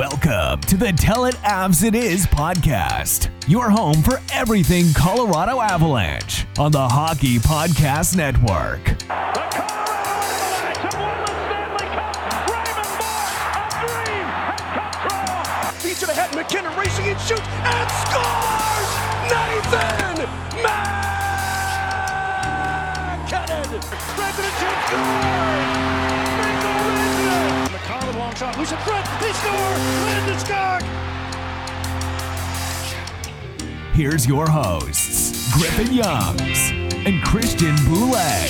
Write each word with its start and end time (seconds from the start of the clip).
Welcome 0.00 0.62
to 0.62 0.78
the 0.78 0.92
Tell 0.96 1.26
It 1.26 1.34
Avs 1.44 1.84
It 1.84 1.94
Is 1.94 2.24
podcast, 2.24 3.28
your 3.46 3.68
home 3.68 4.02
for 4.02 4.18
everything 4.32 4.94
Colorado 4.94 5.60
Avalanche 5.60 6.46
on 6.58 6.72
the 6.72 6.88
Hockey 6.88 7.36
Podcast 7.36 8.16
Network. 8.16 8.82
The 8.82 8.94
Colorado 9.04 10.00
Avalanche 10.00 10.78
have 10.78 10.94
won 10.96 11.20
the 11.20 11.34
Stanley 11.44 11.84
Cup. 11.92 12.16
Raymond 12.48 12.96
dream 16.00 16.16
has 16.16 16.34
MacKinnon 16.34 16.74
racing 16.78 17.04
and 17.04 17.20
shoots 17.20 17.44
and 17.44 17.90
scores! 18.00 18.88
Nathan 19.28 20.24
MacKinnon! 20.64 21.20
President 24.16 24.54
scores. 24.88 25.69
Bingo 28.30 28.46
Landon. 28.46 28.54
Makar 28.54 28.54
long 28.54 28.54
shot, 28.54 28.58
loose 28.58 28.72
in 28.72 28.78
front. 28.78 29.06
He 29.22 29.32
scores. 29.32 29.78
Landeskog. 30.06 30.82
Here's 33.92 34.26
your 34.26 34.48
hosts, 34.48 35.52
Griffin 35.52 35.92
Youngs 35.92 36.70
and 37.06 37.22
Christian 37.22 37.74
Boulay. 37.86 38.48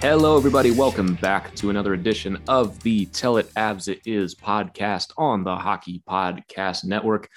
Hello, 0.00 0.36
everybody. 0.36 0.70
Welcome 0.70 1.14
back 1.14 1.54
to 1.56 1.70
another 1.70 1.94
edition 1.94 2.38
of 2.48 2.78
the 2.82 3.06
Tell 3.06 3.38
It 3.38 3.48
Avs 3.54 3.88
It 3.88 4.02
Is 4.04 4.34
podcast 4.34 5.12
on 5.16 5.44
the 5.44 5.56
Hockey 5.56 6.02
Podcast 6.06 6.84
Network. 6.84 7.30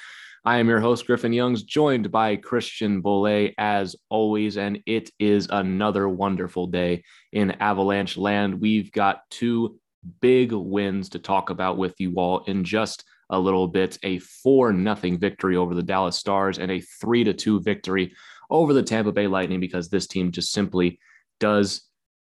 I 0.47 0.59
am 0.59 0.69
your 0.69 0.79
host, 0.79 1.05
Griffin 1.05 1.33
Youngs, 1.33 1.63
joined 1.63 2.09
by 2.09 2.37
Christian 2.37 3.01
Bolle 3.01 3.49
as 3.57 3.97
always, 4.07 4.55
and 4.55 4.81
it 4.85 5.11
is 5.19 5.45
another 5.49 6.07
wonderful 6.07 6.67
day 6.67 7.03
in 7.33 7.51
Avalanche 7.59 8.15
land. 8.15 8.61
We've 8.61 8.89
got 8.93 9.29
two 9.29 9.77
big 10.21 10.53
wins 10.53 11.09
to 11.09 11.19
talk 11.19 11.49
about 11.49 11.77
with 11.77 11.95
you 11.99 12.13
all 12.15 12.45
in 12.45 12.63
just 12.63 13.03
a 13.29 13.37
little 13.37 13.67
bit 13.67 13.99
a 14.03 14.19
4 14.19 14.71
nothing 14.71 15.19
victory 15.19 15.57
over 15.57 15.75
the 15.75 15.83
Dallas 15.83 16.15
Stars 16.15 16.59
and 16.59 16.71
a 16.71 16.79
3 16.79 17.25
to 17.25 17.33
2 17.33 17.59
victory 17.59 18.13
over 18.49 18.71
the 18.71 18.83
Tampa 18.83 19.11
Bay 19.11 19.27
Lightning 19.27 19.59
because 19.59 19.89
this 19.89 20.07
team 20.07 20.31
just 20.31 20.53
simply 20.53 20.97
does 21.41 21.81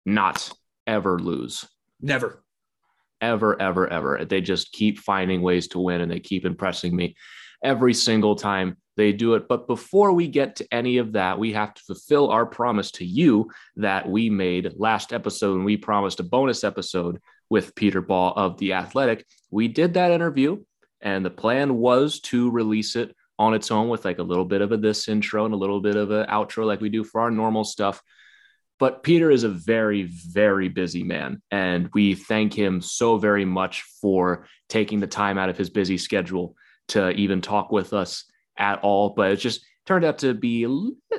not 0.06 0.52
ever 0.86 1.20
lose. 1.20 1.66
Never. 2.02 2.44
Ever, 3.22 3.62
ever, 3.62 3.88
ever. 3.88 4.26
They 4.26 4.42
just 4.42 4.74
keep 4.74 5.00
finding 5.00 5.42
ways 5.42 5.70
to 5.70 5.80
win 5.80 6.02
and 6.02 6.12
they 6.12 6.20
keep 6.20 6.44
impressing 6.44 6.94
me 6.94 7.16
every 7.64 7.94
single 7.94 8.36
time 8.36 8.78
they 8.98 9.14
do 9.14 9.36
it. 9.36 9.48
But 9.48 9.68
before 9.68 10.12
we 10.12 10.28
get 10.28 10.58
to 10.58 10.68
any 10.72 10.98
of 10.98 11.14
that, 11.14 11.40
we 11.40 11.54
have 11.54 11.74
to 11.74 11.82
fulfill 11.84 12.30
our 12.30 12.46
promise 12.46 12.92
to 12.94 13.06
you 13.06 13.50
that 13.78 14.10
we 14.10 14.30
made 14.30 14.74
last 14.76 15.14
episode. 15.14 15.56
And 15.56 15.66
we 15.66 15.78
promised 15.78 16.20
a 16.20 16.24
bonus 16.24 16.64
episode 16.64 17.20
with 17.50 17.76
Peter 17.76 18.02
Baugh 18.02 18.34
of 18.36 18.58
The 18.58 18.74
Athletic. 18.74 19.26
We 19.52 19.68
did 19.68 19.94
that 19.94 20.12
interview, 20.12 20.64
and 21.02 21.26
the 21.26 21.30
plan 21.30 21.76
was 21.76 22.20
to 22.22 22.52
release 22.52 22.96
it 22.96 23.16
on 23.40 23.54
its 23.54 23.72
own 23.72 23.88
with 23.88 24.04
like 24.04 24.20
a 24.20 24.24
little 24.24 24.44
bit 24.44 24.62
of 24.62 24.74
a 24.74 24.78
this 24.78 25.08
intro 25.08 25.46
and 25.46 25.54
a 25.54 25.58
little 25.58 25.80
bit 25.80 25.96
of 25.96 26.12
an 26.12 26.28
outro, 26.28 26.66
like 26.66 26.82
we 26.82 26.90
do 26.90 27.06
for 27.06 27.22
our 27.22 27.32
normal 27.32 27.64
stuff. 27.64 28.02
But 28.80 29.04
Peter 29.04 29.32
is 29.32 29.44
a 29.44 29.50
very, 29.50 30.04
very 30.04 30.68
busy 30.70 31.04
man. 31.04 31.42
And 31.52 31.90
we 31.94 32.16
thank 32.16 32.54
him 32.54 32.82
so 32.82 33.18
very 33.18 33.46
much 33.46 33.84
for 34.02 34.46
taking 34.68 35.00
the 35.00 35.08
time 35.08 35.38
out 35.38 35.50
of 35.50 35.58
his 35.58 35.70
busy 35.70 35.98
schedule 35.98 36.56
to 36.90 37.12
even 37.12 37.42
talk 37.42 37.72
with 37.72 37.94
us 37.94 38.26
at 38.58 38.80
all. 38.84 39.12
But 39.12 39.32
it 39.32 39.38
just 39.38 39.66
turned 39.86 40.06
out 40.06 40.20
to 40.20 40.34
be 40.34 40.66
a 40.66 40.70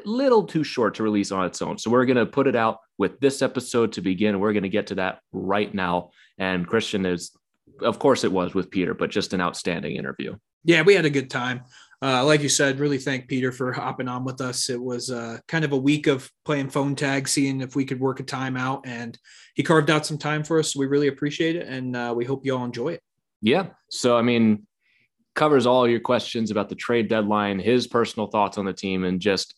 little 0.04 0.44
too 0.44 0.62
short 0.62 0.94
to 0.94 1.03
release 1.03 1.32
on 1.32 1.44
its 1.44 1.60
own. 1.60 1.78
So 1.78 1.91
we're 1.91 2.04
going 2.04 2.16
to 2.16 2.26
put 2.26 2.47
it 2.47 2.54
out 2.54 2.78
with 2.98 3.19
this 3.19 3.42
episode 3.42 3.92
to 3.92 4.00
begin. 4.00 4.38
We're 4.38 4.53
going 4.53 4.62
to 4.62 4.69
get 4.69 4.88
to 4.88 4.94
that 4.97 5.20
right 5.32 5.72
now. 5.75 6.10
And 6.38 6.66
Christian 6.66 7.04
is, 7.04 7.32
of 7.81 7.98
course, 7.98 8.22
it 8.22 8.31
was 8.31 8.54
with 8.54 8.70
Peter, 8.70 8.94
but 8.94 9.10
just 9.10 9.32
an 9.32 9.41
outstanding 9.41 9.97
interview. 9.97 10.36
Yeah, 10.64 10.82
we 10.82 10.94
had 10.94 11.04
a 11.04 11.10
good 11.10 11.31
time. 11.31 11.62
Uh, 12.02 12.25
like 12.25 12.41
you 12.42 12.48
said, 12.48 12.78
really 12.78 12.97
thank 12.98 13.28
Peter 13.28 13.52
for 13.52 13.72
hopping 13.72 14.08
on 14.08 14.25
with 14.25 14.41
us. 14.41 14.70
It 14.70 14.81
was 14.81 15.10
uh, 15.10 15.38
kind 15.48 15.64
of 15.64 15.72
a 15.72 15.76
week 15.76 16.06
of 16.06 16.31
playing 16.44 16.70
phone 16.70 16.94
tag, 16.94 17.28
seeing 17.28 17.60
if 17.60 17.76
we 17.76 17.84
could 17.84 18.00
work 18.00 18.20
a 18.20 18.22
time 18.22 18.56
out, 18.56 18.87
and 18.87 19.19
he 19.54 19.62
carved 19.62 19.91
out 19.91 20.06
some 20.06 20.16
time 20.16 20.42
for 20.42 20.58
us. 20.58 20.72
So 20.72 20.81
we 20.81 20.87
really 20.87 21.08
appreciate 21.08 21.56
it, 21.56 21.66
and 21.66 21.94
uh, 21.94 22.14
we 22.16 22.25
hope 22.25 22.47
you 22.47 22.56
all 22.56 22.64
enjoy 22.64 22.94
it. 22.94 23.02
Yeah. 23.42 23.66
So, 23.91 24.16
I 24.16 24.22
mean, 24.22 24.66
covers 25.40 25.64
all 25.64 25.88
your 25.88 26.00
questions 26.00 26.50
about 26.50 26.68
the 26.68 26.74
trade 26.74 27.08
deadline, 27.08 27.58
his 27.58 27.86
personal 27.86 28.26
thoughts 28.26 28.58
on 28.58 28.66
the 28.66 28.74
team, 28.74 29.04
and 29.04 29.20
just 29.20 29.54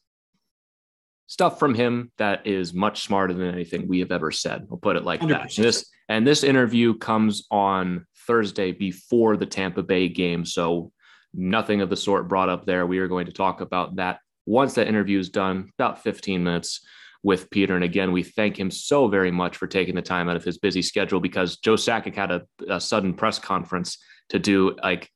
stuff 1.26 1.58
from 1.58 1.74
him 1.74 2.12
that 2.18 2.46
is 2.46 2.72
much 2.72 3.02
smarter 3.02 3.34
than 3.34 3.52
anything 3.52 3.88
we 3.88 3.98
have 3.98 4.12
ever 4.12 4.30
said. 4.30 4.64
We'll 4.68 4.78
put 4.78 4.94
it 4.94 5.02
like 5.02 5.20
that. 5.22 5.50
100%. 5.50 5.56
And 5.58 5.64
this 5.64 5.90
and 6.08 6.24
this 6.24 6.44
interview 6.44 6.96
comes 6.98 7.48
on 7.50 8.06
Thursday 8.28 8.70
before 8.70 9.36
the 9.36 9.44
Tampa 9.44 9.82
Bay 9.82 10.08
game, 10.08 10.44
so 10.44 10.92
nothing 11.34 11.80
of 11.80 11.90
the 11.90 11.96
sort 11.96 12.28
brought 12.28 12.48
up 12.48 12.64
there. 12.64 12.86
We 12.86 13.00
are 13.00 13.08
going 13.08 13.26
to 13.26 13.32
talk 13.32 13.60
about 13.60 13.96
that 13.96 14.20
once 14.46 14.74
that 14.74 14.86
interview 14.86 15.18
is 15.18 15.30
done, 15.30 15.68
about 15.80 16.04
15 16.04 16.44
minutes 16.44 16.86
with 17.24 17.50
Peter. 17.50 17.74
And 17.74 17.82
again, 17.82 18.12
we 18.12 18.22
thank 18.22 18.56
him 18.56 18.70
so 18.70 19.08
very 19.08 19.32
much 19.32 19.56
for 19.56 19.66
taking 19.66 19.96
the 19.96 20.02
time 20.02 20.28
out 20.28 20.36
of 20.36 20.44
his 20.44 20.58
busy 20.58 20.82
schedule 20.82 21.18
because 21.18 21.56
Joe 21.56 21.74
Sakic 21.74 22.14
had 22.14 22.30
a, 22.30 22.42
a 22.68 22.80
sudden 22.80 23.14
press 23.14 23.40
conference 23.40 23.98
to 24.28 24.38
do 24.38 24.76
like 24.80 25.10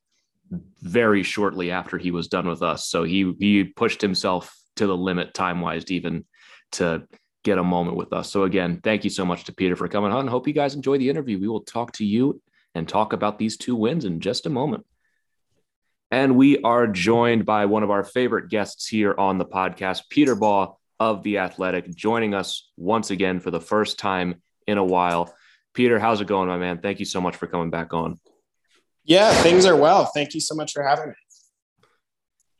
very 0.80 1.22
shortly 1.22 1.70
after 1.70 1.98
he 1.98 2.10
was 2.10 2.28
done 2.28 2.48
with 2.48 2.62
us. 2.62 2.86
So 2.88 3.04
he 3.04 3.34
he 3.38 3.64
pushed 3.64 4.00
himself 4.00 4.56
to 4.76 4.86
the 4.86 4.96
limit 4.96 5.34
time 5.34 5.60
wise 5.60 5.90
even 5.90 6.24
to 6.72 7.06
get 7.44 7.58
a 7.58 7.64
moment 7.64 7.96
with 7.96 8.12
us. 8.12 8.30
So 8.30 8.44
again, 8.44 8.80
thank 8.82 9.04
you 9.04 9.10
so 9.10 9.24
much 9.24 9.44
to 9.44 9.54
Peter 9.54 9.76
for 9.76 9.88
coming 9.88 10.12
on. 10.12 10.26
Hope 10.26 10.48
you 10.48 10.52
guys 10.52 10.74
enjoy 10.74 10.98
the 10.98 11.08
interview. 11.08 11.38
We 11.38 11.48
will 11.48 11.60
talk 11.60 11.92
to 11.92 12.04
you 12.04 12.40
and 12.74 12.88
talk 12.88 13.12
about 13.12 13.38
these 13.38 13.56
two 13.56 13.76
wins 13.76 14.04
in 14.04 14.20
just 14.20 14.46
a 14.46 14.50
moment. 14.50 14.84
And 16.10 16.36
we 16.36 16.58
are 16.62 16.86
joined 16.86 17.46
by 17.46 17.66
one 17.66 17.82
of 17.82 17.90
our 17.90 18.04
favorite 18.04 18.48
guests 18.48 18.86
here 18.86 19.14
on 19.16 19.38
the 19.38 19.44
podcast, 19.44 20.02
Peter 20.08 20.34
Baugh 20.34 20.76
of 21.00 21.22
The 21.22 21.38
Athletic, 21.38 21.94
joining 21.94 22.34
us 22.34 22.70
once 22.76 23.10
again 23.10 23.40
for 23.40 23.50
the 23.50 23.60
first 23.60 23.98
time 23.98 24.42
in 24.66 24.78
a 24.78 24.84
while. 24.84 25.34
Peter, 25.74 25.98
how's 25.98 26.20
it 26.20 26.26
going, 26.26 26.48
my 26.48 26.58
man? 26.58 26.78
Thank 26.78 27.00
you 27.00 27.04
so 27.04 27.20
much 27.20 27.36
for 27.36 27.46
coming 27.46 27.70
back 27.70 27.92
on. 27.92 28.18
Yeah, 29.06 29.32
things 29.42 29.64
are 29.66 29.76
well. 29.76 30.10
Thank 30.12 30.34
you 30.34 30.40
so 30.40 30.54
much 30.54 30.72
for 30.72 30.82
having 30.82 31.08
me. 31.08 31.14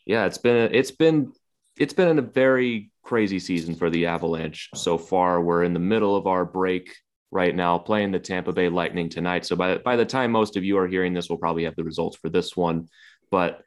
Yeah, 0.07 0.27
it's 0.27 0.39
been 0.39 0.73
it's 0.73 0.93
been 0.93 1.33
it's 1.77 1.93
been 1.93 2.19
a 2.19 2.23
very 2.23 2.93
crazy 3.03 3.41
season 3.41 3.75
for 3.75 3.91
the 3.91 4.07
Avalanche 4.07 4.71
so 4.75 4.97
far. 4.97 5.43
We're 5.43 5.65
in 5.65 5.75
the 5.75 5.81
middle 5.81 6.15
of 6.15 6.29
our 6.29 6.45
break 6.45 6.95
right 7.33 7.55
now, 7.55 7.79
playing 7.79 8.13
the 8.13 8.21
Tampa 8.21 8.53
Bay 8.53 8.69
Lightning 8.69 9.09
tonight. 9.09 9.45
So 9.45 9.57
by 9.57 9.79
by 9.79 9.97
the 9.97 10.05
time 10.05 10.31
most 10.31 10.57
of 10.57 10.63
you 10.65 10.79
are 10.79 10.87
hearing 10.87 11.15
this, 11.15 11.29
we'll 11.29 11.39
probably 11.39 11.65
have 11.65 11.75
the 11.75 11.85
results 11.85 12.17
for 12.17 12.29
this 12.29 12.57
one. 12.57 12.89
But 13.33 13.63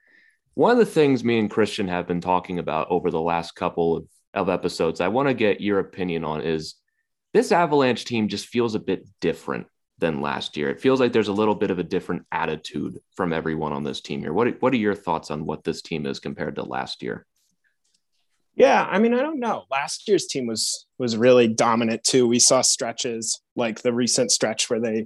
one 0.54 0.72
of 0.72 0.78
the 0.78 0.86
things 0.86 1.24
me 1.24 1.38
and 1.38 1.52
Christian 1.52 1.90
have 1.90 2.08
been 2.08 2.22
talking 2.22 2.60
about 2.60 2.88
over 2.90 3.12
the 3.12 3.22
last 3.22 3.56
couple 3.56 3.98
of, 3.98 4.08
of 4.34 4.50
episodes, 4.50 5.02
I 5.02 5.10
want 5.10 5.28
to 5.28 5.34
get 5.34 5.60
your 5.60 5.80
opinion 5.80 6.24
on 6.24 6.42
is 6.42 6.76
this 7.34 7.52
Avalanche 7.52 8.06
team 8.06 8.30
just 8.30 8.48
feels 8.48 8.74
a 8.74 8.80
bit 8.80 9.06
different 9.20 9.68
than 10.00 10.22
last 10.22 10.57
year. 10.57 10.69
It 10.69 10.81
feels 10.81 11.00
like 11.00 11.12
there's 11.12 11.28
a 11.28 11.34
little 11.34 11.56
bit 11.56 11.72
of 11.72 11.80
a 11.80 11.84
different 11.84 12.25
attitude 12.31 13.00
from 13.16 13.34
everyone 13.34 13.74
on 13.74 13.84
this 13.84 14.01
team 14.01 14.22
here. 14.22 14.34
What 14.34 14.62
what 14.62 14.74
are 14.74 14.78
your 14.78 14.96
thoughts 14.96 15.31
on 15.31 15.46
what 15.46 15.63
this 15.63 15.81
team 15.81 16.06
is 16.06 16.19
compared 16.19 16.56
to 16.56 16.63
last 16.63 17.04
year? 17.04 17.25
Yeah, 18.56 18.86
I 18.90 19.00
mean, 19.00 19.13
I 19.13 19.22
don't 19.22 19.40
know. 19.40 19.63
Last 19.72 20.07
year's 20.07 20.25
team 20.25 20.48
was 20.48 20.86
was 20.98 21.16
really 21.16 21.48
dominant 21.48 22.04
too. 22.04 22.28
We 22.28 22.40
saw 22.40 22.62
stretches 22.62 23.42
like 23.56 23.81
the 23.81 23.94
recent 23.94 24.31
stretch 24.31 24.69
where 24.69 24.81
they 24.81 25.06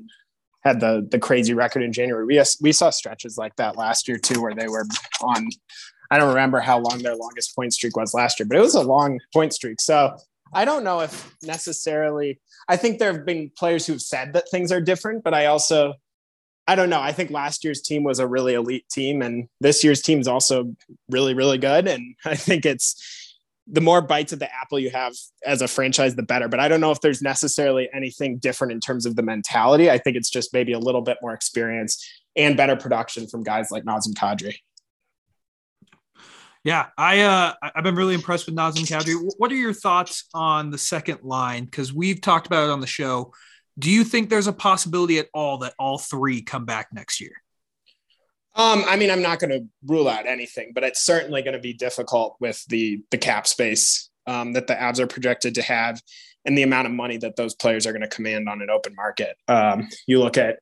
had 0.64 0.80
the 0.80 1.08
the 1.10 1.20
crazy 1.20 1.54
record 1.54 1.84
in 1.84 1.94
January. 1.94 2.26
We 2.26 2.42
we 2.62 2.72
saw 2.72 2.90
stretches 2.90 3.38
like 3.38 3.56
that 3.58 3.78
last 3.78 4.08
year 4.08 4.18
too, 4.18 4.42
where 4.42 4.56
they 4.56 4.68
were 4.68 4.86
on. 5.22 5.50
I 6.12 6.18
don't 6.18 6.30
remember 6.30 6.60
how 6.60 6.80
long 6.80 7.00
their 7.00 7.16
longest 7.16 7.56
point 7.56 7.74
streak 7.74 7.96
was 7.96 8.14
last 8.14 8.40
year, 8.40 8.48
but 8.48 8.58
it 8.58 8.62
was 8.62 8.76
a 8.76 8.84
long 8.84 9.20
point 9.34 9.54
streak. 9.54 9.82
So 9.82 10.16
I 10.54 10.66
don't 10.66 10.84
know 10.84 11.02
if 11.02 11.36
necessarily. 11.44 12.40
I 12.68 12.78
think 12.78 13.00
there 13.00 13.12
have 13.12 13.26
been 13.26 13.52
players 13.58 13.86
who've 13.86 14.02
said 14.02 14.34
that 14.34 14.50
things 14.50 14.72
are 14.72 14.82
different, 14.82 15.24
but 15.24 15.34
I 15.34 15.48
also 15.48 15.96
I 16.66 16.76
don't 16.76 16.90
know. 16.90 17.02
I 17.02 17.12
think 17.12 17.30
last 17.30 17.64
year's 17.64 17.82
team 17.82 18.04
was 18.04 18.20
a 18.20 18.28
really 18.28 18.54
elite 18.54 18.88
team, 18.90 19.22
and 19.22 19.50
this 19.60 19.84
year's 19.84 20.02
team 20.02 20.20
is 20.20 20.28
also 20.28 20.74
really, 21.10 21.34
really 21.34 21.58
good. 21.58 21.88
And 21.88 22.16
I 22.26 22.36
think 22.36 22.66
it's 22.66 22.96
the 23.68 23.82
more 23.82 24.02
bites 24.02 24.34
of 24.34 24.40
the 24.40 24.54
apple 24.54 24.80
you 24.80 24.90
have 24.90 25.14
as 25.46 25.62
a 25.62 25.68
franchise, 25.68 26.16
the 26.16 26.24
better. 26.24 26.48
But 26.48 26.60
I 26.60 26.68
don't 26.68 26.82
know 26.82 26.92
if 26.92 27.02
there's 27.02 27.22
necessarily 27.22 27.90
anything 27.94 28.38
different 28.38 28.74
in 28.74 28.80
terms 28.80 29.06
of 29.06 29.16
the 29.16 29.24
mentality. 29.24 29.90
I 29.90 29.98
think 29.98 30.18
it's 30.18 30.30
just 30.30 30.54
maybe 30.54 30.74
a 30.74 30.80
little 30.80 31.02
bit 31.02 31.18
more 31.22 31.34
experience 31.34 32.06
and 32.36 32.58
better 32.58 32.76
production 32.76 33.28
from 33.28 33.44
guys 33.44 33.72
like 33.72 33.84
Nazem 33.84 34.14
Kadri. 34.14 34.56
Yeah, 36.64 36.88
I 36.98 37.22
uh, 37.22 37.54
I've 37.62 37.84
been 37.84 37.96
really 37.96 38.14
impressed 38.14 38.46
with 38.46 38.56
Nazem 38.56 38.88
Kadri. 38.88 39.16
What 39.38 39.52
are 39.52 39.56
your 39.56 39.74
thoughts 39.74 40.30
on 40.34 40.70
the 40.70 40.78
second 40.78 41.20
line? 41.24 41.66
Because 41.66 41.94
we've 41.94 42.22
talked 42.22 42.48
about 42.48 42.70
it 42.70 42.72
on 42.72 42.80
the 42.80 42.88
show. 42.88 43.34
Do 43.78 43.92
you 43.92 44.04
think 44.04 44.30
there's 44.30 44.48
a 44.48 44.54
possibility 44.54 45.20
at 45.20 45.28
all 45.34 45.58
that 45.60 45.74
all 45.78 45.98
three 45.98 46.42
come 46.42 46.64
back 46.64 46.88
next 46.94 47.20
year? 47.20 47.34
Um, 48.56 48.86
I 48.88 48.96
mean, 48.96 49.10
I'm 49.10 49.22
not 49.22 49.40
going 49.40 49.50
to 49.50 49.66
rule 49.86 50.08
out 50.08 50.28
anything, 50.28 50.72
but 50.74 50.84
it's 50.84 51.04
certainly 51.04 51.42
going 51.42 51.56
to 51.56 51.60
be 51.60 51.74
difficult 51.74 52.38
with 52.40 52.64
the 52.68 53.02
the 53.12 53.18
cap 53.18 53.46
space 53.46 54.10
um, 54.26 54.54
that 54.54 54.68
the 54.68 54.76
Avs 54.76 55.00
are 55.00 55.08
projected 55.08 55.56
to 55.56 55.62
have, 55.64 56.02
and 56.46 56.58
the 56.58 56.64
amount 56.64 56.88
of 56.88 56.94
money 56.94 57.18
that 57.18 57.36
those 57.36 57.56
players 57.56 57.86
are 57.86 57.92
going 57.92 58.04
to 58.04 58.08
command 58.08 58.48
on 58.48 58.62
an 58.62 58.70
open 58.70 58.96
market. 58.96 59.36
Um, 59.50 59.90
you 60.08 60.20
look 60.20 60.38
at 60.38 60.60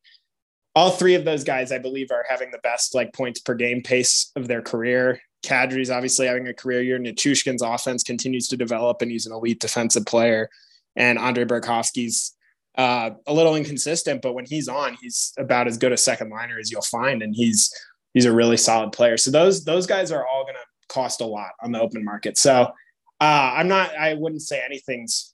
all 0.73 0.89
three 0.89 1.15
of 1.15 1.25
those 1.25 1.43
guys, 1.43 1.71
I 1.71 1.77
believe, 1.77 2.11
are 2.11 2.25
having 2.27 2.49
the 2.49 2.59
best 2.63 2.95
like 2.95 3.13
points 3.13 3.39
per 3.39 3.53
game 3.53 3.83
pace 3.83 4.31
of 4.35 4.47
their 4.47 4.63
career. 4.63 5.21
Kadri's 5.43 5.89
obviously 5.89 6.27
having 6.27 6.47
a 6.47 6.53
career 6.53 6.81
year. 6.81 6.99
Nichushkin's 6.99 7.61
offense 7.61 8.03
continues 8.03 8.47
to 8.49 8.57
develop, 8.57 9.01
and 9.01 9.11
he's 9.11 9.25
an 9.25 9.33
elite 9.33 9.59
defensive 9.59 10.05
player. 10.05 10.49
And 10.95 11.17
Andre 11.17 11.45
Burakovsky's 11.45 12.35
uh, 12.77 13.11
a 13.27 13.33
little 13.33 13.55
inconsistent, 13.55 14.21
but 14.21 14.33
when 14.33 14.45
he's 14.45 14.67
on, 14.67 14.97
he's 15.01 15.33
about 15.37 15.67
as 15.67 15.77
good 15.77 15.91
a 15.91 15.97
second 15.97 16.29
liner 16.29 16.57
as 16.59 16.71
you'll 16.71 16.81
find, 16.81 17.21
and 17.21 17.35
he's 17.35 17.73
he's 18.13 18.25
a 18.25 18.31
really 18.31 18.57
solid 18.57 18.91
player. 18.91 19.17
So 19.17 19.31
those 19.31 19.63
those 19.65 19.87
guys 19.87 20.11
are 20.11 20.25
all 20.25 20.43
going 20.43 20.55
to 20.55 20.87
cost 20.93 21.21
a 21.21 21.25
lot 21.25 21.51
on 21.61 21.71
the 21.71 21.81
open 21.81 22.03
market. 22.03 22.37
So 22.37 22.71
uh, 23.19 23.53
I'm 23.55 23.67
not. 23.67 23.95
I 23.95 24.13
wouldn't 24.13 24.41
say 24.41 24.61
anything's 24.63 25.33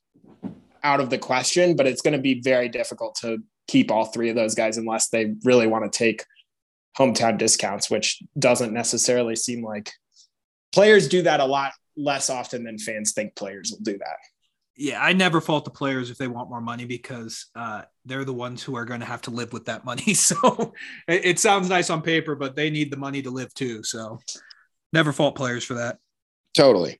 out 0.83 0.99
of 0.99 1.09
the 1.09 1.17
question, 1.17 1.75
but 1.75 1.85
it's 1.85 2.01
going 2.01 2.13
to 2.13 2.21
be 2.21 2.41
very 2.41 2.69
difficult 2.69 3.15
to 3.21 3.39
keep 3.67 3.91
all 3.91 4.05
three 4.05 4.29
of 4.29 4.35
those 4.35 4.55
guys 4.55 4.77
unless 4.77 5.09
they 5.09 5.35
really 5.43 5.67
want 5.67 5.91
to 5.91 5.95
take 5.95 6.23
hometown 6.97 7.37
discounts, 7.37 7.89
which 7.89 8.21
doesn't 8.37 8.73
necessarily 8.73 9.35
seem 9.35 9.63
like 9.63 9.91
players 10.71 11.07
do 11.07 11.21
that 11.23 11.39
a 11.39 11.45
lot 11.45 11.71
less 11.95 12.29
often 12.29 12.63
than 12.63 12.77
fans 12.77 13.13
think 13.13 13.35
players 13.35 13.71
will 13.71 13.83
do 13.83 13.97
that 13.97 14.17
yeah, 14.77 15.01
I 15.01 15.13
never 15.13 15.41
fault 15.41 15.65
the 15.65 15.71
players 15.71 16.11
if 16.11 16.17
they 16.17 16.27
want 16.27 16.49
more 16.49 16.61
money 16.61 16.85
because 16.85 17.47
uh, 17.55 17.81
they're 18.05 18.23
the 18.23 18.33
ones 18.33 18.61
who 18.61 18.77
are 18.77 18.85
going 18.85 18.99
to 18.99 19.07
have 19.07 19.23
to 19.23 19.31
live 19.31 19.51
with 19.51 19.65
that 19.65 19.83
money. 19.83 20.03
So 20.13 20.73
it, 21.07 21.25
it, 21.25 21.39
sounds 21.39 21.69
nice 21.69 21.89
on 21.89 22.01
paper, 22.01 22.35
but 22.35 22.55
they 22.55 22.69
need 22.69 22.91
the 22.91 22.97
money 22.97 23.21
to 23.21 23.31
live 23.31 23.53
too. 23.53 23.83
So 23.83 24.19
never 24.93 25.11
fault 25.11 25.35
players 25.35 25.63
for 25.63 25.75
that. 25.75 25.97
Totally. 26.53 26.99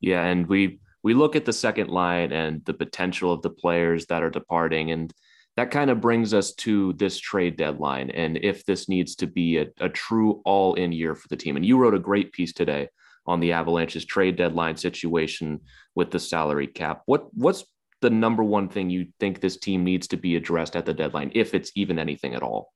Yeah, 0.00 0.24
and 0.24 0.46
we 0.46 0.80
we 1.02 1.14
look 1.14 1.36
at 1.36 1.44
the 1.44 1.52
second 1.52 1.90
line 1.90 2.32
and 2.32 2.64
the 2.64 2.74
potential 2.74 3.32
of 3.32 3.42
the 3.42 3.50
players 3.50 4.06
that 4.06 4.22
are 4.22 4.30
departing, 4.30 4.90
and 4.90 5.12
that 5.56 5.70
kind 5.70 5.90
of 5.90 6.00
brings 6.00 6.32
us 6.32 6.52
to 6.54 6.94
this 6.94 7.18
trade 7.18 7.56
deadline 7.56 8.10
and 8.10 8.38
if 8.38 8.64
this 8.64 8.88
needs 8.88 9.14
to 9.16 9.26
be 9.26 9.58
a, 9.58 9.66
a 9.80 9.88
true 9.88 10.40
all-in 10.44 10.92
year 10.92 11.14
for 11.14 11.28
the 11.28 11.36
team. 11.36 11.56
And 11.56 11.66
you 11.66 11.76
wrote 11.78 11.94
a 11.94 11.98
great 11.98 12.32
piece 12.32 12.52
today 12.52 12.88
on 13.26 13.38
the 13.40 13.52
Avalanche's 13.52 14.04
trade 14.04 14.36
deadline 14.36 14.76
situation 14.76 15.60
with 15.94 16.10
the 16.10 16.18
salary 16.18 16.66
cap. 16.66 17.02
What 17.06 17.32
what's 17.34 17.64
the 18.00 18.10
number 18.10 18.42
one 18.42 18.68
thing 18.68 18.90
you 18.90 19.06
think 19.20 19.40
this 19.40 19.58
team 19.58 19.84
needs 19.84 20.08
to 20.08 20.16
be 20.16 20.36
addressed 20.36 20.74
at 20.74 20.86
the 20.86 20.94
deadline, 20.94 21.30
if 21.34 21.54
it's 21.54 21.70
even 21.76 21.98
anything 21.98 22.34
at 22.34 22.42
all? 22.42 22.72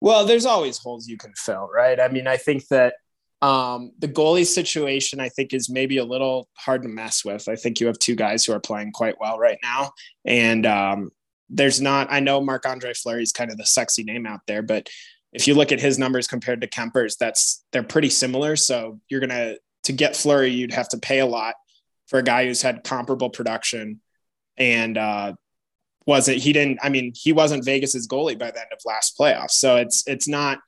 Well, 0.00 0.24
there's 0.24 0.46
always 0.46 0.78
holes 0.78 1.08
you 1.08 1.16
can 1.16 1.32
fill, 1.36 1.68
right? 1.74 1.98
I 1.98 2.06
mean, 2.08 2.28
I 2.28 2.36
think 2.36 2.68
that 2.68 2.94
um, 3.42 3.90
the 3.98 4.06
goalie 4.06 4.46
situation, 4.46 5.18
I 5.18 5.28
think, 5.28 5.52
is 5.52 5.68
maybe 5.68 5.98
a 5.98 6.04
little 6.04 6.48
hard 6.56 6.82
to 6.82 6.88
mess 6.88 7.24
with. 7.24 7.48
I 7.48 7.56
think 7.56 7.80
you 7.80 7.88
have 7.88 7.98
two 7.98 8.14
guys 8.14 8.44
who 8.44 8.52
are 8.52 8.60
playing 8.60 8.92
quite 8.92 9.16
well 9.20 9.38
right 9.38 9.58
now, 9.62 9.90
and 10.24 10.64
um, 10.66 11.10
there's 11.50 11.80
not. 11.80 12.08
I 12.10 12.20
know 12.20 12.40
Marc 12.40 12.66
Andre 12.66 12.92
Fleury 12.94 13.22
is 13.22 13.32
kind 13.32 13.50
of 13.50 13.56
the 13.56 13.66
sexy 13.66 14.04
name 14.04 14.26
out 14.26 14.40
there, 14.46 14.62
but 14.62 14.88
if 15.32 15.46
you 15.46 15.54
look 15.54 15.72
at 15.72 15.80
his 15.80 15.98
numbers 15.98 16.26
compared 16.26 16.60
to 16.60 16.66
Kemper's, 16.66 17.16
that's 17.16 17.64
they're 17.72 17.82
pretty 17.82 18.10
similar. 18.10 18.56
So 18.56 19.00
you're 19.08 19.20
gonna 19.20 19.56
to 19.84 19.92
get 19.92 20.16
Fleury, 20.16 20.50
you'd 20.50 20.72
have 20.72 20.88
to 20.90 20.98
pay 20.98 21.20
a 21.20 21.26
lot 21.26 21.54
for 22.06 22.18
a 22.18 22.22
guy 22.22 22.46
who's 22.46 22.62
had 22.62 22.84
comparable 22.84 23.30
production 23.30 24.00
and 24.56 24.98
uh, 24.98 25.34
wasn't 26.06 26.38
he 26.38 26.52
didn't 26.52 26.78
I 26.82 26.88
mean 26.88 27.12
he 27.14 27.32
wasn't 27.32 27.64
Vegas's 27.64 28.08
goalie 28.08 28.38
by 28.38 28.50
the 28.50 28.60
end 28.60 28.70
of 28.72 28.80
last 28.84 29.16
playoffs. 29.18 29.52
So 29.52 29.76
it's 29.76 30.06
it's 30.06 30.28
not 30.28 30.58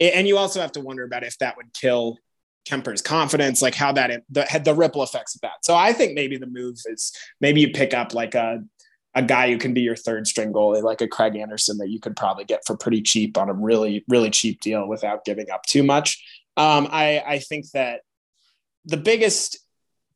and 0.00 0.26
you 0.26 0.38
also 0.38 0.60
have 0.60 0.72
to 0.72 0.80
wonder 0.80 1.04
about 1.04 1.24
if 1.24 1.38
that 1.38 1.56
would 1.56 1.72
kill 1.72 2.18
Kemper's 2.64 3.02
confidence, 3.02 3.60
like 3.60 3.74
how 3.74 3.92
that 3.92 4.22
the 4.30 4.44
had 4.44 4.64
the 4.64 4.74
ripple 4.74 5.02
effects 5.02 5.34
of 5.34 5.42
that. 5.42 5.64
So 5.64 5.74
I 5.74 5.92
think 5.92 6.14
maybe 6.14 6.36
the 6.36 6.46
move 6.46 6.78
is 6.86 7.12
maybe 7.40 7.60
you 7.60 7.70
pick 7.70 7.92
up 7.92 8.14
like 8.14 8.34
a 8.34 8.62
a 9.14 9.22
guy 9.22 9.50
who 9.50 9.58
can 9.58 9.72
be 9.72 9.80
your 9.80 9.96
third 9.96 10.26
string 10.26 10.52
goalie, 10.52 10.82
like 10.82 11.00
a 11.00 11.08
Craig 11.08 11.36
Anderson 11.36 11.78
that 11.78 11.88
you 11.88 12.00
could 12.00 12.16
probably 12.16 12.44
get 12.44 12.66
for 12.66 12.76
pretty 12.76 13.00
cheap 13.00 13.38
on 13.38 13.48
a 13.48 13.52
really, 13.52 14.04
really 14.08 14.30
cheap 14.30 14.60
deal 14.60 14.88
without 14.88 15.24
giving 15.24 15.50
up 15.50 15.62
too 15.64 15.82
much. 15.82 16.24
Um, 16.56 16.88
I, 16.90 17.22
I 17.26 17.38
think 17.38 17.70
that 17.72 18.00
the 18.84 18.96
biggest 18.96 19.58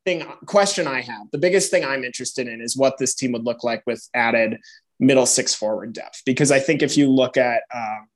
thing 0.04 0.24
question 0.46 0.86
I 0.86 1.00
have, 1.02 1.30
the 1.30 1.38
biggest 1.38 1.70
thing 1.70 1.84
I'm 1.84 2.04
interested 2.04 2.48
in 2.48 2.60
is 2.60 2.76
what 2.76 2.98
this 2.98 3.14
team 3.14 3.32
would 3.32 3.44
look 3.44 3.62
like 3.62 3.82
with 3.86 4.08
added 4.14 4.58
middle 4.98 5.26
six 5.26 5.54
forward 5.54 5.92
depth. 5.92 6.22
Because 6.26 6.50
I 6.50 6.58
think 6.58 6.82
if 6.82 6.96
you 6.96 7.08
look 7.08 7.36
at 7.36 7.62
um, 7.74 8.08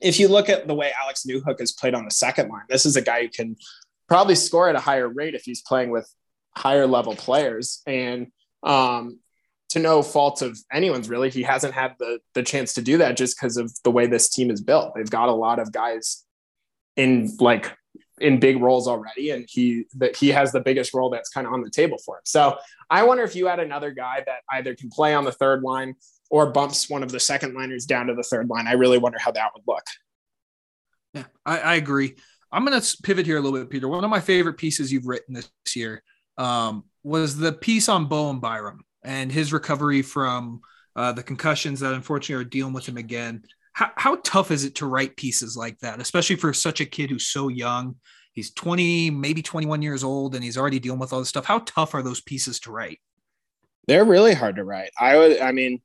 if 0.00 0.18
you 0.18 0.28
look 0.28 0.48
at 0.48 0.66
the 0.66 0.74
way 0.74 0.92
Alex 1.00 1.24
Newhook 1.26 1.60
has 1.60 1.72
played 1.72 1.94
on 1.94 2.04
the 2.04 2.10
second 2.10 2.48
line, 2.48 2.64
this 2.68 2.84
is 2.84 2.96
a 2.96 3.02
guy 3.02 3.22
who 3.22 3.28
can 3.28 3.56
probably 4.08 4.34
score 4.34 4.68
at 4.68 4.74
a 4.74 4.80
higher 4.80 5.08
rate 5.08 5.34
if 5.34 5.44
he's 5.44 5.62
playing 5.62 5.90
with 5.90 6.12
higher 6.56 6.86
level 6.86 7.14
players. 7.14 7.80
And 7.86 8.28
um, 8.62 9.20
to 9.72 9.78
no 9.78 10.02
fault 10.02 10.42
of 10.42 10.58
anyone's 10.70 11.08
really, 11.08 11.30
he 11.30 11.42
hasn't 11.42 11.72
had 11.72 11.94
the 11.98 12.18
the 12.34 12.42
chance 12.42 12.74
to 12.74 12.82
do 12.82 12.98
that 12.98 13.16
just 13.16 13.38
because 13.38 13.56
of 13.56 13.72
the 13.84 13.90
way 13.90 14.06
this 14.06 14.28
team 14.28 14.50
is 14.50 14.60
built. 14.60 14.94
They've 14.94 15.08
got 15.08 15.30
a 15.30 15.32
lot 15.32 15.58
of 15.58 15.72
guys 15.72 16.24
in 16.94 17.34
like 17.40 17.74
in 18.20 18.38
big 18.38 18.60
roles 18.60 18.86
already, 18.86 19.30
and 19.30 19.46
he 19.48 19.86
that 19.96 20.14
he 20.14 20.28
has 20.28 20.52
the 20.52 20.60
biggest 20.60 20.92
role 20.92 21.08
that's 21.08 21.30
kind 21.30 21.46
of 21.46 21.54
on 21.54 21.62
the 21.62 21.70
table 21.70 21.96
for 22.04 22.16
him. 22.16 22.22
So 22.26 22.58
I 22.90 23.02
wonder 23.04 23.24
if 23.24 23.34
you 23.34 23.46
had 23.46 23.60
another 23.60 23.92
guy 23.92 24.22
that 24.26 24.40
either 24.52 24.74
can 24.74 24.90
play 24.90 25.14
on 25.14 25.24
the 25.24 25.32
third 25.32 25.62
line 25.62 25.94
or 26.30 26.50
bumps 26.50 26.90
one 26.90 27.02
of 27.02 27.10
the 27.10 27.20
second 27.20 27.54
liners 27.54 27.86
down 27.86 28.08
to 28.08 28.14
the 28.14 28.22
third 28.22 28.50
line. 28.50 28.66
I 28.66 28.72
really 28.72 28.98
wonder 28.98 29.18
how 29.18 29.32
that 29.32 29.52
would 29.54 29.64
look. 29.66 29.84
Yeah, 31.14 31.24
I, 31.46 31.58
I 31.58 31.74
agree. 31.76 32.16
I'm 32.50 32.66
going 32.66 32.78
to 32.78 32.96
pivot 33.02 33.24
here 33.24 33.38
a 33.38 33.40
little 33.40 33.58
bit, 33.58 33.70
Peter. 33.70 33.88
One 33.88 34.04
of 34.04 34.10
my 34.10 34.20
favorite 34.20 34.58
pieces 34.58 34.92
you've 34.92 35.06
written 35.06 35.34
this 35.34 35.50
year 35.74 36.02
um, 36.36 36.84
was 37.02 37.38
the 37.38 37.52
piece 37.52 37.88
on 37.88 38.06
Bowen 38.06 38.38
Byram 38.38 38.84
and 39.04 39.30
his 39.30 39.52
recovery 39.52 40.02
from 40.02 40.60
uh, 40.96 41.12
the 41.12 41.22
concussions 41.22 41.80
that 41.80 41.94
unfortunately 41.94 42.44
are 42.44 42.48
dealing 42.48 42.72
with 42.72 42.86
him 42.86 42.96
again. 42.96 43.42
How, 43.72 43.90
how 43.96 44.16
tough 44.16 44.50
is 44.50 44.64
it 44.64 44.74
to 44.76 44.86
write 44.86 45.16
pieces 45.16 45.56
like 45.56 45.78
that, 45.80 46.00
especially 46.00 46.36
for 46.36 46.52
such 46.52 46.80
a 46.80 46.86
kid 46.86 47.10
who's 47.10 47.26
so 47.26 47.48
young? 47.48 47.96
He's 48.32 48.52
20, 48.52 49.10
maybe 49.10 49.42
21 49.42 49.82
years 49.82 50.04
old, 50.04 50.34
and 50.34 50.44
he's 50.44 50.56
already 50.56 50.78
dealing 50.78 50.98
with 50.98 51.12
all 51.12 51.18
this 51.18 51.28
stuff. 51.28 51.44
How 51.44 51.60
tough 51.60 51.94
are 51.94 52.02
those 52.02 52.20
pieces 52.20 52.60
to 52.60 52.72
write? 52.72 53.00
They're 53.88 54.04
really 54.04 54.34
hard 54.34 54.56
to 54.56 54.64
write. 54.64 54.90
I 54.98 55.16
would, 55.16 55.40
I 55.40 55.52
mean, 55.52 55.80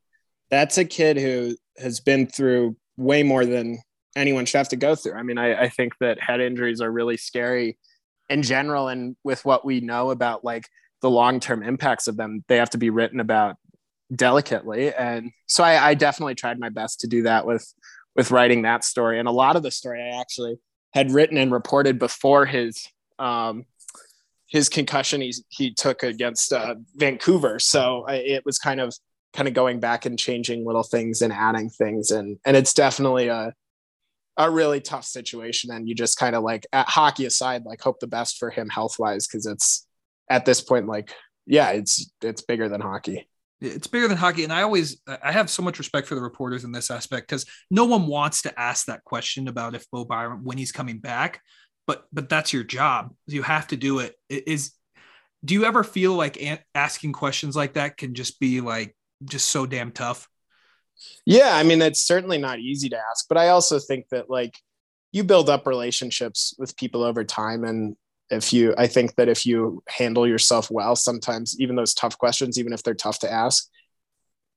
that's 0.50 0.78
a 0.78 0.86
kid 0.86 1.18
who 1.18 1.56
has 1.78 2.00
been 2.00 2.28
through 2.28 2.78
way 2.96 3.24
more 3.24 3.46
than 3.46 3.80
anyone 4.16 4.46
should 4.46 4.58
have 4.58 4.70
to 4.70 4.76
go 4.76 4.96
through. 4.96 5.14
I 5.14 5.24
mean, 5.24 5.38
I, 5.38 5.64
I 5.64 5.70
think 5.70 5.94
that 6.00 6.22
head 6.22 6.42
injuries 6.42 6.82
are 6.82 6.92
really 6.92 7.18
scary 7.18 7.78
in 8.30 8.44
general. 8.44 8.88
And 8.88 9.16
with 9.24 9.46
what 9.46 9.66
we 9.66 9.80
know 9.80 10.12
about 10.12 10.44
like 10.44 10.68
the 11.02 11.10
long-term 11.10 11.64
impacts 11.64 12.08
of 12.08 12.18
them 12.18 12.44
they 12.48 12.58
have 12.58 12.70
to 12.72 12.78
be 12.78 12.90
written 12.90 13.20
about 13.20 13.56
delicately. 14.16 14.94
And 14.94 15.32
so 15.48 15.64
I, 15.64 15.90
I, 15.90 15.94
definitely 15.94 16.36
tried 16.36 16.60
my 16.60 16.70
best 16.70 17.02
to 17.02 17.08
do 17.08 17.24
that 17.24 17.46
with 17.46 17.74
with 18.16 18.32
writing 18.32 18.62
that 18.62 18.84
story. 18.84 19.20
And 19.20 19.28
a 19.28 19.32
lot 19.32 19.56
of 19.56 19.64
the 19.64 19.72
story 19.72 20.02
i 20.02 20.20
actually 20.20 20.58
had 20.94 21.12
written 21.12 21.38
and 21.38 21.52
reported 21.52 22.00
before 22.00 22.46
his 22.46 22.88
um 23.20 23.66
his 24.48 24.70
concussion 24.70 25.22
he, 25.22 25.34
he 25.50 25.74
took 25.74 26.04
against 26.04 26.54
uh, 26.54 26.76
vancouver. 26.96 27.60
So 27.60 28.06
I, 28.08 28.16
it 28.16 28.46
was 28.46 28.58
kind 28.58 28.80
of 28.80 28.96
kind 29.34 29.48
of 29.48 29.54
going 29.54 29.80
back 29.80 30.06
and 30.06 30.18
changing 30.18 30.66
little 30.66 30.84
things 30.84 31.22
and 31.22 31.34
adding 31.34 31.70
things. 31.70 32.12
And 32.12 32.40
and 32.46 32.56
it's 32.56 32.74
definitely 32.74 33.28
a 33.28 33.54
a 34.38 34.50
really 34.50 34.80
tough 34.80 35.04
situation. 35.04 35.72
And 35.72 35.88
you 35.90 35.96
just 35.96 36.18
kind 36.18 36.36
of 36.36 36.44
like 36.44 36.66
at 36.72 36.88
hockey 36.88 37.26
aside, 37.26 37.66
like 37.66 37.82
hope 37.82 38.00
the 38.00 38.08
best 38.08 38.38
for 38.38 38.50
him 38.50 38.70
health 38.70 38.98
wise, 39.00 39.28
because 39.28 39.46
it's 39.46 39.87
at 40.30 40.46
this 40.46 40.62
point, 40.62 40.88
like, 40.88 41.14
yeah, 41.46 41.70
it's 41.70 42.12
it's 42.22 42.42
bigger 42.42 42.70
than 42.70 42.82
hockey. 42.82 43.28
It's 43.60 43.88
bigger 43.88 44.08
than 44.08 44.18
hockey. 44.18 44.44
And 44.44 44.54
I 44.54 44.62
always 44.62 45.02
I 45.08 45.32
have 45.32 45.50
so 45.50 45.64
much 45.64 45.80
respect 45.80 46.08
for 46.08 46.16
the 46.16 46.22
reporters 46.22 46.64
in 46.64 46.72
this 46.72 46.92
aspect 46.92 47.28
because 47.28 47.46
no 47.72 47.86
one 47.86 48.08
wants 48.08 48.44
to 48.44 48.60
ask 48.60 48.86
that 48.86 49.04
question 49.04 49.48
about 49.48 49.74
if 49.74 49.90
Bo 49.92 50.06
Byram 50.06 50.44
when 50.44 50.58
he's 50.58 50.72
coming 50.72 51.00
back. 51.00 51.42
But 51.88 52.06
but 52.12 52.30
that's 52.30 52.54
your 52.54 52.64
job. 52.64 53.14
You 53.26 53.44
have 53.44 53.68
to 53.68 53.78
do 53.78 54.00
it. 54.00 54.16
Is 54.30 54.74
do 55.44 55.54
you 55.54 55.66
ever 55.66 55.84
feel 55.84 56.14
like 56.14 56.66
asking 56.76 57.14
questions 57.14 57.56
like 57.56 57.74
that 57.74 57.98
can 57.98 58.14
just 58.14 58.40
be 58.40 58.62
like 58.62 58.96
just 59.24 59.50
so 59.50 59.66
damn 59.66 59.92
tough? 59.92 60.28
Yeah, 61.26 61.56
I 61.56 61.64
mean 61.64 61.82
it's 61.82 62.04
certainly 62.04 62.38
not 62.38 62.60
easy 62.60 62.90
to 62.90 62.98
ask, 62.98 63.26
but 63.30 63.38
I 63.38 63.50
also 63.50 63.80
think 63.80 64.10
that 64.10 64.30
like 64.30 64.56
you 65.12 65.24
build 65.24 65.50
up 65.50 65.66
relationships 65.66 66.54
with 66.60 66.76
people 66.76 67.04
over 67.04 67.24
time 67.24 67.64
and 67.64 67.96
if 68.30 68.52
you 68.52 68.74
I 68.78 68.88
think 68.88 69.16
that 69.16 69.30
if 69.30 69.46
you 69.46 69.84
handle 69.88 70.28
yourself 70.28 70.70
well, 70.70 70.96
sometimes 70.96 71.60
even 71.60 71.76
those 71.76 71.94
tough 71.94 72.18
questions 72.18 72.60
even 72.60 72.74
if 72.74 72.84
they're 72.84 72.94
tough 72.94 73.20
to 73.20 73.32
ask, 73.32 73.70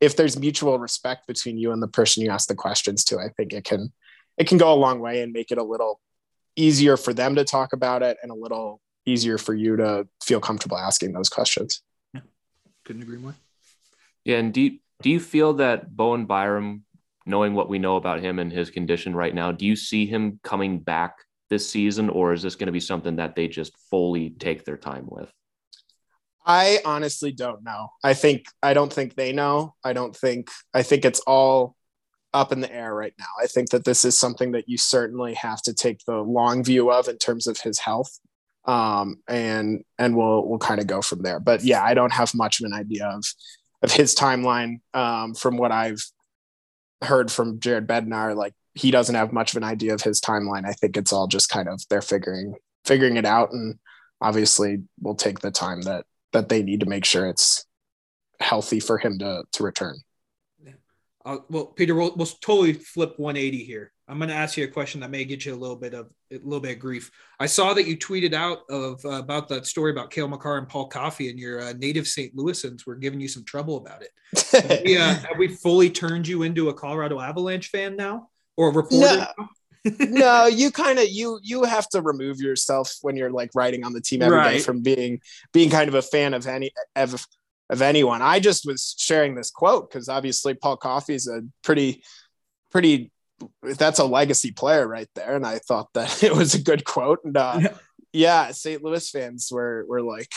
if 0.00 0.16
there's 0.16 0.38
mutual 0.38 0.78
respect 0.78 1.26
between 1.26 1.58
you 1.58 1.72
and 1.72 1.82
the 1.82 1.88
person 1.88 2.22
you 2.22 2.30
ask 2.30 2.48
the 2.48 2.54
questions 2.54 3.04
to, 3.04 3.18
I 3.18 3.28
think 3.36 3.52
it 3.52 3.64
can 3.64 3.92
it 4.38 4.46
can 4.46 4.58
go 4.58 4.72
a 4.72 4.74
long 4.74 5.00
way 5.00 5.22
and 5.22 5.32
make 5.32 5.50
it 5.50 5.58
a 5.58 5.62
little 5.62 6.00
easier 6.56 6.96
for 6.96 7.12
them 7.12 7.34
to 7.36 7.44
talk 7.44 7.72
about 7.72 8.02
it 8.02 8.16
and 8.22 8.30
a 8.30 8.34
little 8.34 8.80
easier 9.06 9.38
for 9.38 9.54
you 9.54 9.76
to 9.76 10.06
feel 10.22 10.40
comfortable 10.40 10.78
asking 10.78 11.12
those 11.12 11.28
questions. 11.28 11.82
Yeah. 12.14 12.20
Couldn't 12.84 13.02
agree 13.02 13.18
more. 13.18 13.34
Yeah, 14.24 14.38
and 14.38 14.52
do 14.52 14.60
you, 14.60 14.78
do 15.02 15.10
you 15.10 15.20
feel 15.20 15.54
that 15.54 15.94
Bowen 15.96 16.26
Byram, 16.26 16.84
knowing 17.26 17.54
what 17.54 17.68
we 17.68 17.78
know 17.78 17.96
about 17.96 18.20
him 18.20 18.38
and 18.38 18.52
his 18.52 18.70
condition 18.70 19.14
right 19.14 19.34
now, 19.34 19.52
do 19.52 19.64
you 19.64 19.76
see 19.76 20.06
him 20.06 20.40
coming 20.42 20.78
back 20.78 21.16
this 21.50 21.69
season, 21.69 22.09
or 22.09 22.33
is 22.33 22.42
this 22.42 22.54
going 22.54 22.66
to 22.66 22.73
be 22.73 22.80
something 22.80 23.16
that 23.16 23.35
they 23.35 23.49
just 23.49 23.76
fully 23.90 24.30
take 24.30 24.64
their 24.64 24.78
time 24.78 25.07
with? 25.09 25.30
I 26.47 26.78
honestly 26.85 27.33
don't 27.33 27.62
know. 27.62 27.90
I 28.02 28.14
think 28.14 28.47
I 28.62 28.73
don't 28.73 28.92
think 28.92 29.14
they 29.14 29.33
know. 29.33 29.75
I 29.85 29.92
don't 29.92 30.16
think 30.16 30.49
I 30.73 30.83
think 30.83 31.04
it's 31.04 31.21
all 31.21 31.76
up 32.33 32.52
in 32.52 32.61
the 32.61 32.73
air 32.73 32.95
right 32.95 33.12
now. 33.19 33.26
I 33.40 33.47
think 33.47 33.71
that 33.71 33.85
this 33.85 34.04
is 34.04 34.19
something 34.19 34.52
that 34.52 34.69
you 34.69 34.78
certainly 34.78 35.35
have 35.35 35.61
to 35.62 35.75
take 35.75 36.04
the 36.07 36.16
long 36.16 36.64
view 36.64 36.90
of 36.90 37.09
in 37.09 37.19
terms 37.19 37.47
of 37.47 37.59
his 37.59 37.78
health. 37.78 38.19
Um, 38.64 39.16
and 39.28 39.85
and 39.99 40.16
we'll 40.16 40.47
we'll 40.47 40.59
kind 40.59 40.80
of 40.80 40.87
go 40.87 41.02
from 41.02 41.23
there. 41.23 41.40
But 41.40 41.64
yeah, 41.64 41.83
I 41.83 41.95
don't 41.95 42.12
have 42.12 42.35
much 42.35 42.61
of 42.61 42.66
an 42.66 42.75
idea 42.75 43.07
of 43.07 43.25
of 43.83 43.92
his 43.92 44.14
timeline 44.14 44.80
um, 44.95 45.35
from 45.35 45.57
what 45.57 45.73
I've 45.73 46.02
heard 47.02 47.33
from 47.33 47.61
Jared 47.61 47.87
Bednar. 47.87 48.37
Like 48.37 48.54
he 48.74 48.90
doesn't 48.90 49.14
have 49.14 49.32
much 49.32 49.52
of 49.52 49.56
an 49.56 49.64
idea 49.64 49.94
of 49.94 50.02
his 50.02 50.20
timeline. 50.20 50.66
I 50.66 50.72
think 50.72 50.96
it's 50.96 51.12
all 51.12 51.26
just 51.26 51.48
kind 51.48 51.68
of 51.68 51.82
they're 51.88 52.02
figuring 52.02 52.54
figuring 52.84 53.16
it 53.16 53.26
out, 53.26 53.52
and 53.52 53.78
obviously 54.20 54.82
we'll 55.00 55.14
take 55.14 55.40
the 55.40 55.50
time 55.50 55.82
that 55.82 56.04
that 56.32 56.48
they 56.48 56.62
need 56.62 56.80
to 56.80 56.86
make 56.86 57.04
sure 57.04 57.26
it's 57.26 57.66
healthy 58.40 58.80
for 58.80 58.98
him 58.98 59.18
to 59.18 59.44
to 59.52 59.62
return. 59.62 59.96
Uh, 61.24 61.36
well, 61.50 61.66
Peter, 61.66 61.94
we'll, 61.94 62.14
we'll 62.16 62.26
totally 62.26 62.72
flip 62.72 63.18
180 63.18 63.62
here. 63.62 63.92
I'm 64.08 64.18
going 64.18 64.30
to 64.30 64.34
ask 64.34 64.56
you 64.56 64.64
a 64.64 64.68
question 64.68 65.00
that 65.02 65.10
may 65.10 65.24
get 65.24 65.44
you 65.44 65.54
a 65.54 65.56
little 65.56 65.76
bit 65.76 65.94
of 65.94 66.10
a 66.32 66.38
little 66.38 66.60
bit 66.60 66.76
of 66.76 66.78
grief. 66.80 67.10
I 67.38 67.46
saw 67.46 67.74
that 67.74 67.86
you 67.86 67.96
tweeted 67.96 68.32
out 68.32 68.60
of 68.70 69.04
uh, 69.04 69.10
about 69.10 69.48
that 69.50 69.66
story 69.66 69.92
about 69.92 70.10
Cale 70.10 70.28
Makar 70.28 70.58
and 70.58 70.68
Paul 70.68 70.88
Coffey, 70.88 71.28
and 71.28 71.38
your 71.38 71.60
uh, 71.60 71.74
native 71.74 72.08
St. 72.08 72.34
Louisans 72.34 72.86
were 72.86 72.96
giving 72.96 73.20
you 73.20 73.28
some 73.28 73.44
trouble 73.44 73.76
about 73.76 74.02
it. 74.02 74.10
have, 74.52 74.64
uh, 74.64 75.20
have, 75.28 75.38
we, 75.38 75.48
fully 75.48 75.90
turned 75.90 76.26
you 76.26 76.42
into 76.42 76.70
a 76.70 76.74
Colorado 76.74 77.20
Avalanche 77.20 77.68
fan 77.68 77.96
now, 77.96 78.29
or 78.61 78.69
a 78.69 78.73
reporter? 78.73 79.26
No. 79.37 79.95
no, 80.00 80.47
you 80.47 80.71
kind 80.71 80.99
of 80.99 81.09
you 81.09 81.40
you 81.43 81.64
have 81.64 81.88
to 81.88 82.02
remove 82.02 82.38
yourself 82.38 82.93
when 83.00 83.17
you're 83.17 83.31
like 83.31 83.50
writing 83.55 83.85
on 83.85 83.95
the 83.95 84.00
team 84.00 84.21
every 84.21 84.37
right. 84.37 84.52
day 84.52 84.59
from 84.59 84.83
being 84.83 85.21
being 85.52 85.71
kind 85.71 85.88
of 85.88 85.95
a 85.95 86.02
fan 86.02 86.35
of 86.35 86.47
any 86.47 86.71
of 86.95 87.26
of 87.71 87.81
anyone. 87.81 88.21
I 88.21 88.40
just 88.40 88.67
was 88.67 88.95
sharing 88.99 89.35
this 89.35 89.50
quote 89.50 89.90
because 89.90 90.09
obviously 90.09 90.52
Paul 90.52 90.76
Coffey 90.76 91.14
is 91.14 91.29
a 91.29 91.40
pretty 91.62 92.02
pretty 92.71 93.11
that's 93.62 93.99
a 93.99 94.05
legacy 94.05 94.52
player 94.52 94.87
right 94.87 95.09
there. 95.14 95.35
And 95.35 95.47
I 95.47 95.59
thought 95.59 95.88
that 95.95 96.23
it 96.23 96.35
was 96.35 96.55
a 96.55 96.62
good 96.62 96.85
quote. 96.85 97.21
And 97.25 97.37
uh, 97.37 97.61
yeah. 98.12 98.50
St. 98.50 98.83
Louis 98.83 99.09
fans 99.09 99.49
were 99.50 99.87
were 99.88 100.02
like, 100.02 100.29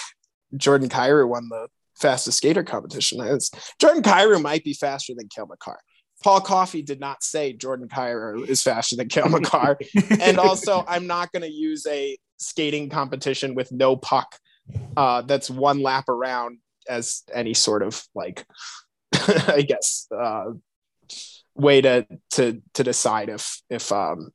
Jordan 0.56 0.90
Kyrou 0.90 1.28
won 1.28 1.50
the 1.50 1.68
fastest 2.00 2.38
skater 2.38 2.64
competition. 2.64 3.18
Was, 3.18 3.52
Jordan 3.80 4.04
Kyrou 4.04 4.42
might 4.42 4.64
be 4.64 4.74
faster 4.74 5.14
than 5.18 5.28
Cale 5.28 5.48
Makar. 5.48 5.80
Paul 6.24 6.42
Coffey 6.42 6.82
did 6.82 7.00
not 7.00 7.24
say 7.24 7.54
Jordan 7.54 7.88
Kyrou 7.88 8.48
is 8.48 8.64
faster 8.64 8.96
than 8.96 9.10
Cale 9.10 9.30
Makar. 9.30 9.78
and 10.22 10.40
also, 10.40 10.84
I'm 10.88 11.08
not 11.08 11.32
going 11.32 11.44
to 11.44 11.52
use 11.52 11.86
a 11.88 12.18
skating 12.38 12.90
competition 12.90 13.56
with 13.56 13.72
no 13.72 13.96
puck 13.96 14.38
uh, 14.96 15.22
that's 15.22 15.50
one 15.50 15.82
lap 15.82 16.10
around 16.10 16.60
as 16.88 17.24
any 17.34 17.54
sort 17.54 17.84
of 17.84 18.04
like, 18.16 18.46
I 19.14 19.66
guess, 19.68 20.08
uh, 20.16 20.52
way 21.56 21.82
to 21.82 22.08
to 22.32 22.62
to 22.74 22.84
decide 22.84 23.30
if 23.30 23.62
if 23.70 23.92
um 23.92 24.32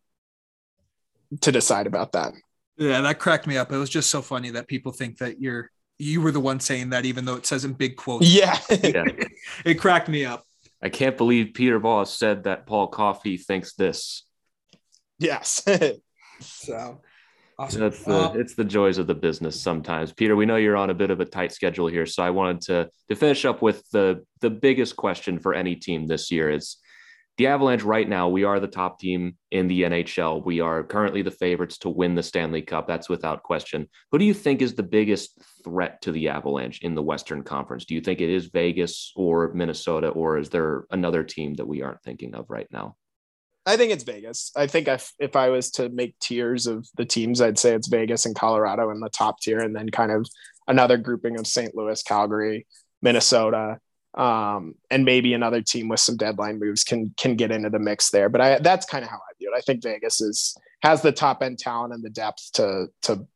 to 1.41 1.53
decide 1.53 1.87
about 1.87 2.13
that. 2.13 2.33
Yeah, 2.77 3.01
that 3.01 3.19
cracked 3.19 3.47
me 3.47 3.57
up. 3.57 3.73
It 3.73 3.77
was 3.77 3.91
just 3.91 4.11
so 4.11 4.23
funny 4.23 4.51
that 4.51 4.69
people 4.69 4.93
think 4.93 5.19
that 5.19 5.41
you're 5.41 5.71
you 5.99 6.21
were 6.21 6.31
the 6.31 6.41
one 6.41 6.61
saying 6.61 6.91
that, 6.91 7.05
even 7.05 7.25
though 7.25 7.35
it 7.35 7.47
says 7.47 7.65
in 7.65 7.73
big 7.73 7.97
quotes. 7.97 8.29
Yeah, 8.29 8.59
yeah. 8.71 9.05
it 9.65 9.75
cracked 9.75 10.09
me 10.09 10.25
up. 10.25 10.45
I 10.83 10.89
can't 10.89 11.17
believe 11.17 11.55
Peter 11.55 11.79
Boss 11.79 12.17
said 12.17 12.45
that 12.45 12.67
Paul 12.67 12.89
Coffey 12.89 13.37
thinks 13.37 13.75
this. 13.75 14.25
Yes. 15.19 15.65
so 16.41 17.01
Awesome. 17.61 17.81
That's 17.81 18.05
the 18.05 18.15
uh, 18.15 18.33
it's 18.35 18.55
the 18.55 18.65
joys 18.65 18.99
of 18.99 19.09
the 19.09 19.17
business 19.17 19.61
sometimes. 19.61 20.13
Peter, 20.13 20.37
we 20.37 20.47
know 20.47 20.55
you're 20.55 20.77
on 20.77 20.91
a 20.91 20.95
bit 20.95 21.11
of 21.11 21.19
a 21.19 21.25
tight 21.25 21.53
schedule 21.53 21.89
here, 21.89 22.07
so 22.07 22.23
I 22.23 22.31
wanted 22.31 22.61
to 22.63 22.91
to 23.09 23.17
finish 23.17 23.45
up 23.45 23.63
with 23.63 23.83
the 23.91 24.25
the 24.41 24.51
biggest 24.51 24.95
question 24.95 25.41
for 25.41 25.55
any 25.55 25.75
team 25.75 26.07
this 26.07 26.31
year 26.31 26.51
is 26.51 26.77
the 27.39 27.47
Avalanche 27.47 27.85
right 27.85 28.09
now, 28.09 28.29
we 28.29 28.43
are 28.43 28.59
the 28.59 28.67
top 28.67 28.99
team 28.99 29.37
in 29.53 29.69
the 29.69 29.83
NHL. 29.83 30.45
We 30.45 30.61
are 30.61 30.83
currently 30.83 31.23
the 31.23 31.31
favorites 31.31 31.79
to 31.79 31.89
win 31.89 32.17
the 32.17 32.23
Stanley 32.23 32.63
Cup. 32.63 32.89
That's 32.89 33.09
without 33.09 33.45
question. 33.45 33.89
Who 34.11 34.19
do 34.19 34.25
you 34.25 34.35
think 34.35 34.61
is 34.61 34.75
the 34.75 34.83
biggest 34.83 35.41
threat 35.63 36.03
to 36.03 36.11
the 36.11 36.29
Avalanche 36.29 36.81
in 36.83 36.97
the 36.97 37.03
Western 37.03 37.45
Conference? 37.45 37.85
Do 37.85 37.95
you 37.95 38.01
think 38.01 38.21
it 38.21 38.29
is 38.29 38.47
Vegas 38.47 39.13
or 39.15 39.53
Minnesota, 39.55 40.09
or 40.09 40.37
is 40.37 40.51
there 40.51 40.85
another 40.91 41.23
team 41.23 41.55
that 41.55 41.69
we 41.69 41.81
aren't 41.81 42.03
thinking 42.03 42.35
of 42.35 42.47
right 42.51 42.67
now? 42.73 42.97
I 43.65 43.77
think 43.77 43.93
it's 43.93 44.05
Vegas. 44.05 44.51
I 44.57 44.67
think 44.67 44.89
if, 44.89 45.13
if 45.21 45.37
I 45.37 45.51
was 45.51 45.71
to 45.73 45.91
make 45.91 46.19
tiers 46.19 46.67
of 46.67 46.89
the 46.97 47.05
teams, 47.05 47.41
I'd 47.41 47.59
say 47.59 47.73
it's 47.73 47.87
Vegas 47.87 48.27
and 48.27 48.35
Colorado 48.35 48.91
in 48.91 48.99
the 48.99 49.11
top 49.11 49.41
tier, 49.41 49.61
and 49.61 49.77
then 49.77 49.91
kind 49.91 50.11
of 50.11 50.27
another 50.67 50.97
grouping 50.97 51.39
of 51.39 51.47
St. 51.47 51.73
Louis, 51.77 52.03
Calgary, 52.03 52.67
Minnesota, 53.01 53.79
um, 54.19 54.75
and 54.91 55.05
maybe 55.05 55.33
another 55.33 55.63
team 55.63 55.89
with 55.89 56.01
some 56.01 56.17
deadline 56.17 56.59
moves 56.59 56.85
can 56.85 57.15
can 57.17 57.37
get 57.37 57.53
into 57.53 57.71
the 57.71 57.79
mix 57.79 58.11
there. 58.11 58.29
But 58.29 58.41
I 58.41 58.59
that's 58.59 58.85
kind 58.85 59.05
of 59.05 59.11
how 59.11 59.17
I 59.17 59.33
view 59.39 59.53
it. 59.55 59.57
I 59.57 59.61
think 59.61 59.83
Vegas 59.83 60.21
is 60.21 60.57
has 60.83 61.01
the 61.01 61.13
top 61.13 61.43
end 61.43 61.59
talent 61.59 61.95
and 61.95 62.03
the 62.03 62.11
depth 62.11 62.51
to 62.55 62.89
to 63.03 63.27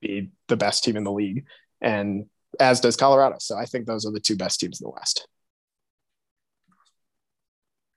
be 0.00 0.30
the 0.48 0.56
best 0.56 0.84
team 0.84 0.96
in 0.96 1.04
the 1.04 1.12
league, 1.12 1.44
and 1.80 2.26
as 2.58 2.80
does 2.80 2.96
Colorado. 2.96 3.36
So 3.40 3.56
I 3.56 3.66
think 3.66 3.86
those 3.86 4.06
are 4.06 4.12
the 4.12 4.20
two 4.20 4.36
best 4.36 4.60
teams 4.60 4.80
in 4.80 4.84
the 4.84 4.90
West. 4.90 5.26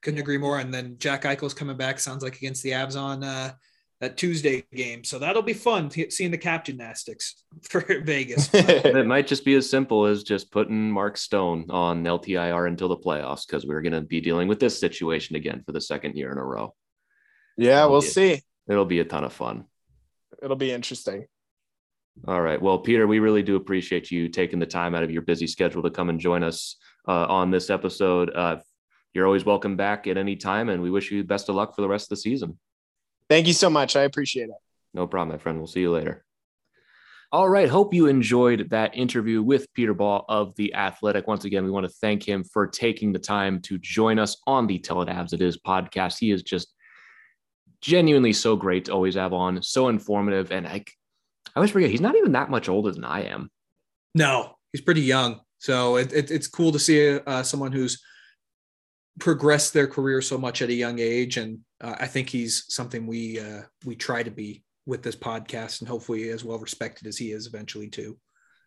Couldn't 0.02 0.20
agree 0.20 0.38
more. 0.38 0.58
And 0.58 0.74
then 0.74 0.96
Jack 0.98 1.22
Eichel's 1.22 1.54
coming 1.54 1.76
back. 1.76 1.98
Sounds 1.98 2.22
like 2.22 2.36
against 2.36 2.62
the 2.62 2.70
Avs 2.70 3.00
on 3.00 3.24
uh, 3.24 3.52
that 4.00 4.16
Tuesday 4.16 4.64
game. 4.74 5.04
So 5.04 5.18
that'll 5.18 5.42
be 5.42 5.52
fun 5.52 5.90
seeing 5.90 6.30
the 6.30 6.38
cap 6.38 6.64
gymnastics 6.64 7.44
for 7.62 7.80
Vegas. 8.02 8.50
it 8.54 9.06
might 9.06 9.26
just 9.26 9.44
be 9.44 9.54
as 9.54 9.68
simple 9.68 10.06
as 10.06 10.22
just 10.22 10.50
putting 10.50 10.90
Mark 10.90 11.16
Stone 11.16 11.66
on 11.70 12.04
LTIR 12.04 12.68
until 12.68 12.88
the 12.88 12.96
playoffs 12.96 13.46
because 13.46 13.66
we're 13.66 13.82
going 13.82 13.92
to 13.92 14.00
be 14.00 14.20
dealing 14.20 14.48
with 14.48 14.60
this 14.60 14.78
situation 14.78 15.36
again 15.36 15.62
for 15.64 15.72
the 15.72 15.80
second 15.80 16.16
year 16.16 16.32
in 16.32 16.38
a 16.38 16.44
row. 16.44 16.74
Yeah, 17.56 17.80
it'll 17.80 17.92
we'll 17.92 18.02
see. 18.02 18.42
It'll 18.68 18.84
be 18.84 19.00
a 19.00 19.04
ton 19.04 19.24
of 19.24 19.32
fun. 19.32 19.64
It'll 20.42 20.56
be 20.56 20.72
interesting. 20.72 21.26
All 22.26 22.40
right. 22.40 22.60
Well, 22.60 22.78
Peter, 22.78 23.06
we 23.06 23.18
really 23.18 23.42
do 23.42 23.56
appreciate 23.56 24.10
you 24.10 24.28
taking 24.28 24.58
the 24.58 24.66
time 24.66 24.94
out 24.94 25.02
of 25.02 25.10
your 25.10 25.22
busy 25.22 25.46
schedule 25.46 25.82
to 25.82 25.90
come 25.90 26.08
and 26.10 26.20
join 26.20 26.42
us 26.42 26.76
uh, 27.08 27.26
on 27.26 27.50
this 27.50 27.70
episode. 27.70 28.30
Uh, 28.34 28.58
you're 29.12 29.26
always 29.26 29.44
welcome 29.44 29.76
back 29.76 30.06
at 30.06 30.16
any 30.16 30.36
time, 30.36 30.68
and 30.68 30.82
we 30.82 30.90
wish 30.90 31.10
you 31.10 31.22
the 31.22 31.26
best 31.26 31.48
of 31.48 31.54
luck 31.54 31.74
for 31.74 31.82
the 31.82 31.88
rest 31.88 32.06
of 32.06 32.10
the 32.10 32.16
season. 32.16 32.58
Thank 33.28 33.46
you 33.46 33.52
so 33.52 33.70
much. 33.70 33.96
I 33.96 34.02
appreciate 34.02 34.50
it. 34.50 34.56
No 34.92 35.06
problem, 35.06 35.34
my 35.34 35.38
friend. 35.38 35.58
We'll 35.58 35.66
see 35.66 35.80
you 35.80 35.90
later. 35.90 36.24
All 37.32 37.48
right. 37.48 37.68
Hope 37.68 37.92
you 37.92 38.06
enjoyed 38.06 38.70
that 38.70 38.96
interview 38.96 39.42
with 39.42 39.72
Peter 39.74 39.92
Baugh 39.92 40.24
of 40.28 40.54
The 40.54 40.72
Athletic. 40.74 41.26
Once 41.26 41.44
again, 41.44 41.64
we 41.64 41.70
want 41.70 41.84
to 41.84 41.92
thank 42.00 42.22
him 42.22 42.44
for 42.44 42.66
taking 42.66 43.12
the 43.12 43.18
time 43.18 43.60
to 43.62 43.76
join 43.78 44.20
us 44.20 44.36
on 44.46 44.68
the 44.68 44.78
Tell 44.78 45.02
It 45.02 45.08
Avs 45.08 45.32
It 45.32 45.42
Is 45.42 45.58
podcast. 45.58 46.18
He 46.20 46.30
is 46.30 46.44
just 46.44 46.72
genuinely 47.80 48.32
so 48.32 48.54
great 48.54 48.84
to 48.84 48.92
always 48.92 49.16
have 49.16 49.32
on, 49.32 49.60
so 49.62 49.88
informative. 49.88 50.52
And 50.52 50.66
I, 50.66 50.76
I 50.76 51.52
always 51.56 51.72
forget, 51.72 51.90
he's 51.90 52.00
not 52.00 52.14
even 52.14 52.32
that 52.32 52.50
much 52.50 52.68
older 52.68 52.92
than 52.92 53.04
I 53.04 53.22
am. 53.22 53.50
No, 54.14 54.54
he's 54.70 54.82
pretty 54.82 55.02
young. 55.02 55.40
So 55.58 55.96
it, 55.96 56.12
it, 56.12 56.30
it's 56.30 56.46
cool 56.46 56.70
to 56.70 56.78
see 56.78 57.18
uh, 57.18 57.42
someone 57.42 57.72
who's 57.72 58.00
progressed 59.18 59.72
their 59.72 59.86
career 59.86 60.20
so 60.20 60.38
much 60.38 60.62
at 60.62 60.70
a 60.70 60.74
young 60.74 60.98
age, 60.98 61.36
and 61.36 61.60
uh, 61.80 61.96
I 61.98 62.06
think 62.06 62.28
he's 62.28 62.64
something 62.68 63.06
we 63.06 63.38
uh, 63.38 63.62
we 63.84 63.94
try 63.96 64.22
to 64.22 64.30
be 64.30 64.64
with 64.86 65.02
this 65.02 65.16
podcast, 65.16 65.80
and 65.80 65.88
hopefully 65.88 66.30
as 66.30 66.44
well 66.44 66.58
respected 66.58 67.06
as 67.06 67.16
he 67.16 67.32
is 67.32 67.46
eventually 67.46 67.88
too. 67.88 68.18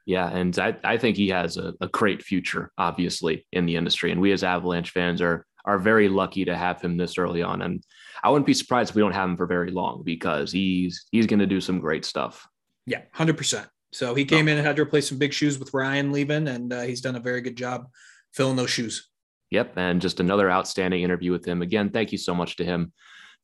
Yeah, 0.05 0.29
and 0.29 0.57
I, 0.57 0.75
I 0.85 0.97
think 0.97 1.17
he 1.17 1.27
has 1.29 1.57
a, 1.57 1.73
a 1.81 1.89
great 1.89 2.23
future, 2.23 2.71
obviously, 2.77 3.45
in 3.51 3.65
the 3.65 3.75
industry. 3.75 4.11
And 4.11 4.21
we 4.21 4.31
as 4.31 4.43
Avalanche 4.43 4.91
fans 4.91 5.21
are 5.21 5.45
are 5.65 5.77
very 5.77 6.07
lucky 6.07 6.45
to 6.45 6.55
have 6.55 6.81
him 6.81 6.95
this 6.95 7.17
early 7.17 7.43
on. 7.43 7.61
And 7.61 7.83
I 8.23 8.29
wouldn't 8.29 8.45
be 8.45 8.53
surprised 8.53 8.91
if 8.91 8.95
we 8.95 9.01
don't 9.01 9.11
have 9.11 9.27
him 9.27 9.35
for 9.35 9.45
very 9.45 9.69
long 9.69 10.03
because 10.05 10.49
he's 10.49 11.05
he's 11.11 11.27
going 11.27 11.39
to 11.39 11.45
do 11.45 11.59
some 11.59 11.81
great 11.81 12.05
stuff. 12.05 12.47
Yeah, 12.85 13.01
hundred 13.11 13.37
percent. 13.37 13.67
So 13.91 14.15
he 14.15 14.23
came 14.23 14.47
oh. 14.47 14.51
in 14.51 14.57
and 14.57 14.65
had 14.65 14.77
to 14.77 14.81
replace 14.81 15.09
some 15.09 15.17
big 15.17 15.33
shoes 15.33 15.59
with 15.59 15.73
Ryan 15.73 16.13
leaving, 16.13 16.47
and 16.47 16.71
uh, 16.71 16.81
he's 16.81 17.01
done 17.01 17.17
a 17.17 17.19
very 17.19 17.41
good 17.41 17.57
job 17.57 17.89
filling 18.33 18.55
those 18.55 18.69
shoes. 18.69 19.09
Yep, 19.51 19.77
and 19.77 20.01
just 20.01 20.19
another 20.19 20.51
outstanding 20.51 21.03
interview 21.03 21.31
with 21.31 21.45
him. 21.45 21.61
Again, 21.61 21.89
thank 21.89 22.11
you 22.11 22.17
so 22.17 22.35
much 22.35 22.57
to 22.57 22.65
him 22.65 22.91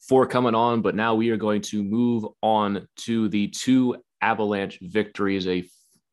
for 0.07 0.27
coming 0.27 0.55
on. 0.55 0.81
But 0.81 0.95
now 0.95 1.15
we 1.15 1.29
are 1.29 1.37
going 1.37 1.61
to 1.61 1.83
move 1.83 2.25
on 2.41 2.87
to 2.97 3.29
the 3.29 3.47
two 3.47 3.97
Avalanche 4.21 4.79
victories, 4.81 5.47
a 5.47 5.63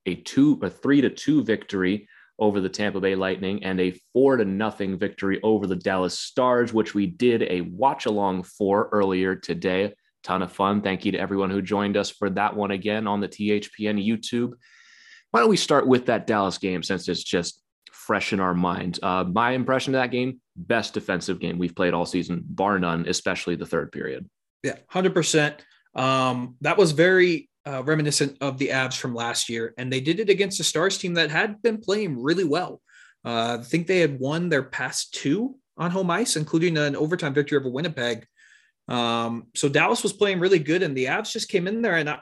a 0.07 0.15
two 0.15 0.59
a 0.63 0.71
three 0.71 1.01
to 1.01 1.11
two 1.11 1.45
victory 1.45 2.09
over 2.39 2.61
the 2.61 2.69
Tampa 2.69 3.01
Bay 3.01 3.15
Lightning 3.15 3.63
and 3.65 3.79
a 3.81 3.95
four 4.13 4.37
to 4.37 4.45
nothing 4.45 4.99
victory 4.99 5.41
over 5.43 5.67
the 5.67 5.77
Dallas 5.77 6.19
Stars, 6.19 6.73
which 6.73 6.95
we 6.95 7.07
did 7.07 7.43
a 7.43 7.61
watch 7.61 8.07
along 8.07 8.45
for 8.45 8.89
earlier 8.93 9.37
today. 9.37 9.93
Ton 10.23 10.43
of 10.43 10.53
fun. 10.53 10.81
Thank 10.81 11.05
you 11.05 11.13
to 11.13 11.19
everyone 11.19 11.51
who 11.51 11.63
joined 11.63 11.97
us 11.97 12.11
for 12.11 12.31
that 12.31 12.57
one 12.57 12.71
again 12.71 13.07
on 13.07 13.21
the 13.21 13.29
THPN 13.29 14.05
YouTube. 14.05 14.53
Why 15.31 15.41
don't 15.41 15.51
we 15.51 15.57
start 15.57 15.87
with 15.87 16.07
that 16.07 16.27
Dallas 16.27 16.59
game 16.59 16.83
since 16.83 17.09
it's 17.09 17.23
just 17.23 17.60
fresh 18.11 18.33
in 18.33 18.41
our 18.41 18.55
mind? 18.55 18.99
Uh, 19.05 19.23
my 19.23 19.53
impression 19.53 19.95
of 19.95 20.01
that 20.01 20.11
game, 20.11 20.41
best 20.57 20.95
defensive 20.95 21.39
game 21.39 21.59
we've 21.59 21.77
played 21.77 21.95
all 21.95 22.05
season, 22.05 22.43
bar 22.45 22.77
none, 22.77 23.07
especially 23.07 23.55
the 23.55 23.65
third 23.65 23.93
period. 23.93 24.29
Yeah, 24.65 24.75
100%. 24.93 25.61
Um, 25.95 26.57
that 26.61 26.77
was 26.77 26.91
very 26.91 27.49
uh, 27.65 27.85
reminiscent 27.85 28.37
of 28.41 28.59
the 28.59 28.71
Avs 28.71 28.99
from 28.99 29.15
last 29.15 29.49
year, 29.49 29.75
and 29.79 29.93
they 29.93 30.01
did 30.01 30.19
it 30.19 30.29
against 30.29 30.59
a 30.59 30.65
Stars 30.65 30.99
team 30.99 31.15
that 31.15 31.31
had 31.31 31.63
been 31.63 31.79
playing 31.79 32.21
really 32.21 32.43
well. 32.43 32.83
Uh, 33.25 33.59
I 33.61 33.63
think 33.63 33.87
they 33.87 34.01
had 34.01 34.19
won 34.19 34.49
their 34.49 34.65
past 34.65 35.15
two 35.15 35.55
on 35.77 35.93
home 35.93 36.11
ice, 36.11 36.35
including 36.35 36.79
an 36.79 36.97
overtime 36.97 37.33
victory 37.33 37.59
over 37.59 37.71
Winnipeg. 37.71 38.27
Um, 38.89 39.47
so 39.55 39.69
Dallas 39.69 40.03
was 40.03 40.13
playing 40.13 40.41
really 40.41 40.59
good, 40.59 40.83
and 40.83 40.97
the 40.97 41.05
Avs 41.05 41.31
just 41.31 41.49
came 41.49 41.69
in 41.69 41.81
there, 41.81 41.95
and 41.95 42.11
I, 42.11 42.19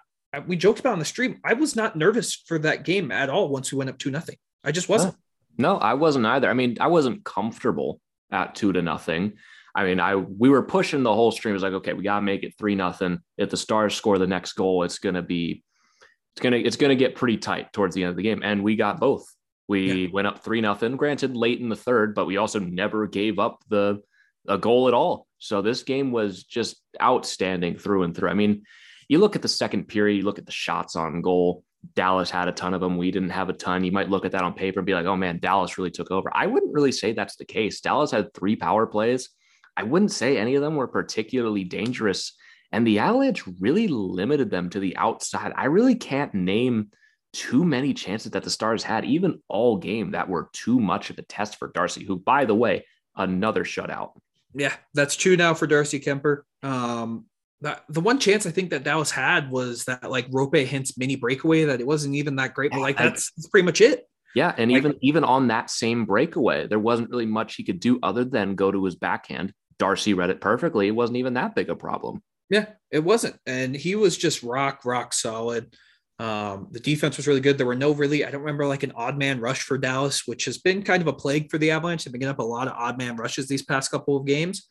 we 0.46 0.58
joked 0.58 0.80
about 0.80 0.92
on 0.92 0.98
the 0.98 1.06
stream. 1.06 1.40
I 1.42 1.54
was 1.54 1.74
not 1.74 1.96
nervous 1.96 2.34
for 2.34 2.58
that 2.58 2.84
game 2.84 3.10
at 3.10 3.30
all 3.30 3.48
once 3.48 3.72
we 3.72 3.78
went 3.78 3.88
up 3.88 3.96
two 3.96 4.10
nothing. 4.10 4.36
I 4.62 4.70
just 4.70 4.90
wasn't. 4.90 5.14
No, 5.14 5.20
no, 5.58 5.76
I 5.76 5.94
wasn't 5.94 6.26
either. 6.26 6.48
I 6.48 6.54
mean, 6.54 6.76
I 6.80 6.86
wasn't 6.86 7.24
comfortable 7.24 8.00
at 8.30 8.54
two 8.54 8.72
to 8.72 8.80
nothing. 8.80 9.34
I 9.74 9.84
mean, 9.84 10.00
I 10.00 10.16
we 10.16 10.48
were 10.48 10.62
pushing 10.62 11.02
the 11.02 11.14
whole 11.14 11.30
stream. 11.30 11.52
It 11.52 11.54
was 11.54 11.62
like, 11.62 11.72
okay, 11.74 11.92
we 11.92 12.04
gotta 12.04 12.22
make 12.22 12.42
it 12.42 12.54
three 12.58 12.74
nothing. 12.74 13.18
If 13.36 13.50
the 13.50 13.56
Stars 13.56 13.94
score 13.94 14.18
the 14.18 14.26
next 14.26 14.54
goal, 14.54 14.82
it's 14.84 14.98
gonna 14.98 15.22
be 15.22 15.62
it's 16.34 16.42
gonna 16.42 16.56
it's 16.56 16.76
gonna 16.76 16.96
get 16.96 17.16
pretty 17.16 17.36
tight 17.36 17.72
towards 17.72 17.94
the 17.94 18.04
end 18.04 18.10
of 18.10 18.16
the 18.16 18.22
game. 18.22 18.40
And 18.42 18.62
we 18.62 18.76
got 18.76 19.00
both. 19.00 19.26
We 19.68 20.04
yeah. 20.04 20.08
went 20.10 20.26
up 20.26 20.42
three 20.42 20.60
nothing, 20.60 20.96
granted 20.96 21.36
late 21.36 21.60
in 21.60 21.68
the 21.68 21.76
third, 21.76 22.14
but 22.14 22.26
we 22.26 22.38
also 22.38 22.58
never 22.58 23.06
gave 23.06 23.38
up 23.38 23.62
the 23.68 24.00
a 24.48 24.56
goal 24.56 24.88
at 24.88 24.94
all. 24.94 25.26
So 25.38 25.62
this 25.62 25.82
game 25.82 26.10
was 26.10 26.44
just 26.44 26.80
outstanding 27.00 27.76
through 27.78 28.04
and 28.04 28.16
through. 28.16 28.30
I 28.30 28.34
mean, 28.34 28.62
you 29.08 29.18
look 29.18 29.36
at 29.36 29.42
the 29.42 29.48
second 29.48 29.88
period, 29.88 30.16
you 30.16 30.22
look 30.22 30.38
at 30.38 30.46
the 30.46 30.52
shots 30.52 30.96
on 30.96 31.22
goal. 31.22 31.64
Dallas 31.94 32.30
had 32.30 32.48
a 32.48 32.52
ton 32.52 32.74
of 32.74 32.80
them. 32.80 32.96
We 32.96 33.10
didn't 33.10 33.30
have 33.30 33.48
a 33.48 33.52
ton. 33.52 33.84
You 33.84 33.92
might 33.92 34.10
look 34.10 34.24
at 34.24 34.32
that 34.32 34.42
on 34.42 34.54
paper 34.54 34.80
and 34.80 34.86
be 34.86 34.94
like, 34.94 35.06
oh 35.06 35.16
man, 35.16 35.38
Dallas 35.38 35.78
really 35.78 35.90
took 35.90 36.10
over. 36.10 36.30
I 36.34 36.46
wouldn't 36.46 36.74
really 36.74 36.92
say 36.92 37.12
that's 37.12 37.36
the 37.36 37.44
case. 37.44 37.80
Dallas 37.80 38.10
had 38.10 38.34
three 38.34 38.56
power 38.56 38.86
plays 38.86 39.28
I 39.78 39.84
wouldn't 39.84 40.10
say 40.10 40.36
any 40.36 40.56
of 40.56 40.62
them 40.62 40.74
were 40.74 40.88
particularly 40.88 41.62
dangerous. 41.62 42.32
And 42.72 42.84
the 42.84 42.98
Avalanche 42.98 43.44
really 43.60 43.86
limited 43.86 44.50
them 44.50 44.68
to 44.70 44.80
the 44.80 44.96
outside. 44.96 45.52
I 45.54 45.66
really 45.66 45.94
can't 45.94 46.34
name 46.34 46.90
too 47.32 47.64
many 47.64 47.94
chances 47.94 48.32
that 48.32 48.42
the 48.42 48.50
Stars 48.50 48.82
had, 48.82 49.04
even 49.04 49.40
all 49.46 49.76
game, 49.76 50.10
that 50.10 50.28
were 50.28 50.50
too 50.52 50.80
much 50.80 51.10
of 51.10 51.18
a 51.18 51.22
test 51.22 51.56
for 51.56 51.68
Darcy, 51.68 52.04
who, 52.04 52.18
by 52.18 52.44
the 52.44 52.56
way, 52.56 52.86
another 53.14 53.62
shutout. 53.62 54.18
Yeah, 54.52 54.74
that's 54.94 55.14
true 55.14 55.36
now 55.36 55.54
for 55.54 55.68
Darcy 55.68 56.00
Kemper. 56.00 56.44
Um, 56.64 57.26
that, 57.60 57.84
the 57.88 58.00
one 58.00 58.18
chance 58.18 58.46
I 58.46 58.50
think 58.50 58.70
that 58.70 58.84
Dallas 58.84 59.10
had 59.10 59.50
was 59.50 59.84
that 59.84 60.10
like 60.10 60.30
Roope 60.30 60.66
Hintz 60.66 60.96
mini 60.96 61.16
breakaway 61.16 61.64
that 61.64 61.80
it 61.80 61.86
wasn't 61.86 62.14
even 62.14 62.36
that 62.36 62.54
great, 62.54 62.70
but 62.70 62.80
like 62.80 62.96
that's, 62.96 63.32
that's 63.32 63.48
pretty 63.48 63.66
much 63.66 63.80
it. 63.80 64.06
Yeah, 64.34 64.54
and 64.56 64.70
like, 64.70 64.78
even 64.78 64.98
even 65.00 65.24
on 65.24 65.48
that 65.48 65.70
same 65.70 66.04
breakaway, 66.04 66.66
there 66.66 66.78
wasn't 66.78 67.10
really 67.10 67.26
much 67.26 67.56
he 67.56 67.64
could 67.64 67.80
do 67.80 67.98
other 68.02 68.24
than 68.24 68.54
go 68.54 68.70
to 68.70 68.84
his 68.84 68.94
backhand, 68.94 69.52
Darcy 69.78 70.14
read 70.14 70.30
it 70.30 70.40
perfectly. 70.40 70.88
It 70.88 70.92
wasn't 70.92 71.18
even 71.18 71.34
that 71.34 71.54
big 71.54 71.70
a 71.70 71.74
problem. 71.74 72.22
Yeah, 72.50 72.66
it 72.90 73.00
wasn't. 73.00 73.36
And 73.46 73.74
he 73.74 73.94
was 73.94 74.16
just 74.16 74.42
rock, 74.42 74.84
rock 74.84 75.12
solid. 75.12 75.74
Um, 76.18 76.68
the 76.72 76.80
defense 76.80 77.16
was 77.16 77.28
really 77.28 77.40
good. 77.40 77.58
There 77.58 77.66
were 77.66 77.74
no 77.74 77.92
really, 77.92 78.24
I 78.24 78.30
don't 78.30 78.40
remember 78.40 78.66
like 78.66 78.82
an 78.82 78.92
odd 78.96 79.16
man 79.16 79.40
rush 79.40 79.62
for 79.62 79.78
Dallas, 79.78 80.26
which 80.26 80.46
has 80.46 80.58
been 80.58 80.82
kind 80.82 81.00
of 81.00 81.06
a 81.08 81.12
plague 81.12 81.50
for 81.50 81.58
the 81.58 81.70
Avalanche. 81.70 82.04
They've 82.04 82.12
been 82.12 82.20
getting 82.20 82.32
up 82.32 82.38
a 82.38 82.42
lot 82.42 82.66
of 82.66 82.74
odd 82.74 82.98
man 82.98 83.16
rushes 83.16 83.48
these 83.48 83.62
past 83.62 83.90
couple 83.90 84.16
of 84.16 84.26
games. 84.26 84.66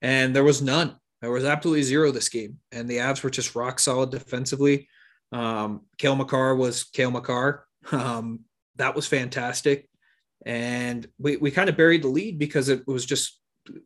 And 0.00 0.34
there 0.36 0.44
was 0.44 0.62
none. 0.62 0.96
There 1.22 1.30
was 1.30 1.44
absolutely 1.44 1.84
zero 1.84 2.10
this 2.10 2.28
game. 2.28 2.58
And 2.72 2.88
the 2.88 2.98
Avs 2.98 3.22
were 3.22 3.30
just 3.30 3.54
rock 3.54 3.78
solid 3.78 4.10
defensively. 4.10 4.88
Um, 5.30 5.82
Cale 5.96 6.16
Makar 6.16 6.56
was 6.56 6.84
Cale 6.84 7.10
Makar. 7.10 7.64
Um, 7.90 8.44
that 8.76 8.94
was 8.94 9.08
fantastic. 9.08 9.88
And 10.46 11.04
we, 11.18 11.36
we 11.36 11.50
kind 11.50 11.68
of 11.68 11.76
buried 11.76 12.02
the 12.02 12.08
lead 12.08 12.38
because 12.38 12.68
it 12.68 12.86
was 12.86 13.04
just 13.04 13.40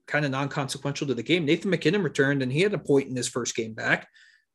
kind 0.07 0.27
of 0.27 0.31
non-consequential 0.31 1.07
to 1.07 1.15
the 1.15 1.23
game. 1.23 1.47
Nathan 1.47 1.71
MacKinnon 1.71 2.03
returned 2.03 2.43
and 2.43 2.53
he 2.53 2.61
had 2.61 2.75
a 2.75 2.79
point 2.79 3.09
in 3.09 3.17
his 3.17 3.27
first 3.27 3.57
game 3.57 3.73
back, 3.73 4.07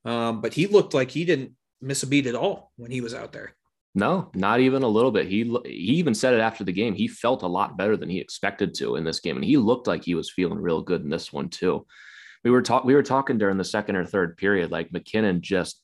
um, 0.05 0.41
but 0.41 0.53
he 0.53 0.67
looked 0.67 0.93
like 0.93 1.09
he 1.09 1.25
didn't 1.25 1.53
miss 1.81 2.03
a 2.03 2.07
beat 2.07 2.27
at 2.27 2.35
all 2.35 2.71
when 2.77 2.91
he 2.91 3.01
was 3.01 3.15
out 3.15 3.31
there. 3.31 3.55
No, 3.95 4.29
not 4.35 4.59
even 4.59 4.83
a 4.83 4.87
little 4.87 5.11
bit. 5.11 5.27
He 5.27 5.43
he 5.65 5.95
even 5.95 6.13
said 6.13 6.33
it 6.33 6.39
after 6.39 6.63
the 6.63 6.71
game. 6.71 6.93
He 6.93 7.07
felt 7.07 7.41
a 7.41 7.47
lot 7.47 7.77
better 7.77 7.97
than 7.97 8.09
he 8.09 8.19
expected 8.19 8.73
to 8.75 8.95
in 8.95 9.03
this 9.03 9.19
game, 9.19 9.35
and 9.35 9.43
he 9.43 9.57
looked 9.57 9.87
like 9.87 10.03
he 10.03 10.15
was 10.15 10.31
feeling 10.31 10.59
real 10.59 10.81
good 10.81 11.01
in 11.01 11.09
this 11.09 11.33
one 11.33 11.49
too. 11.49 11.85
We 12.43 12.51
were 12.51 12.61
talking 12.61 12.87
we 12.87 12.95
were 12.95 13.03
talking 13.03 13.37
during 13.37 13.57
the 13.57 13.63
second 13.63 13.95
or 13.95 14.05
third 14.05 14.37
period, 14.37 14.71
like 14.71 14.91
MacKinnon 14.91 15.41
just 15.41 15.81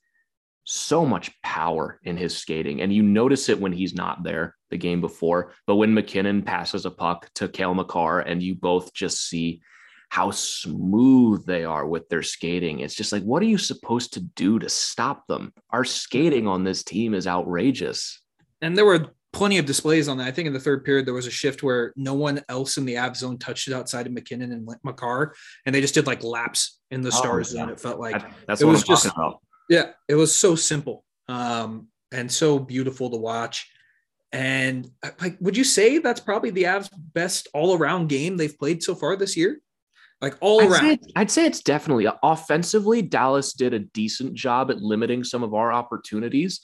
so 0.69 1.05
much 1.05 1.31
power 1.43 1.99
in 2.03 2.17
his 2.17 2.37
skating. 2.37 2.81
And 2.81 2.93
you 2.93 3.01
notice 3.01 3.47
it 3.47 3.59
when 3.59 3.71
he's 3.71 3.95
not 3.95 4.23
there 4.23 4.55
the 4.69 4.77
game 4.77 4.99
before. 4.99 5.53
But 5.65 5.75
when 5.75 5.93
MacKinnon 5.93 6.41
passes 6.41 6.85
a 6.85 6.91
puck 6.91 7.29
to 7.35 7.47
Cale 7.47 7.73
Makar 7.73 8.19
and 8.19 8.43
you 8.43 8.53
both 8.53 8.93
just 8.93 9.29
see 9.29 9.61
how 10.09 10.31
smooth 10.31 11.45
they 11.45 11.63
are 11.63 11.87
with 11.87 12.09
their 12.09 12.23
skating, 12.23 12.81
it's 12.81 12.95
just 12.95 13.13
like, 13.13 13.23
what 13.23 13.41
are 13.41 13.47
you 13.47 13.57
supposed 13.57 14.13
to 14.13 14.19
do 14.19 14.59
to 14.59 14.67
stop 14.67 15.25
them? 15.27 15.53
Our 15.69 15.85
skating 15.85 16.47
on 16.47 16.65
this 16.65 16.83
team 16.83 17.13
is 17.13 17.27
outrageous. 17.27 18.21
And 18.61 18.77
there 18.77 18.85
were 18.85 19.07
plenty 19.33 19.57
of 19.57 19.65
displays 19.65 20.07
on 20.07 20.17
that. 20.17 20.27
I 20.27 20.31
think 20.31 20.47
in 20.47 20.53
the 20.53 20.59
third 20.59 20.83
period, 20.83 21.05
there 21.05 21.13
was 21.13 21.27
a 21.27 21.31
shift 21.31 21.63
where 21.63 21.93
no 21.95 22.13
one 22.13 22.41
else 22.49 22.77
in 22.77 22.85
the 22.85 22.97
Av 22.97 23.15
zone 23.15 23.37
touched 23.37 23.67
it 23.67 23.73
outside 23.73 24.07
of 24.07 24.13
MacKinnon 24.13 24.51
and 24.51 24.67
Makar, 24.83 25.35
and 25.65 25.73
they 25.73 25.81
just 25.81 25.93
did 25.93 26.07
like 26.07 26.23
laps 26.23 26.79
in 26.91 27.01
the 27.01 27.09
oh, 27.09 27.17
Stars 27.17 27.53
oh, 27.53 27.57
zone. 27.57 27.69
It 27.69 27.79
felt 27.79 27.99
like 27.99 28.21
that, 28.21 28.31
that's 28.47 28.61
it 28.61 28.65
was 28.65 28.83
just, 28.83 29.05
about 29.05 29.41
yeah, 29.69 29.91
it 30.07 30.15
was 30.15 30.35
so 30.35 30.55
simple 30.55 31.03
um, 31.27 31.87
and 32.11 32.31
so 32.31 32.59
beautiful 32.59 33.09
to 33.09 33.17
watch. 33.17 33.69
And 34.31 34.89
uh, 35.03 35.11
like, 35.21 35.37
would 35.39 35.55
you 35.55 35.63
say 35.63 35.99
that's 35.99 36.19
probably 36.19 36.49
the 36.49 36.63
Avs' 36.63 36.89
best 37.13 37.47
all-around 37.53 38.07
game 38.07 38.37
they've 38.37 38.57
played 38.57 38.83
so 38.83 38.95
far 38.95 39.15
this 39.15 39.37
year? 39.37 39.59
Like 40.19 40.35
all 40.41 40.61
I'd 40.61 40.71
around, 40.71 40.81
say 40.81 40.99
I'd 41.15 41.31
say 41.31 41.45
it's 41.45 41.61
definitely 41.61 42.07
offensively. 42.23 43.01
Dallas 43.03 43.53
did 43.53 43.73
a 43.73 43.79
decent 43.79 44.33
job 44.33 44.71
at 44.71 44.81
limiting 44.81 45.23
some 45.23 45.43
of 45.43 45.53
our 45.53 45.71
opportunities, 45.71 46.59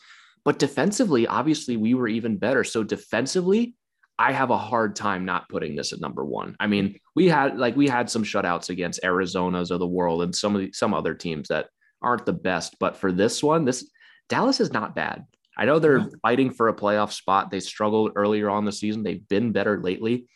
but 0.45 0.59
defensively, 0.59 1.27
obviously, 1.27 1.77
we 1.77 1.93
were 1.93 2.07
even 2.07 2.37
better. 2.37 2.63
So 2.63 2.83
defensively, 2.83 3.75
I 4.19 4.31
have 4.31 4.51
a 4.51 4.57
hard 4.57 4.95
time 4.95 5.25
not 5.25 5.49
putting 5.49 5.75
this 5.75 5.93
at 5.93 6.01
number 6.01 6.23
one. 6.23 6.55
I 6.59 6.67
mean, 6.67 6.99
we 7.15 7.27
had 7.27 7.57
like 7.57 7.75
we 7.75 7.87
had 7.87 8.09
some 8.09 8.23
shutouts 8.23 8.69
against 8.69 9.03
Arizona's 9.03 9.71
of 9.71 9.79
the 9.79 9.87
world 9.87 10.21
and 10.21 10.35
some 10.35 10.55
of 10.55 10.61
the, 10.61 10.71
some 10.73 10.93
other 10.93 11.13
teams 11.13 11.47
that 11.47 11.67
aren't 12.01 12.25
the 12.25 12.33
best, 12.33 12.75
but 12.79 12.97
for 12.97 13.11
this 13.11 13.41
one, 13.41 13.65
this 13.65 13.89
Dallas 14.29 14.59
is 14.59 14.71
not 14.71 14.95
bad. 14.95 15.25
I 15.57 15.65
know 15.65 15.79
they're 15.79 16.09
fighting 16.21 16.51
for 16.51 16.67
a 16.67 16.73
playoff 16.73 17.11
spot. 17.11 17.51
They 17.51 17.59
struggled 17.59 18.13
earlier 18.15 18.49
on 18.49 18.65
the 18.65 18.71
season. 18.71 19.03
They've 19.03 19.27
been 19.27 19.51
better 19.51 19.79
lately. 19.79 20.27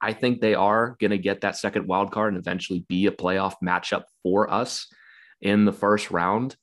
I 0.00 0.12
think 0.12 0.40
they 0.40 0.54
are 0.54 0.96
going 1.00 1.10
to 1.12 1.18
get 1.18 1.42
that 1.42 1.56
second 1.56 1.86
wild 1.86 2.10
card 2.10 2.34
and 2.34 2.40
eventually 2.40 2.84
be 2.88 3.06
a 3.06 3.12
playoff 3.12 3.54
matchup 3.64 4.04
for 4.22 4.52
us 4.52 4.88
in 5.40 5.64
the 5.64 5.72
first 5.72 6.10
round. 6.10 6.56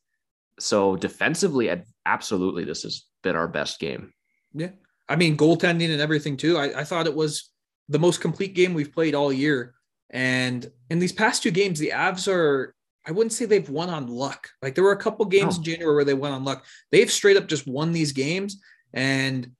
So 0.60 0.96
defensively, 0.96 1.70
absolutely, 2.06 2.64
this 2.64 2.84
has 2.84 3.06
been 3.24 3.36
our 3.36 3.48
best 3.48 3.80
game. 3.80 4.14
Yeah. 4.54 4.70
I 5.08 5.16
mean, 5.16 5.38
goaltending 5.38 5.92
and 5.92 6.02
everything 6.02 6.38
too. 6.38 6.58
I, 6.58 6.82
I 6.82 6.84
thought 6.84 7.08
it 7.08 7.16
was 7.16 7.52
the 7.90 8.00
most 8.00 8.22
complete 8.22 8.56
game 8.56 8.74
we've 8.74 8.94
played 8.94 9.14
all 9.16 9.32
year. 9.32 9.76
And 10.10 10.70
in 10.90 11.00
these 11.00 11.12
past 11.12 11.44
two 11.44 11.52
games, 11.52 11.80
the 11.80 11.92
Avs 11.94 12.32
are 12.32 12.74
I 13.08 13.12
wouldn't 13.12 13.34
say 13.34 13.46
they've 13.46 13.70
won 13.70 13.90
on 13.90 14.08
luck. 14.08 14.50
Like 14.62 14.74
there 14.74 14.84
were 14.84 14.92
a 14.92 14.98
couple 14.98 15.26
games 15.26 15.58
in 15.58 15.64
January 15.64 15.94
where 15.96 16.06
they 16.06 16.16
went 16.16 16.34
on 16.34 16.44
luck. 16.44 16.66
They've 16.92 17.12
straight 17.12 17.38
up 17.38 17.48
just 17.48 17.68
won 17.68 17.92
these 17.92 18.12
games 18.14 18.60
and 18.94 19.52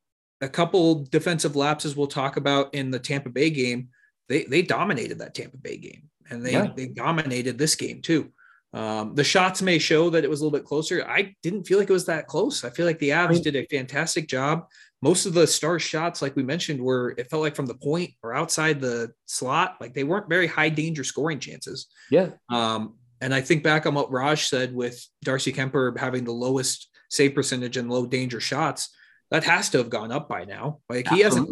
a 0.42 0.50
couple 0.50 1.06
defensive 1.06 1.56
lapses 1.56 1.96
we'll 1.96 2.08
talk 2.08 2.38
about 2.38 2.74
in 2.74 2.90
the 2.90 3.00
Tampa 3.00 3.30
Bay 3.30 3.50
game. 3.50 3.90
they 4.30 4.46
they 4.46 4.64
dominated 4.64 5.20
that 5.20 5.36
Tampa 5.36 5.58
Bay 5.58 5.78
game, 5.78 6.10
and 6.30 6.44
they 6.44 6.54
Yeah. 6.54 6.72
they 6.76 6.88
dominated 6.88 7.58
this 7.60 7.76
game 7.76 8.02
too. 8.02 8.32
Um, 8.76 9.16
the 9.16 9.24
shots 9.24 9.62
may 9.62 9.80
show 9.80 10.10
that 10.10 10.26
it 10.26 10.30
was 10.30 10.42
a 10.42 10.44
little 10.44 10.60
bit 10.60 10.68
closer. 10.68 11.08
I 11.08 11.34
didn't 11.42 11.64
feel 11.64 11.80
like 11.80 11.90
it 11.90 11.94
was 11.94 12.08
that 12.08 12.28
close. 12.28 12.66
I 12.66 12.70
feel 12.70 12.86
like 12.86 13.00
the 13.00 13.12
Avs 13.12 13.42
did 13.42 13.56
a 13.56 13.66
fantastic 13.68 14.28
job. 14.28 14.68
Most 15.02 15.26
of 15.26 15.34
the 15.34 15.48
star 15.48 15.80
shots, 15.80 16.22
like 16.22 16.36
we 16.36 16.44
mentioned, 16.44 16.82
were 16.82 17.16
it 17.18 17.30
felt 17.30 17.42
like 17.42 17.56
from 17.56 17.68
the 17.68 17.76
point 17.76 18.12
or 18.22 18.34
outside 18.34 18.82
the 18.82 19.14
slot. 19.28 19.78
Like 19.80 19.94
they 19.94 20.04
weren't 20.04 20.28
very 20.28 20.48
high 20.48 20.68
danger 20.68 21.06
scoring 21.06 21.40
chances. 21.40 21.88
Yeah. 22.12 22.32
Um, 22.50 22.96
and 23.22 23.34
I 23.34 23.40
think 23.40 23.64
back 23.64 23.86
on 23.86 23.94
what 23.94 24.12
Raj 24.12 24.46
said 24.50 24.76
with 24.76 25.02
Darcy 25.24 25.54
Kemper 25.54 25.96
having 25.98 26.26
the 26.26 26.34
lowest 26.34 26.90
save 27.10 27.34
percentage 27.34 27.78
and 27.78 27.90
low 27.90 28.06
danger 28.06 28.42
shots, 28.42 28.94
that 29.32 29.46
has 29.46 29.70
to 29.70 29.78
have 29.78 29.90
gone 29.90 30.12
up 30.12 30.28
by 30.28 30.44
now. 30.44 30.80
Like 30.90 31.08
he 31.08 31.22
hasn't 31.22 31.50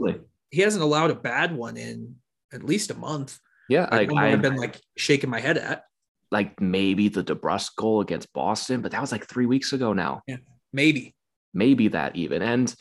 he 0.50 0.60
hasn't 0.60 0.84
allowed 0.84 1.12
a 1.12 1.16
bad 1.16 1.56
one 1.56 1.78
in 1.78 2.16
at 2.52 2.64
least 2.64 2.92
a 2.92 2.96
month. 2.96 3.40
Yeah. 3.70 3.88
Like, 3.90 4.12
I've 4.12 4.42
been 4.42 4.58
like 4.58 4.82
shaking 4.98 5.30
my 5.30 5.40
head 5.40 5.58
at. 5.58 5.86
Like 6.34 6.60
maybe 6.60 7.08
the 7.08 7.24
DeBrusk 7.24 7.76
goal 7.78 8.02
against 8.02 8.34
Boston, 8.34 8.82
but 8.82 8.92
that 8.92 9.02
was 9.02 9.12
like 9.12 9.26
three 9.26 9.46
weeks 9.46 9.72
ago 9.72 9.94
now. 9.94 10.22
Yeah, 10.28 10.38
Maybe. 10.74 11.16
Maybe 11.54 11.90
that 11.90 12.16
even. 12.16 12.42
And 12.42 12.74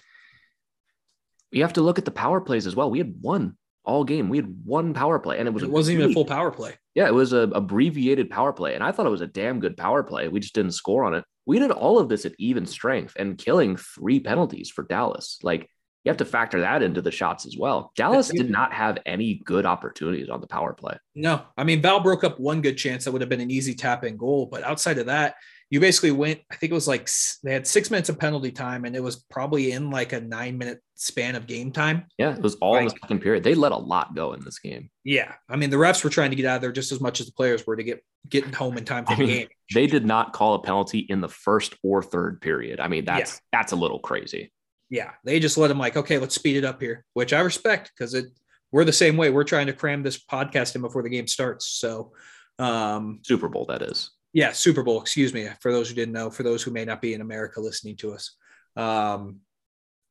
you 1.50 1.62
have 1.62 1.74
to 1.74 1.82
look 1.82 1.98
at 1.98 2.06
the 2.06 2.10
power 2.10 2.40
plays 2.40 2.66
as 2.66 2.74
well. 2.74 2.90
We 2.90 2.98
had 2.98 3.14
one 3.20 3.56
all 3.84 4.04
game. 4.04 4.28
We 4.28 4.38
had 4.38 4.64
one 4.64 4.94
power 4.94 5.18
play, 5.18 5.38
and 5.38 5.46
it 5.46 5.52
was 5.52 5.62
It 5.62 5.70
wasn't 5.70 5.98
even 5.98 6.10
a 6.10 6.14
full 6.14 6.24
power 6.24 6.50
play. 6.50 6.74
Yeah, 6.94 7.06
it 7.06 7.14
was 7.14 7.32
a 7.32 7.50
abbreviated 7.54 8.30
power 8.30 8.52
play, 8.52 8.74
and 8.74 8.82
I 8.82 8.92
thought 8.92 9.06
it 9.06 9.10
was 9.10 9.20
a 9.20 9.26
damn 9.26 9.60
good 9.60 9.76
power 9.76 10.02
play. 10.02 10.28
We 10.28 10.40
just 10.40 10.54
didn't 10.54 10.72
score 10.72 11.04
on 11.04 11.14
it. 11.14 11.24
We 11.44 11.58
did 11.58 11.70
all 11.70 11.98
of 11.98 12.08
this 12.08 12.24
at 12.24 12.32
even 12.38 12.64
strength 12.66 13.14
and 13.18 13.36
killing 13.36 13.76
three 13.76 14.20
penalties 14.20 14.70
for 14.70 14.84
Dallas. 14.84 15.38
Like 15.42 15.68
you 16.04 16.10
have 16.10 16.16
to 16.18 16.24
factor 16.24 16.60
that 16.60 16.82
into 16.82 17.00
the 17.00 17.10
shots 17.12 17.46
as 17.46 17.56
well. 17.56 17.92
Dallas 17.96 18.28
did 18.28 18.50
not 18.50 18.72
have 18.72 18.98
any 19.06 19.34
good 19.44 19.64
opportunities 19.66 20.28
on 20.28 20.40
the 20.40 20.46
power 20.48 20.72
play. 20.72 20.96
No, 21.14 21.42
I 21.56 21.64
mean 21.64 21.80
Val 21.82 22.00
broke 22.00 22.24
up 22.24 22.40
one 22.40 22.60
good 22.60 22.76
chance 22.76 23.04
that 23.04 23.12
would 23.12 23.20
have 23.22 23.30
been 23.30 23.40
an 23.40 23.50
easy 23.50 23.74
tap 23.74 24.04
in 24.04 24.16
goal, 24.16 24.46
but 24.46 24.64
outside 24.64 24.98
of 24.98 25.06
that, 25.06 25.36
you 25.70 25.80
basically 25.80 26.10
went. 26.10 26.40
I 26.50 26.56
think 26.56 26.70
it 26.70 26.74
was 26.74 26.88
like 26.88 27.08
they 27.44 27.52
had 27.52 27.66
six 27.66 27.90
minutes 27.90 28.08
of 28.10 28.18
penalty 28.18 28.50
time, 28.50 28.84
and 28.84 28.94
it 28.94 29.02
was 29.02 29.24
probably 29.30 29.72
in 29.72 29.90
like 29.90 30.12
a 30.12 30.20
nine 30.20 30.58
minute 30.58 30.80
span 30.96 31.34
of 31.34 31.46
game 31.46 31.72
time. 31.72 32.04
Yeah, 32.18 32.34
it 32.34 32.42
was 32.42 32.56
all 32.56 32.76
in 32.76 32.84
the 32.84 32.90
Like- 32.90 33.00
second 33.00 33.20
period. 33.20 33.42
They 33.44 33.54
let 33.54 33.72
a 33.72 33.76
lot 33.78 34.14
go 34.14 34.34
in 34.34 34.44
this 34.44 34.58
game. 34.58 34.90
Yeah, 35.04 35.32
I 35.48 35.56
mean 35.56 35.70
the 35.70 35.76
refs 35.78 36.04
were 36.04 36.10
trying 36.10 36.30
to 36.30 36.36
get 36.36 36.44
out 36.46 36.56
of 36.56 36.62
there 36.62 36.72
just 36.72 36.92
as 36.92 37.00
much 37.00 37.20
as 37.20 37.26
the 37.26 37.32
players 37.32 37.66
were 37.66 37.76
to 37.76 37.82
get 37.84 38.04
getting 38.28 38.52
home 38.52 38.76
in 38.76 38.84
time 38.84 39.04
for 39.06 39.12
I 39.12 39.16
the 39.16 39.22
mean, 39.26 39.36
game. 39.38 39.48
They 39.72 39.86
did 39.86 40.04
not 40.04 40.32
call 40.34 40.54
a 40.54 40.62
penalty 40.62 40.98
in 41.08 41.20
the 41.22 41.28
first 41.28 41.74
or 41.82 42.02
third 42.02 42.40
period. 42.42 42.78
I 42.80 42.88
mean, 42.88 43.04
that's 43.06 43.40
that's 43.52 43.72
a 43.72 43.76
little 43.76 44.00
crazy. 44.00 44.52
Yeah, 44.92 45.12
they 45.24 45.40
just 45.40 45.57
let 45.57 45.68
them 45.68 45.78
like, 45.78 45.96
okay, 45.96 46.18
let's 46.18 46.35
speed 46.35 46.57
it 46.57 46.64
up 46.64 46.81
here, 46.83 47.05
which 47.14 47.33
I 47.33 47.40
respect 47.40 47.90
because 47.96 48.12
it 48.12 48.26
we're 48.70 48.85
the 48.85 48.92
same 48.92 49.16
way. 49.16 49.31
We're 49.31 49.44
trying 49.44 49.66
to 49.68 49.72
cram 49.72 50.02
this 50.02 50.22
podcast 50.22 50.74
in 50.76 50.83
before 50.83 51.02
the 51.02 51.09
game 51.09 51.26
starts. 51.26 51.66
So, 51.66 52.12
um, 52.59 53.20
Super 53.22 53.48
Bowl, 53.48 53.64
that 53.66 53.81
is. 53.83 54.11
yeah, 54.35 54.52
Super 54.52 54.83
Bowl. 54.83 55.00
Excuse 55.00 55.33
me 55.33 55.48
for 55.61 55.72
those 55.72 55.88
who 55.88 55.94
didn't 55.94 56.12
know. 56.14 56.31
For 56.31 56.42
those 56.42 56.62
who 56.62 56.70
may 56.70 56.85
not 56.85 57.00
be 57.00 57.14
in 57.14 57.22
America 57.22 57.59
listening 57.61 57.96
to 57.96 58.12
us, 58.12 58.37
um, 58.76 59.38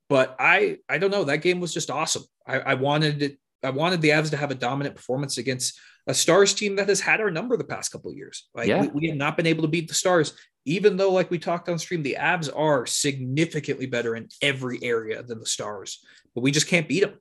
but 0.10 0.36
I 0.40 0.78
I 0.90 0.98
don't 0.98 1.12
know. 1.12 1.26
That 1.26 1.38
game 1.44 1.60
was 1.60 1.74
just 1.74 1.90
awesome. 1.92 2.24
I, 2.48 2.60
I 2.60 2.74
wanted 2.74 3.22
it. 3.22 3.38
I 3.64 3.70
wanted 3.70 4.02
the 4.02 4.10
Avs 4.10 4.32
to 4.32 4.38
have 4.38 4.50
a 4.52 4.56
dominant 4.56 4.96
performance 4.96 5.38
against 5.38 5.80
a 6.08 6.14
Stars 6.16 6.56
team 6.56 6.78
that 6.78 6.90
has 6.90 7.00
had 7.00 7.22
our 7.22 7.30
number 7.30 7.56
the 7.56 7.64
past 7.64 7.92
couple 7.92 8.10
of 8.10 8.18
years. 8.18 8.50
Like 8.56 8.68
Yeah. 8.68 8.82
we, 8.82 8.88
we 8.88 9.08
have 9.10 9.18
not 9.18 9.38
been 9.38 9.46
able 9.46 9.62
to 9.62 9.68
beat 9.68 9.88
the 9.88 9.94
Stars, 9.94 10.34
even 10.66 10.98
though, 10.98 11.12
like 11.12 11.32
we 11.32 11.40
talked 11.40 11.70
on 11.70 11.80
stream, 11.80 12.04
the 12.04 12.18
Avs 12.20 12.50
are 12.56 12.86
significantly 12.86 13.88
better 13.88 14.16
in 14.16 14.28
every 14.42 14.80
area 14.84 15.24
than 15.24 15.40
the 15.40 15.46
Stars, 15.46 16.04
but 16.36 16.42
we 16.42 16.52
just 16.52 16.68
can't 16.68 16.88
beat 16.88 17.02
them. 17.02 17.20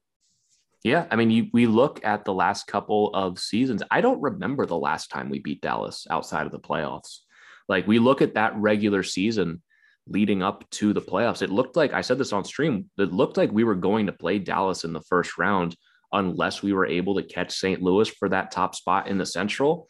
Yeah, 0.82 1.06
I 1.10 1.16
mean, 1.16 1.30
you, 1.30 1.46
we 1.52 1.66
look 1.66 2.00
at 2.04 2.24
the 2.24 2.32
last 2.32 2.66
couple 2.66 3.14
of 3.14 3.38
seasons. 3.38 3.82
I 3.90 4.00
don't 4.00 4.20
remember 4.20 4.64
the 4.64 4.78
last 4.78 5.10
time 5.10 5.28
we 5.28 5.38
beat 5.38 5.60
Dallas 5.60 6.06
outside 6.08 6.46
of 6.46 6.52
the 6.52 6.58
playoffs. 6.58 7.18
Like 7.68 7.86
we 7.86 7.98
look 7.98 8.22
at 8.22 8.34
that 8.34 8.56
regular 8.56 9.02
season 9.02 9.62
leading 10.06 10.42
up 10.42 10.68
to 10.70 10.92
the 10.92 11.02
playoffs. 11.02 11.42
It 11.42 11.50
looked 11.50 11.76
like 11.76 11.92
I 11.92 12.00
said 12.00 12.18
this 12.18 12.32
on 12.32 12.44
stream. 12.44 12.90
It 12.98 13.12
looked 13.12 13.36
like 13.36 13.52
we 13.52 13.64
were 13.64 13.74
going 13.74 14.06
to 14.06 14.12
play 14.12 14.38
Dallas 14.38 14.84
in 14.84 14.92
the 14.92 15.02
first 15.02 15.38
round 15.38 15.76
unless 16.12 16.62
we 16.62 16.72
were 16.72 16.86
able 16.86 17.14
to 17.14 17.22
catch 17.22 17.52
St. 17.52 17.80
Louis 17.80 18.08
for 18.08 18.28
that 18.30 18.50
top 18.50 18.74
spot 18.74 19.06
in 19.06 19.18
the 19.18 19.26
Central. 19.26 19.86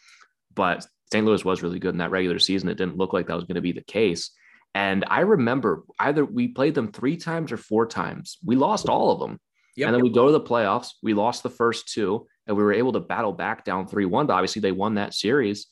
But 0.55 0.87
St. 1.13 1.27
Louis 1.27 1.45
was 1.45 1.63
really 1.63 1.79
good 1.79 1.95
in 1.95 1.99
that 1.99 2.11
regular 2.11 2.39
season. 2.39 2.69
It 2.69 2.79
didn't 2.79 2.97
look 2.97 3.13
like 3.13 3.27
that 3.27 3.35
was 3.35 3.45
going 3.45 3.57
to 3.57 3.61
be 3.61 3.73
the 3.73 3.83
case. 3.83 4.31
And 4.75 5.05
I 5.09 5.21
remember 5.21 5.83
either 5.99 6.25
we 6.25 6.49
played 6.49 6.75
them 6.75 6.93
three 6.93 7.17
times 7.17 7.51
or 7.51 7.57
four 7.57 7.87
times. 7.87 8.39
We 8.45 8.57
lost 8.57 8.89
all 8.89 9.11
of 9.11 9.19
them. 9.19 9.41
Yep. 9.77 9.87
And 9.87 9.95
then 9.95 10.03
we 10.03 10.11
go 10.11 10.27
to 10.27 10.33
the 10.33 10.41
playoffs. 10.41 10.91
We 11.03 11.15
lost 11.15 11.43
the 11.43 11.51
first 11.51 11.89
two, 11.93 12.27
and 12.47 12.57
we 12.57 12.63
were 12.63 12.73
able 12.73 12.93
to 12.93 13.01
battle 13.01 13.33
back 13.33 13.65
down 13.65 13.87
3 13.87 14.05
1. 14.05 14.27
But 14.27 14.35
obviously, 14.35 14.61
they 14.61 14.73
won 14.73 14.95
that 14.95 15.15
series. 15.15 15.67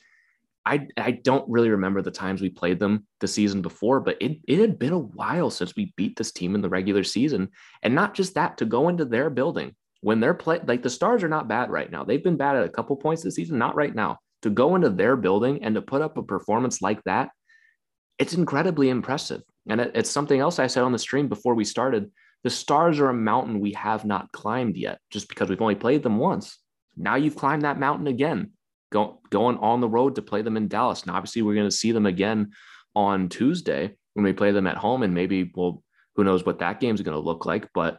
I, 0.67 0.87
I 0.97 1.13
don't 1.13 1.49
really 1.49 1.71
remember 1.71 2.03
the 2.03 2.11
times 2.11 2.43
we 2.43 2.51
played 2.51 2.79
them 2.79 3.07
the 3.21 3.29
season 3.29 3.63
before, 3.63 4.01
but 4.01 4.19
it, 4.21 4.39
it 4.47 4.59
had 4.59 4.79
been 4.79 4.93
a 4.93 4.99
while 4.99 5.51
since 5.51 5.75
we 5.75 5.95
beat 5.97 6.17
this 6.17 6.31
team 6.31 6.55
in 6.55 6.61
the 6.61 6.69
regular 6.69 7.05
season. 7.05 7.49
And 7.83 7.95
not 7.95 8.15
just 8.15 8.35
that, 8.35 8.59
to 8.59 8.67
go 8.67 8.89
into 8.89 9.07
their 9.07 9.31
building 9.31 9.75
when 10.01 10.21
they're 10.21 10.35
play 10.35 10.61
like 10.67 10.83
the 10.83 10.91
stars 10.91 11.25
are 11.25 11.29
not 11.29 11.49
bad 11.49 11.71
right 11.71 11.91
now. 11.91 12.05
They've 12.05 12.23
been 12.23 12.37
bad 12.37 12.57
at 12.57 12.67
a 12.67 12.71
couple 12.71 12.97
points 12.97 13.23
this 13.23 13.37
season, 13.37 13.59
not 13.59 13.77
right 13.77 13.95
now. 13.95 14.19
To 14.43 14.51
go 14.51 14.77
into 14.77 14.91
their 14.91 15.17
building 15.17 15.65
and 15.65 15.75
to 15.75 15.83
put 15.83 16.03
up 16.03 16.17
a 16.17 16.23
performance 16.23 16.81
like 16.81 17.03
that, 17.05 17.31
it's 18.19 18.35
incredibly 18.35 18.89
impressive. 18.89 19.43
And 19.69 19.81
it, 19.81 19.93
it's 19.95 20.11
something 20.11 20.41
else 20.41 20.59
I 20.59 20.67
said 20.67 20.85
on 20.85 20.93
the 20.93 20.99
stream 20.99 21.29
before 21.29 21.55
we 21.55 21.65
started. 21.65 22.11
The 22.45 22.51
stars 22.51 23.01
are 23.01 23.09
a 23.09 23.15
mountain 23.15 23.61
we 23.61 23.73
have 23.73 24.05
not 24.05 24.31
climbed 24.33 24.77
yet, 24.77 25.01
just 25.11 25.29
because 25.29 25.49
we've 25.49 25.61
only 25.61 25.75
played 25.75 26.03
them 26.03 26.19
once. 26.19 26.59
Now 26.97 27.17
you've 27.17 27.37
climbed 27.37 27.63
that 27.63 27.81
mountain 27.81 28.07
again, 28.07 28.53
go, 28.93 29.21
going 29.31 29.59
on 29.59 29.81
the 29.81 29.89
road 29.89 30.15
to 30.17 30.23
play 30.23 30.43
them 30.43 30.57
in 30.57 30.69
Dallas. 30.69 31.03
And 31.03 31.11
obviously, 31.11 31.43
we're 31.43 31.55
going 31.55 31.69
to 31.69 31.77
see 31.77 31.93
them 31.93 32.07
again 32.07 32.53
on 32.95 33.29
Tuesday 33.29 33.95
when 34.15 34.25
we 34.25 34.33
play 34.33 34.53
them 34.53 34.67
at 34.67 34.77
home. 34.77 35.03
And 35.03 35.15
maybe, 35.15 35.51
well, 35.55 35.83
who 36.15 36.25
knows 36.25 36.47
what 36.47 36.61
that 36.61 36.81
game's 36.81 37.03
going 37.03 37.17
to 37.17 37.25
look 37.25 37.45
like. 37.45 37.69
But 37.75 37.99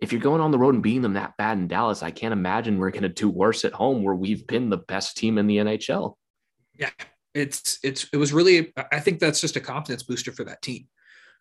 if 0.00 0.12
you're 0.12 0.20
going 0.20 0.40
on 0.40 0.50
the 0.50 0.58
road 0.58 0.74
and 0.74 0.82
beating 0.82 1.02
them 1.02 1.14
that 1.14 1.36
bad 1.36 1.58
in 1.58 1.68
Dallas, 1.68 2.02
I 2.02 2.10
can't 2.10 2.32
imagine 2.32 2.78
we're 2.78 2.90
going 2.90 3.02
to 3.02 3.08
do 3.08 3.28
worse 3.28 3.64
at 3.64 3.72
home 3.72 4.02
where 4.02 4.14
we've 4.14 4.46
been 4.46 4.70
the 4.70 4.78
best 4.78 5.16
team 5.16 5.36
in 5.38 5.46
the 5.46 5.58
NHL. 5.58 6.14
Yeah, 6.78 6.90
it's 7.34 7.78
it's 7.82 8.06
it 8.12 8.16
was 8.16 8.32
really. 8.32 8.72
I 8.92 9.00
think 9.00 9.18
that's 9.18 9.40
just 9.40 9.56
a 9.56 9.60
confidence 9.60 10.02
booster 10.02 10.32
for 10.32 10.44
that 10.44 10.62
team, 10.62 10.88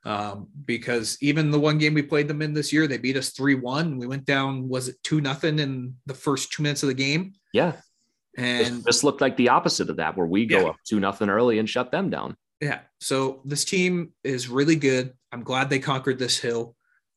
um, 0.05 0.47
because 0.65 1.17
even 1.21 1.51
the 1.51 1.59
one 1.59 1.77
game 1.77 1.93
we 1.93 2.01
played 2.01 2.27
them 2.27 2.41
in 2.41 2.53
this 2.53 2.73
year, 2.73 2.85
they 2.87 2.97
beat 2.97 3.15
us 3.15 3.29
three 3.29 3.55
one. 3.55 3.97
We 3.97 4.07
went 4.07 4.25
down 4.25 4.67
was 4.67 4.89
it 4.89 4.97
two 5.03 5.21
nothing 5.21 5.59
in 5.59 5.95
the 6.05 6.13
first 6.13 6.51
two 6.51 6.63
minutes 6.63 6.83
of 6.83 6.87
the 6.89 6.93
game, 6.95 7.33
Yeah. 7.53 7.73
and 8.37 8.83
this 8.83 9.03
looked 9.05 9.21
like 9.21 9.37
the 9.37 9.49
opposite 9.49 9.89
of 9.89 9.95
that, 9.97 10.17
where 10.17 10.27
we 10.27 10.45
go 10.45 10.59
Yeah. 10.61 10.67
up 10.69 10.75
two 10.85 10.99
nothing 10.99 11.29
early 11.29 11.59
and 11.59 11.69
shut 11.69 11.91
them 11.91 12.09
down. 12.09 12.35
yeah. 12.59 12.81
So 12.99 13.41
this 13.45 13.63
team 13.63 14.11
is 14.25 14.49
really 14.49 14.75
good. 14.75 15.13
I'm 15.31 15.43
glad 15.43 15.69
they 15.69 15.79
conquered 15.79 16.19
this 16.19 16.37
hill. 16.37 16.75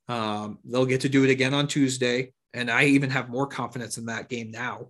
Um, 0.09 0.59
they'll 0.65 0.87
get 0.87 1.03
to 1.03 1.09
do 1.09 1.25
it 1.25 1.31
again 1.31 1.55
on 1.55 1.69
Tuesday, 1.69 2.33
and 2.53 2.71
I 2.71 2.85
even 2.85 3.11
have 3.11 3.29
more 3.29 3.47
confidence 3.47 3.99
in 3.99 4.07
that 4.07 4.29
game 4.29 4.51
now. 4.51 4.89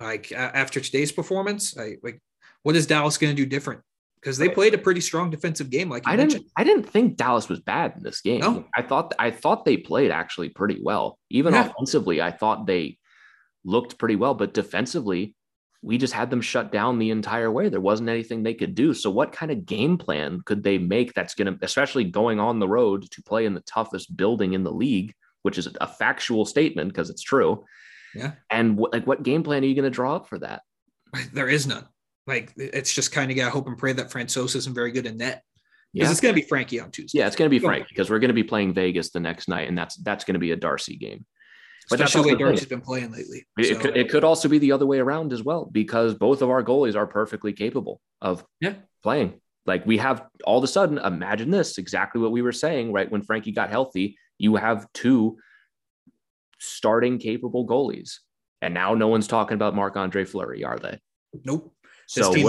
Like 0.00 0.30
after 0.32 0.80
today's 0.80 1.10
performance, 1.12 1.76
I 1.78 1.96
like 2.02 2.20
what 2.62 2.76
is 2.76 2.86
Dallas 2.86 3.16
going 3.16 3.34
to 3.34 3.42
do 3.42 3.46
different? 3.48 3.80
Because 4.20 4.38
they 4.38 4.48
played 4.48 4.74
a 4.74 4.78
pretty 4.78 5.00
strong 5.00 5.30
defensive 5.30 5.70
game, 5.70 5.88
like 5.88 6.04
you 6.06 6.12
I 6.12 6.16
mentioned. 6.16 6.42
didn't. 6.42 6.52
I 6.56 6.64
didn't 6.64 6.82
think 6.90 7.16
Dallas 7.16 7.48
was 7.48 7.60
bad 7.60 7.94
in 7.96 8.02
this 8.02 8.20
game. 8.20 8.40
No. 8.40 8.64
I 8.76 8.82
thought. 8.82 9.14
I 9.18 9.30
thought 9.30 9.64
they 9.64 9.76
played 9.76 10.10
actually 10.10 10.48
pretty 10.48 10.80
well. 10.82 11.18
Even 11.30 11.54
Yeah. 11.54 11.66
offensively, 11.70 12.20
I 12.20 12.30
thought 12.32 12.66
they 12.66 12.98
looked 13.64 13.98
pretty 13.98 14.16
well. 14.16 14.34
But 14.34 14.52
defensively, 14.52 15.34
we 15.86 15.98
just 15.98 16.12
had 16.12 16.30
them 16.30 16.40
shut 16.40 16.72
down 16.72 16.98
the 16.98 17.10
entire 17.10 17.48
way. 17.48 17.68
There 17.68 17.80
wasn't 17.80 18.08
anything 18.08 18.42
they 18.42 18.54
could 18.54 18.74
do. 18.74 18.92
So, 18.92 19.08
what 19.08 19.30
kind 19.30 19.52
of 19.52 19.64
game 19.64 19.96
plan 19.96 20.40
could 20.44 20.64
they 20.64 20.78
make 20.78 21.14
that's 21.14 21.36
going 21.36 21.46
to, 21.46 21.64
especially 21.64 22.02
going 22.02 22.40
on 22.40 22.58
the 22.58 22.66
road 22.66 23.08
to 23.12 23.22
play 23.22 23.46
in 23.46 23.54
the 23.54 23.60
toughest 23.60 24.16
building 24.16 24.54
in 24.54 24.64
the 24.64 24.72
league, 24.72 25.14
which 25.42 25.58
is 25.58 25.68
a 25.80 25.86
factual 25.86 26.44
statement 26.44 26.88
because 26.88 27.08
it's 27.08 27.22
true. 27.22 27.64
Yeah. 28.16 28.32
And 28.50 28.76
like, 28.92 29.06
what 29.06 29.22
game 29.22 29.44
plan 29.44 29.62
are 29.62 29.66
you 29.66 29.76
going 29.76 29.84
to 29.84 29.90
draw 29.90 30.16
up 30.16 30.26
for 30.28 30.40
that? 30.40 30.62
There 31.32 31.48
is 31.48 31.68
none. 31.68 31.86
Like 32.26 32.52
it's 32.56 32.92
just 32.92 33.12
kind 33.12 33.30
of 33.30 33.36
got 33.36 33.44
to 33.44 33.50
hope 33.52 33.68
and 33.68 33.78
pray 33.78 33.92
that 33.92 34.10
Francouz 34.10 34.56
isn't 34.56 34.74
very 34.74 34.90
good 34.90 35.06
in 35.06 35.18
net 35.18 35.44
because 35.94 36.08
Yeah. 36.08 36.10
it's 36.10 36.20
going 36.20 36.34
to 36.34 36.40
be 36.40 36.48
Frankie 36.48 36.80
on 36.80 36.90
Tuesday. 36.90 37.20
Yeah, 37.20 37.28
it's 37.28 37.36
going 37.36 37.48
to 37.48 37.54
be 37.56 37.60
Go. 37.60 37.68
Frank 37.68 37.86
because 37.88 38.10
we're 38.10 38.18
going 38.18 38.30
to 38.30 38.34
be 38.34 38.42
playing 38.42 38.74
Vegas 38.74 39.10
the 39.10 39.20
next 39.20 39.48
night, 39.48 39.68
and 39.68 39.78
that's 39.78 39.94
that's 39.98 40.24
going 40.24 40.34
to 40.34 40.40
be 40.40 40.50
a 40.50 40.56
Darcy 40.56 40.96
game. 40.96 41.24
Especially 41.90 42.22
the 42.22 42.28
way 42.28 42.34
the 42.34 42.38
Darcy's 42.38 42.66
been 42.66 42.80
playing 42.80 43.12
lately. 43.12 43.46
It, 43.58 43.76
So, 43.76 43.80
could, 43.80 43.96
it 43.96 44.08
could 44.10 44.24
also 44.24 44.48
be 44.48 44.58
the 44.58 44.72
other 44.72 44.86
way 44.86 44.98
around 44.98 45.32
as 45.32 45.42
well 45.42 45.66
because 45.70 46.14
both 46.14 46.42
of 46.42 46.50
our 46.50 46.62
goalies 46.62 46.96
are 46.96 47.06
perfectly 47.06 47.52
capable 47.52 48.00
of 48.20 48.44
Yeah. 48.60 48.74
playing. 49.02 49.40
Like 49.66 49.84
we 49.86 49.98
have 49.98 50.24
all 50.44 50.58
of 50.58 50.64
a 50.64 50.68
sudden, 50.68 50.98
imagine 50.98 51.50
this 51.50 51.78
exactly 51.78 52.20
what 52.20 52.32
we 52.32 52.42
were 52.42 52.52
saying 52.52 52.92
right 52.92 53.10
when 53.10 53.22
Frankie 53.22 53.52
got 53.52 53.70
healthy. 53.70 54.16
You 54.38 54.56
have 54.56 54.86
two 54.92 55.38
starting 56.58 57.18
capable 57.18 57.66
goalies, 57.66 58.18
and 58.62 58.74
now 58.74 58.94
no 58.94 59.08
one's 59.08 59.26
talking 59.26 59.54
about 59.54 59.74
Marc 59.74 59.96
Andre 59.96 60.24
Fleury, 60.24 60.64
are 60.64 60.78
they? 60.78 60.98
nope. 61.44 61.72
This 62.14 62.24
So 62.26 62.32
team, 62.32 62.46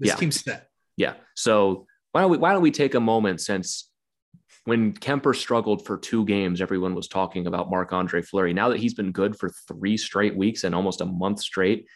this 0.00 0.08
yeah. 0.08 0.14
team's 0.16 0.40
set. 0.42 0.68
yeah. 0.96 1.14
So 1.34 1.86
why 2.12 2.22
don't 2.22 2.30
we 2.30 2.38
why 2.38 2.52
don't 2.52 2.62
we 2.62 2.70
take 2.70 2.94
a 2.94 3.00
moment 3.00 3.40
since 3.40 3.90
when 4.64 4.92
Kemper 4.92 5.34
struggled 5.34 5.84
for 5.84 5.98
two 5.98 6.24
games, 6.24 6.60
everyone 6.60 6.94
was 6.94 7.08
talking 7.08 7.46
about 7.46 7.70
Marc 7.70 7.92
Andre 7.92 8.22
Fleury. 8.22 8.54
Now 8.54 8.70
that 8.70 8.80
he's 8.80 8.94
been 8.94 9.12
good 9.12 9.38
for 9.38 9.50
three 9.68 9.96
straight 9.96 10.34
weeks 10.34 10.64
and 10.64 10.74
almost 10.74 11.02
a 11.02 11.06
month 11.06 11.40
straight, 11.40 11.86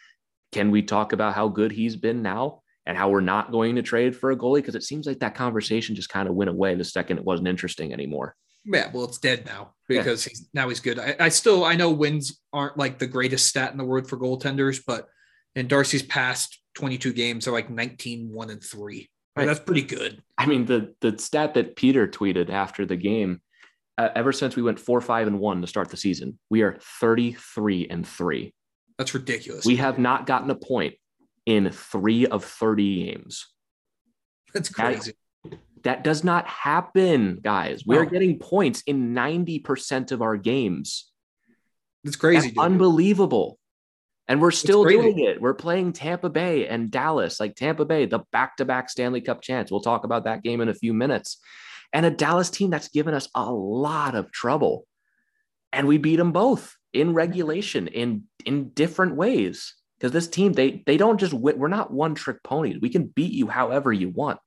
can 0.51 0.69
we 0.69 0.83
talk 0.83 1.11
about 1.11 1.33
how 1.33 1.47
good 1.47 1.71
he's 1.71 1.95
been 1.95 2.21
now 2.21 2.61
and 2.85 2.97
how 2.97 3.09
we're 3.09 3.21
not 3.21 3.51
going 3.51 3.75
to 3.75 3.81
trade 3.81 4.15
for 4.15 4.31
a 4.31 4.37
goalie? 4.37 4.57
Because 4.57 4.75
it 4.75 4.83
seems 4.83 5.07
like 5.07 5.19
that 5.19 5.35
conversation 5.35 5.95
just 5.95 6.09
kind 6.09 6.29
of 6.29 6.35
went 6.35 6.49
away 6.49 6.75
the 6.75 6.83
second 6.83 7.17
it 7.17 7.25
wasn't 7.25 7.47
interesting 7.47 7.91
anymore. 7.91 8.35
Yeah, 8.65 8.91
well, 8.93 9.05
it's 9.05 9.17
dead 9.17 9.45
now 9.45 9.73
because 9.87 10.25
yeah. 10.25 10.29
he's 10.29 10.49
now 10.53 10.69
he's 10.69 10.79
good. 10.79 10.99
I, 10.99 11.15
I, 11.19 11.29
still 11.29 11.63
I 11.63 11.75
know 11.75 11.89
wins 11.91 12.39
aren't 12.53 12.77
like 12.77 12.99
the 12.99 13.07
greatest 13.07 13.47
stat 13.47 13.71
in 13.71 13.77
the 13.77 13.85
world 13.85 14.07
for 14.07 14.17
goaltenders, 14.17 14.81
but 14.85 15.07
in 15.55 15.67
Darcy's 15.67 16.03
past 16.03 16.59
22 16.75 17.13
games 17.13 17.47
are 17.47 17.51
like 17.51 17.69
19, 17.69 18.31
1 18.31 18.49
and 18.49 18.63
3. 18.63 19.09
Right. 19.35 19.45
That's 19.45 19.59
pretty 19.59 19.83
good. 19.83 20.21
I 20.37 20.45
mean, 20.45 20.65
the 20.65 20.93
the 21.01 21.17
stat 21.17 21.53
that 21.53 21.75
Peter 21.75 22.07
tweeted 22.07 22.49
after 22.49 22.85
the 22.85 22.95
game, 22.95 23.41
uh, 23.97 24.09
ever 24.15 24.31
since 24.31 24.55
we 24.55 24.61
went 24.61 24.79
four, 24.79 25.01
five, 25.01 25.27
and 25.27 25.39
one 25.39 25.61
to 25.61 25.67
start 25.67 25.89
the 25.89 25.97
season, 25.97 26.39
we 26.49 26.61
are 26.61 26.77
33 26.99 27.87
and 27.89 28.07
three. 28.07 28.53
That's 28.97 29.13
ridiculous. 29.13 29.65
We 29.65 29.77
have 29.77 29.99
not 29.99 30.25
gotten 30.25 30.49
a 30.49 30.55
point 30.55 30.95
in 31.45 31.69
three 31.71 32.25
of 32.25 32.43
30 32.43 33.05
games. 33.05 33.47
That's 34.53 34.69
crazy. 34.69 35.13
That, 35.43 35.59
that 35.83 36.03
does 36.03 36.23
not 36.23 36.47
happen, 36.47 37.39
guys. 37.41 37.83
We're 37.85 38.05
getting 38.05 38.39
points 38.39 38.81
in 38.85 39.13
90% 39.13 40.11
of 40.11 40.21
our 40.21 40.37
games. 40.37 41.11
That's 42.03 42.15
crazy. 42.15 42.49
That's 42.49 42.59
unbelievable. 42.59 43.58
And 44.29 44.39
we're 44.39 44.51
still 44.51 44.85
doing 44.85 45.17
it. 45.17 45.41
We're 45.41 45.55
playing 45.55 45.93
Tampa 45.93 46.29
Bay 46.29 46.67
and 46.67 46.91
Dallas, 46.91 47.39
like 47.39 47.55
Tampa 47.55 47.83
Bay, 47.83 48.05
the 48.05 48.19
back 48.31 48.57
to 48.57 48.65
back 48.65 48.91
Stanley 48.91 49.21
Cup 49.21 49.41
chance. 49.41 49.71
We'll 49.71 49.81
talk 49.81 50.03
about 50.03 50.25
that 50.25 50.43
game 50.43 50.61
in 50.61 50.69
a 50.69 50.73
few 50.75 50.93
minutes. 50.93 51.39
And 51.91 52.05
a 52.05 52.11
Dallas 52.11 52.51
team 52.51 52.69
that's 52.69 52.89
given 52.89 53.15
us 53.15 53.27
a 53.33 53.51
lot 53.51 54.13
of 54.13 54.31
trouble. 54.31 54.85
And 55.73 55.87
we 55.87 55.97
beat 55.97 56.17
them 56.17 56.31
both 56.31 56.77
in 56.93 57.15
regulation 57.15 57.87
in, 57.87 58.25
in 58.45 58.69
different 58.69 59.15
ways. 59.15 59.73
Because 59.97 60.11
this 60.11 60.27
team, 60.27 60.53
they 60.53 60.83
they 60.85 60.95
don't 60.95 61.19
just 61.19 61.33
win. 61.33 61.57
We're 61.57 61.67
not 61.67 61.91
one 61.91 62.13
trick 62.13 62.41
ponies. 62.43 62.77
We 62.79 62.89
can 62.89 63.07
beat 63.07 63.33
you 63.33 63.47
however 63.47 63.91
you 63.91 64.09
want. 64.09 64.39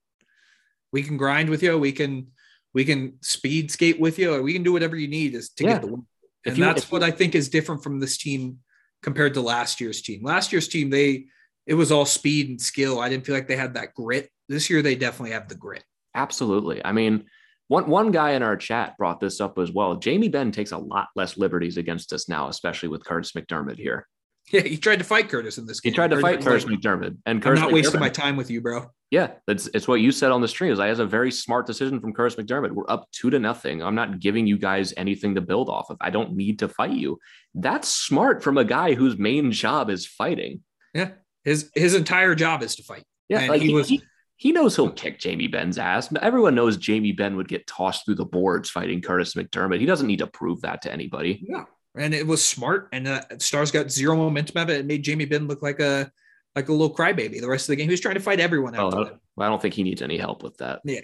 We 0.93 1.03
can 1.03 1.17
grind 1.17 1.51
with 1.51 1.63
you. 1.63 1.77
We 1.77 1.93
can 1.93 2.29
we 2.73 2.85
can 2.85 3.19
speed 3.21 3.71
skate 3.73 4.01
with 4.01 4.19
you. 4.19 4.33
Or 4.33 4.43
we 4.43 4.53
can 4.55 4.63
do 4.63 4.73
whatever 4.73 4.97
you 4.97 5.09
need 5.09 5.35
is 5.35 5.51
to 5.51 5.65
yeah. 5.65 5.73
get 5.73 5.83
the 5.83 5.89
win. 5.89 6.07
And 6.47 6.57
you, 6.57 6.65
that's 6.65 6.91
what 6.91 7.03
you, 7.03 7.09
I 7.09 7.11
think 7.11 7.35
is 7.35 7.51
different 7.51 7.83
from 7.83 8.01
this 8.01 8.17
team 8.17 8.61
compared 9.03 9.35
to 9.35 9.41
last 9.41 9.81
year's 9.81 10.03
team. 10.03 10.23
Last 10.23 10.53
year's 10.53 10.69
team, 10.69 10.91
they 10.91 11.27
it 11.67 11.75
was 11.75 11.93
all 11.93 12.05
speed 12.05 12.49
and 12.49 12.61
skill. 12.61 13.01
I 13.01 13.09
didn't 13.09 13.25
feel 13.25 13.35
like 13.35 13.49
they 13.49 13.57
had 13.57 13.75
that 13.75 13.95
grit. 13.95 14.31
This 14.49 14.69
year, 14.69 14.83
they 14.83 14.95
definitely 14.95 15.33
have 15.33 15.49
the 15.49 15.55
grit. 15.55 15.85
Absolutely. 16.15 16.85
I 16.85 16.93
mean, 16.93 17.25
one 17.69 17.89
one 17.89 18.11
guy 18.11 18.33
in 18.33 18.43
our 18.43 18.57
chat 18.57 18.97
brought 18.99 19.21
this 19.21 19.41
up 19.41 19.59
as 19.59 19.71
well. 19.71 19.97
Jamie 19.97 20.29
Benn 20.29 20.53
takes 20.53 20.73
a 20.73 20.79
lot 20.79 21.09
less 21.17 21.37
liberties 21.37 21.77
against 21.77 22.13
us 22.13 22.29
now, 22.29 22.49
especially 22.49 22.89
with 22.89 23.05
Kurtis 23.05 23.33
MacDermid 23.35 23.79
here. 23.79 24.07
Yeah, 24.51 24.63
he 24.63 24.77
tried 24.77 24.99
to 24.99 25.05
fight 25.05 25.29
Kurtis 25.29 25.57
in 25.59 25.67
this 25.67 25.81
game. 25.81 25.93
He 25.93 25.95
tried 25.95 26.11
to 26.11 26.21
fight 26.21 26.41
Kurtis 26.41 26.67
MacDermid, 26.67 27.17
and 27.27 27.41
Kurtis 27.41 27.59
I'm 27.59 27.63
not 27.63 27.73
wasting 27.73 28.01
my 28.01 28.09
time 28.09 28.37
with 28.37 28.51
you, 28.51 28.61
bro. 28.61 28.87
Yeah, 29.13 29.33
that's 29.47 29.69
it's 29.75 29.87
what 29.87 30.01
you 30.01 30.11
said 30.11 30.33
on 30.33 30.41
the 30.41 30.49
stream. 30.49 30.73
Is 30.73 30.81
I 30.81 30.87
has 30.87 30.99
a 30.99 31.05
very 31.05 31.31
smart 31.31 31.67
decision 31.67 32.01
from 32.01 32.15
Kurtis 32.15 32.37
MacDermid. 32.37 32.71
We're 32.73 32.89
up 32.89 33.07
two 33.13 33.29
to 33.29 33.39
nothing. 33.39 33.83
I'm 33.83 33.95
not 33.95 34.21
giving 34.21 34.47
you 34.47 34.57
guys 34.57 34.95
anything 34.97 35.35
to 35.35 35.43
build 35.43 35.69
off 35.69 35.91
of. 35.91 35.99
I 36.01 36.09
don't 36.09 36.35
need 36.35 36.61
to 36.61 36.69
fight 36.69 36.93
you. 36.93 37.19
That's 37.55 37.89
smart 37.89 38.43
from 38.43 38.57
a 38.57 38.65
guy 38.65 38.95
whose 38.95 39.19
main 39.19 39.53
job 39.53 39.91
is 39.91 40.07
fighting. 40.07 40.63
Yeah, 40.95 41.11
his 41.45 41.71
his 41.75 41.95
entire 41.95 42.35
job 42.35 42.63
is 42.63 42.75
to 42.77 42.85
fight. 42.85 43.05
Yeah, 43.29 43.49
like 43.49 43.61
he, 43.61 43.69
he 43.69 43.75
was. 43.75 43.89
He, 43.91 44.03
he 44.37 44.51
knows 44.51 44.75
he'll 44.75 44.91
kick 44.91 45.21
Jamie 45.21 45.47
Benn's 45.47 45.77
ass. 45.77 46.11
Everyone 46.23 46.55
knows 46.55 46.79
Jamie 46.79 47.13
Benn 47.13 47.37
would 47.37 47.49
get 47.49 47.67
tossed 47.67 48.07
through 48.07 48.15
the 48.15 48.25
boards 48.25 48.71
fighting 48.71 49.03
Kurtis 49.03 49.37
MacDermid. 49.37 49.79
He 49.79 49.87
doesn't 49.87 50.07
need 50.07 50.21
to 50.21 50.27
prove 50.27 50.63
that 50.63 50.81
to 50.83 50.93
anybody. 50.93 51.45
Yeah, 51.47 51.65
and 51.95 52.15
it 52.15 52.27
was 52.27 52.43
smart. 52.43 52.89
And 52.93 53.07
uh, 53.07 53.21
Stars 53.37 53.71
got 53.71 53.91
zero 53.91 54.17
momentum 54.17 54.57
of 54.57 54.71
it. 54.71 54.81
It 54.81 54.87
made 54.87 55.05
Jamie 55.05 55.27
Benn 55.27 55.49
look 55.49 55.61
like 55.61 55.81
a 55.81 56.11
like 56.55 56.69
a 56.69 56.73
little 56.73 56.95
crybaby. 56.95 57.41
The 57.41 57.49
rest 57.49 57.65
of 57.65 57.73
the 57.73 57.77
game, 57.77 57.87
he 57.87 57.93
was 57.93 58.01
trying 58.01 58.15
to 58.15 58.21
fight 58.21 58.41
everyone 58.41 58.75
out. 58.75 58.95
Oh, 58.95 59.19
I 59.39 59.49
don't 59.49 59.61
think 59.61 59.75
he 59.75 59.83
needs 59.83 60.03
any 60.03 60.19
help 60.19 60.43
with 60.43 60.57
that. 60.59 60.81
Yeah, 60.85 61.01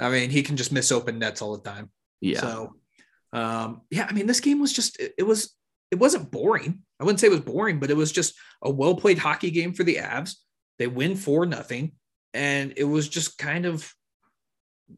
I 0.00 0.10
mean, 0.10 0.30
he 0.30 0.42
can 0.42 0.56
just 0.56 0.72
miss 0.72 0.92
open 0.92 1.18
nets 1.18 1.42
all 1.42 1.56
the 1.56 1.68
time. 1.68 1.90
Yeah. 2.20 2.40
So, 2.40 2.74
um, 3.32 3.82
yeah, 3.90 4.06
I 4.08 4.12
mean, 4.12 4.26
this 4.26 4.40
game 4.40 4.60
was 4.60 4.72
just 4.72 5.00
it, 5.00 5.14
it 5.18 5.22
was 5.22 5.54
it 5.90 5.98
wasn't 5.98 6.30
boring. 6.30 6.82
I 7.00 7.04
wouldn't 7.04 7.20
say 7.20 7.28
it 7.28 7.30
was 7.30 7.40
boring, 7.40 7.78
but 7.78 7.90
it 7.90 7.96
was 7.96 8.12
just 8.12 8.34
a 8.62 8.70
well 8.70 8.94
played 8.94 9.18
hockey 9.18 9.50
game 9.50 9.72
for 9.72 9.84
the 9.84 9.96
Avs. 9.96 10.36
They 10.78 10.86
win 10.86 11.16
four 11.16 11.46
nothing, 11.46 11.92
and 12.32 12.72
it 12.76 12.84
was 12.84 13.08
just 13.08 13.38
kind 13.38 13.66
of 13.66 13.92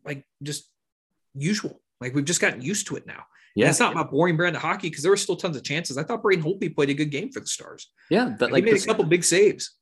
like 0.05 0.25
just 0.43 0.71
usual. 1.35 1.81
Like 2.01 2.15
we've 2.15 2.25
just 2.25 2.41
gotten 2.41 2.63
used 2.63 2.89
to 2.89 2.97
it 2.97 3.07
now. 3.07 3.25
Yeah, 3.57 3.71
it's 3.71 3.81
not 3.81 3.93
about 3.93 4.11
boring 4.11 4.37
brand 4.37 4.55
of 4.55 4.61
hockey 4.61 4.91
because 4.91 5.03
there 5.03 5.11
were 5.11 5.17
still 5.17 5.35
tons 5.35 5.57
of 5.57 5.63
chances. 5.65 5.97
I 5.97 6.03
thought 6.03 6.23
Braden 6.23 6.45
Holtby 6.45 6.75
played 6.75 6.91
a 6.91 6.95
good 6.95 7.11
game 7.11 7.33
for 7.33 7.41
the 7.41 7.47
Stars. 7.47 7.91
Yeah, 8.11 8.37
that, 8.39 8.53
like 8.53 8.65
he 8.65 8.71
made 8.71 8.81
the, 8.81 8.85
a 8.85 8.87
couple 8.87 9.05
big 9.07 9.25
saves. 9.25 9.77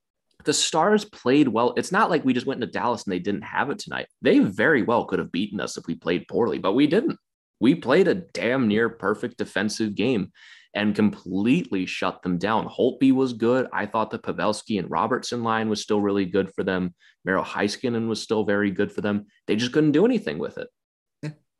The 0.44 0.52
Stars 0.52 1.04
played 1.04 1.48
well. 1.48 1.74
It's 1.76 1.90
not 1.90 2.08
like 2.08 2.24
we 2.24 2.32
just 2.32 2.46
went 2.46 2.62
into 2.62 2.72
Dallas 2.72 3.02
and 3.02 3.12
they 3.12 3.18
didn't 3.18 3.42
have 3.42 3.70
it 3.70 3.80
tonight. 3.80 4.06
They 4.22 4.38
very 4.38 4.82
well 4.82 5.06
could 5.06 5.18
have 5.18 5.32
beaten 5.32 5.60
us 5.60 5.76
if 5.76 5.88
we 5.88 5.96
played 5.96 6.28
poorly, 6.28 6.58
but 6.58 6.74
we 6.74 6.86
didn't. 6.86 7.18
We 7.60 7.74
played 7.74 8.06
a 8.06 8.14
damn 8.14 8.68
near 8.68 8.88
perfect 8.88 9.38
defensive 9.38 9.96
game 9.96 10.30
and 10.74 10.94
completely 10.94 11.86
shut 11.86 12.22
them 12.22 12.38
down. 12.38 12.68
Holtby 12.68 13.12
was 13.12 13.32
good. 13.32 13.68
I 13.72 13.86
thought 13.86 14.10
the 14.10 14.18
Pavelski 14.18 14.78
and 14.78 14.90
Robertson 14.90 15.42
line 15.42 15.68
was 15.68 15.80
still 15.80 16.00
really 16.00 16.26
good 16.26 16.52
for 16.54 16.62
them. 16.62 16.94
Miro 17.24 17.42
Heiskanen 17.42 18.06
was 18.06 18.22
still 18.22 18.44
very 18.44 18.70
good 18.70 18.92
for 18.92 19.00
them. 19.00 19.26
They 19.46 19.56
just 19.56 19.72
couldn't 19.72 19.92
do 19.92 20.04
anything 20.04 20.38
with 20.38 20.58
it. 20.58 20.68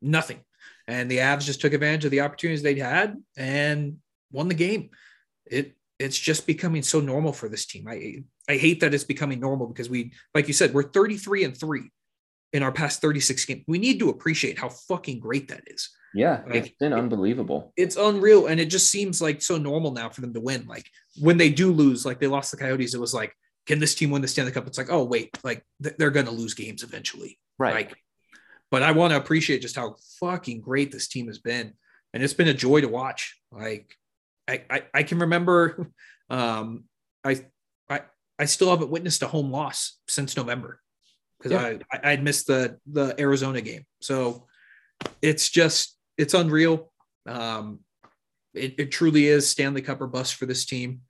Nothing. 0.01 0.41
And 0.87 1.09
the 1.09 1.17
Avs 1.17 1.45
just 1.45 1.61
took 1.61 1.73
advantage 1.73 2.05
of 2.05 2.11
the 2.11 2.21
opportunities 2.21 2.61
they 2.61 2.75
had 2.75 3.21
and 3.35 3.97
won 4.31 4.47
the 4.47 4.55
game. 4.55 4.91
It 5.45 5.75
it's 5.97 6.19
just 6.19 6.45
becoming 6.45 6.83
so 6.83 6.99
normal 6.99 7.31
for 7.31 7.47
this 7.47 7.65
team. 7.65 7.87
I 7.87 8.23
I 8.49 8.57
hate 8.57 8.81
that 8.81 8.93
it's 8.93 9.03
becoming 9.03 9.39
normal 9.39 9.67
because 9.67 9.89
we, 9.89 10.11
like 10.33 10.47
you 10.47 10.53
said, 10.53 10.73
we're 10.73 10.83
33 10.83 11.45
and 11.45 11.57
three 11.57 11.89
in 12.53 12.63
our 12.63 12.71
past 12.71 13.01
36 13.01 13.45
games. 13.45 13.63
We 13.67 13.79
need 13.79 13.99
to 13.99 14.09
appreciate 14.09 14.59
how 14.59 14.69
fucking 14.69 15.19
great 15.19 15.47
that 15.49 15.63
is. 15.67 15.89
Yeah, 16.13 16.43
it's 16.47 16.69
been 16.79 16.93
unbelievable. 16.93 17.73
It's 17.75 17.97
unreal. 17.97 18.47
And 18.47 18.59
it 18.59 18.67
just 18.67 18.89
seems 18.89 19.21
like 19.21 19.41
so 19.41 19.57
normal 19.57 19.91
now 19.91 20.09
for 20.09 20.21
them 20.21 20.33
to 20.33 20.39
win. 20.39 20.65
Like 20.65 20.85
when 21.19 21.37
they 21.37 21.49
do 21.49 21.73
lose, 21.73 22.05
like 22.05 22.19
they 22.21 22.27
lost 22.27 22.51
the 22.51 22.57
Coyotes, 22.57 22.93
it 22.93 23.01
was 23.01 23.13
like, 23.13 23.35
can 23.65 23.79
this 23.79 23.95
team 23.95 24.11
win 24.11 24.21
the 24.21 24.27
Stanley 24.29 24.53
Cup? 24.53 24.67
It's 24.67 24.77
like, 24.77 24.91
oh, 24.91 25.03
wait, 25.03 25.37
like 25.43 25.65
they're 25.81 26.11
going 26.11 26.27
to 26.27 26.31
lose 26.31 26.53
games 26.53 26.83
eventually. 26.83 27.37
Right. 27.59 27.73
Like 27.73 27.97
but 28.71 28.83
I 28.83 28.91
want 28.91 29.11
to 29.11 29.17
appreciate 29.17 29.61
just 29.61 29.75
how 29.75 29.95
fucking 30.19 30.61
great 30.61 30.91
this 30.91 31.07
team 31.07 31.27
has 31.27 31.39
been. 31.39 31.73
And 32.13 32.23
it's 32.23 32.33
been 32.33 32.47
a 32.47 32.53
joy 32.53 32.81
to 32.81 32.87
watch. 32.87 33.39
Like 33.51 33.95
I, 34.47 34.63
I, 34.69 34.83
I 34.93 35.03
can 35.03 35.19
remember 35.19 35.91
um, 36.29 36.85
I, 37.23 37.45
I, 37.89 38.01
I 38.39 38.45
still 38.45 38.69
haven't 38.69 38.89
witnessed 38.89 39.21
a 39.21 39.27
home 39.27 39.51
loss 39.51 39.99
since 40.07 40.35
November 40.35 40.79
because 41.37 41.51
yeah. 41.51 41.77
I, 41.91 42.11
I'd 42.11 42.23
missed 42.23 42.47
the, 42.47 42.79
the 42.91 43.15
Arizona 43.19 43.61
game. 43.61 43.85
So 44.01 44.47
it's 45.21 45.49
just, 45.49 45.97
it's 46.17 46.33
unreal. 46.33 46.91
Um, 47.25 47.79
it, 48.53 48.75
it 48.77 48.91
truly 48.91 49.27
is 49.27 49.49
Stanley 49.49 49.81
Cup 49.81 50.01
or 50.01 50.07
bust 50.07 50.35
for 50.35 50.45
this 50.45 50.65
team. 50.65 51.01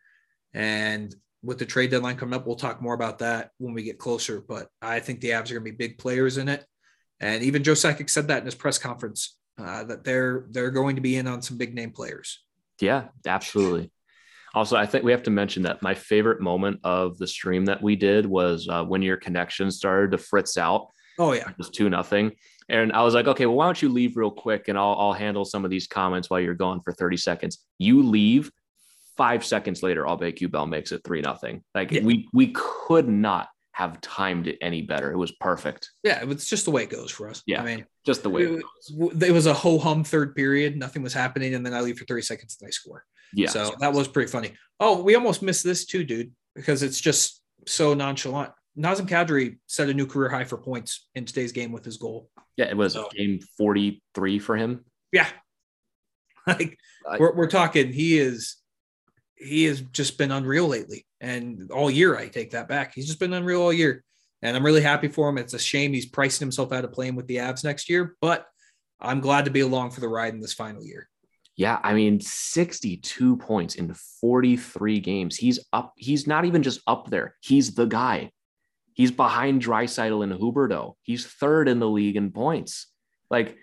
And 0.54 1.14
with 1.44 1.60
the 1.60 1.66
trade 1.66 1.92
deadline 1.92 2.18
coming 2.18 2.34
up, 2.34 2.48
we'll 2.48 2.56
talk 2.56 2.82
more 2.82 2.96
about 2.96 3.20
that 3.20 3.52
when 3.60 3.74
we 3.74 3.84
get 3.84 4.00
closer. 4.00 4.42
But 4.42 4.70
I 4.82 5.00
think 5.00 5.22
the 5.22 5.30
Avs 5.30 5.52
are 5.52 5.60
going 5.60 5.66
to 5.66 5.72
be 5.72 5.72
big 5.72 5.98
players 5.98 6.38
in 6.38 6.50
it. 6.50 6.66
And 7.20 7.44
even 7.44 7.64
Joe 7.64 7.74
Sakic 7.74 8.10
said 8.10 8.28
that 8.28 8.40
in 8.40 8.46
his 8.46 8.56
press 8.56 8.78
conference 8.78 9.38
uh, 9.58 9.84
that 9.86 10.04
they're 10.04 10.46
they're 10.50 10.72
going 10.72 10.96
to 10.96 11.02
be 11.02 11.16
in 11.16 11.28
on 11.28 11.42
some 11.42 11.58
big 11.58 11.74
name 11.74 11.92
players. 11.92 12.44
Yeah, 12.82 13.06
absolutely. 13.26 13.92
Also, 14.54 14.78
I 14.78 14.86
think 14.86 15.04
we 15.04 15.12
have 15.12 15.24
to 15.24 15.32
mention 15.32 15.64
that 15.64 15.82
my 15.82 15.94
favorite 15.94 16.42
moment 16.42 16.80
of 16.84 17.18
the 17.18 17.28
stream 17.28 17.66
that 17.66 17.82
we 17.82 17.96
did 17.96 18.26
was 18.26 18.68
uh, 18.70 18.84
when 18.84 19.02
your 19.02 19.18
connection 19.18 19.72
started 19.72 20.12
to 20.12 20.18
fritz 20.18 20.58
out. 20.58 20.88
Oh 21.18 21.34
yeah, 21.34 21.50
it 21.50 21.58
was 21.58 21.70
two 21.70 21.90
nothing, 21.90 22.34
and 22.68 22.92
I 22.92 23.02
was 23.04 23.14
like, 23.14 23.28
okay, 23.28 23.46
well, 23.46 23.56
why 23.56 23.66
don't 23.66 23.82
you 23.82 23.90
leave 23.90 24.18
real 24.18 24.32
quick, 24.32 24.68
and 24.68 24.78
I'll 24.78 24.96
I'll 25.00 25.14
handle 25.14 25.46
some 25.46 25.64
of 25.64 25.72
these 25.72 25.88
comments 25.88 26.30
while 26.30 26.42
you're 26.42 26.54
gone 26.54 26.82
for 26.82 26.92
thirty 26.92 27.18
seconds. 27.18 27.60
You 27.78 28.04
leave. 28.04 28.52
Five 29.18 29.46
seconds 29.46 29.82
later, 29.82 30.06
I'll 30.06 30.18
Aube-Kubel 30.18 30.68
makes 30.68 30.92
it 30.92 31.02
three 31.06 31.22
nothing. 31.22 31.64
Like 31.74 31.90
yeah. 31.90 32.02
we 32.04 32.28
we 32.34 32.52
could 32.54 33.08
not 33.08 33.48
have 33.76 34.00
timed 34.00 34.48
it 34.48 34.58
any 34.62 34.82
better. 34.82 35.12
It 35.12 35.18
was 35.18 35.34
perfect. 35.34 35.92
Yeah, 36.02 36.24
it's 36.24 36.48
just 36.48 36.64
the 36.64 36.72
way 36.72 36.84
it 36.84 36.90
goes 36.90 37.12
for 37.12 37.30
us. 37.30 37.44
Yeah, 37.46 37.62
I 37.62 37.66
mean, 37.66 37.86
just 38.06 38.24
the 38.24 38.30
way 38.30 38.44
it, 38.44 38.64
it, 38.90 39.24
it 39.24 39.32
was 39.34 39.48
a 39.48 39.54
ho 39.54 39.78
hum 39.78 40.06
third 40.06 40.34
period. 40.34 40.78
Nothing 40.78 41.04
was 41.04 41.14
happening, 41.14 41.56
and 41.56 41.66
then 41.66 41.74
I 41.74 41.82
leave 41.82 41.98
for 41.98 42.06
thirty 42.06 42.22
seconds 42.22 42.58
and 42.62 42.70
I 42.70 42.72
score. 42.72 43.04
Yeah, 43.34 43.50
so 43.50 43.76
that 43.82 43.92
was 43.92 44.08
pretty 44.08 44.32
funny. 44.32 44.54
Oh, 44.80 45.04
we 45.04 45.16
almost 45.16 45.42
missed 45.42 45.66
this 45.66 45.86
too, 45.86 46.06
dude, 46.06 46.32
because 46.56 46.84
it's 46.84 47.02
just 47.02 47.42
so 47.68 47.94
nonchalant. 47.94 48.54
Nazem 48.80 49.10
Kadri 49.10 49.58
set 49.68 49.90
a 49.90 49.94
new 49.94 50.08
career 50.08 50.30
high 50.30 50.46
for 50.46 50.58
points 50.58 51.10
in 51.14 51.26
today's 51.26 51.52
game 51.52 51.74
with 51.74 51.84
his 51.84 51.98
goal. 51.98 52.30
Yeah, 52.56 52.70
it 52.70 52.78
was 52.78 52.94
so, 52.94 53.10
game 53.14 53.42
forty 53.58 54.02
three 54.14 54.40
for 54.40 54.56
him. 54.56 54.86
Yeah, 55.12 55.28
like 56.48 56.78
we're 57.20 57.36
we're 57.36 57.50
talking. 57.50 57.92
He 57.92 58.18
is 58.20 58.56
he 59.38 59.66
has 59.66 59.82
just 59.82 60.18
been 60.18 60.32
unreal 60.32 60.68
lately. 60.68 61.06
And 61.22 61.72
all 61.72 61.92
year, 61.92 62.18
I 62.18 62.28
take 62.28 62.52
that 62.52 62.68
back. 62.68 62.94
He's 62.94 63.08
just 63.08 63.20
been 63.20 63.34
unreal 63.34 63.62
all 63.62 63.74
year. 63.74 64.04
And 64.42 64.56
I'm 64.56 64.66
really 64.66 64.82
happy 64.82 65.08
for 65.08 65.28
him. 65.28 65.38
It's 65.38 65.54
a 65.54 65.60
shame 65.60 65.94
he's 65.94 66.06
pricing 66.06 66.46
himself 66.46 66.72
out 66.72 66.86
of 66.86 66.92
playing 66.92 67.16
with 67.16 67.28
the 67.28 67.38
Avs 67.38 67.64
next 67.64 67.90
year, 67.90 68.16
but 68.22 68.46
I'm 69.00 69.20
glad 69.20 69.46
to 69.46 69.52
be 69.52 69.62
along 69.62 69.92
for 69.92 70.02
the 70.02 70.08
ride 70.08 70.34
in 70.34 70.40
this 70.40 70.54
final 70.54 70.84
year. 70.84 71.10
Yeah, 71.58 71.80
I 71.84 71.94
mean, 71.94 72.20
62 72.20 73.38
points 73.38 73.76
in 73.76 73.94
43 73.94 75.00
games. 75.00 75.38
He's 75.38 75.60
up. 75.72 75.94
He's 75.96 76.28
not 76.28 76.44
even 76.46 76.64
just 76.64 76.82
up 76.86 77.10
there. 77.10 77.36
He's 77.40 77.74
the 77.74 77.86
guy. 77.86 78.32
He's 78.94 79.12
behind 79.12 79.62
Draisaitl 79.62 80.24
and 80.24 80.34
Huberdeau. 80.34 80.96
He's 81.02 81.26
third 81.26 81.70
in 81.70 81.80
the 81.80 81.90
league 81.90 82.18
in 82.18 82.32
points. 82.32 82.88
Like, 83.30 83.58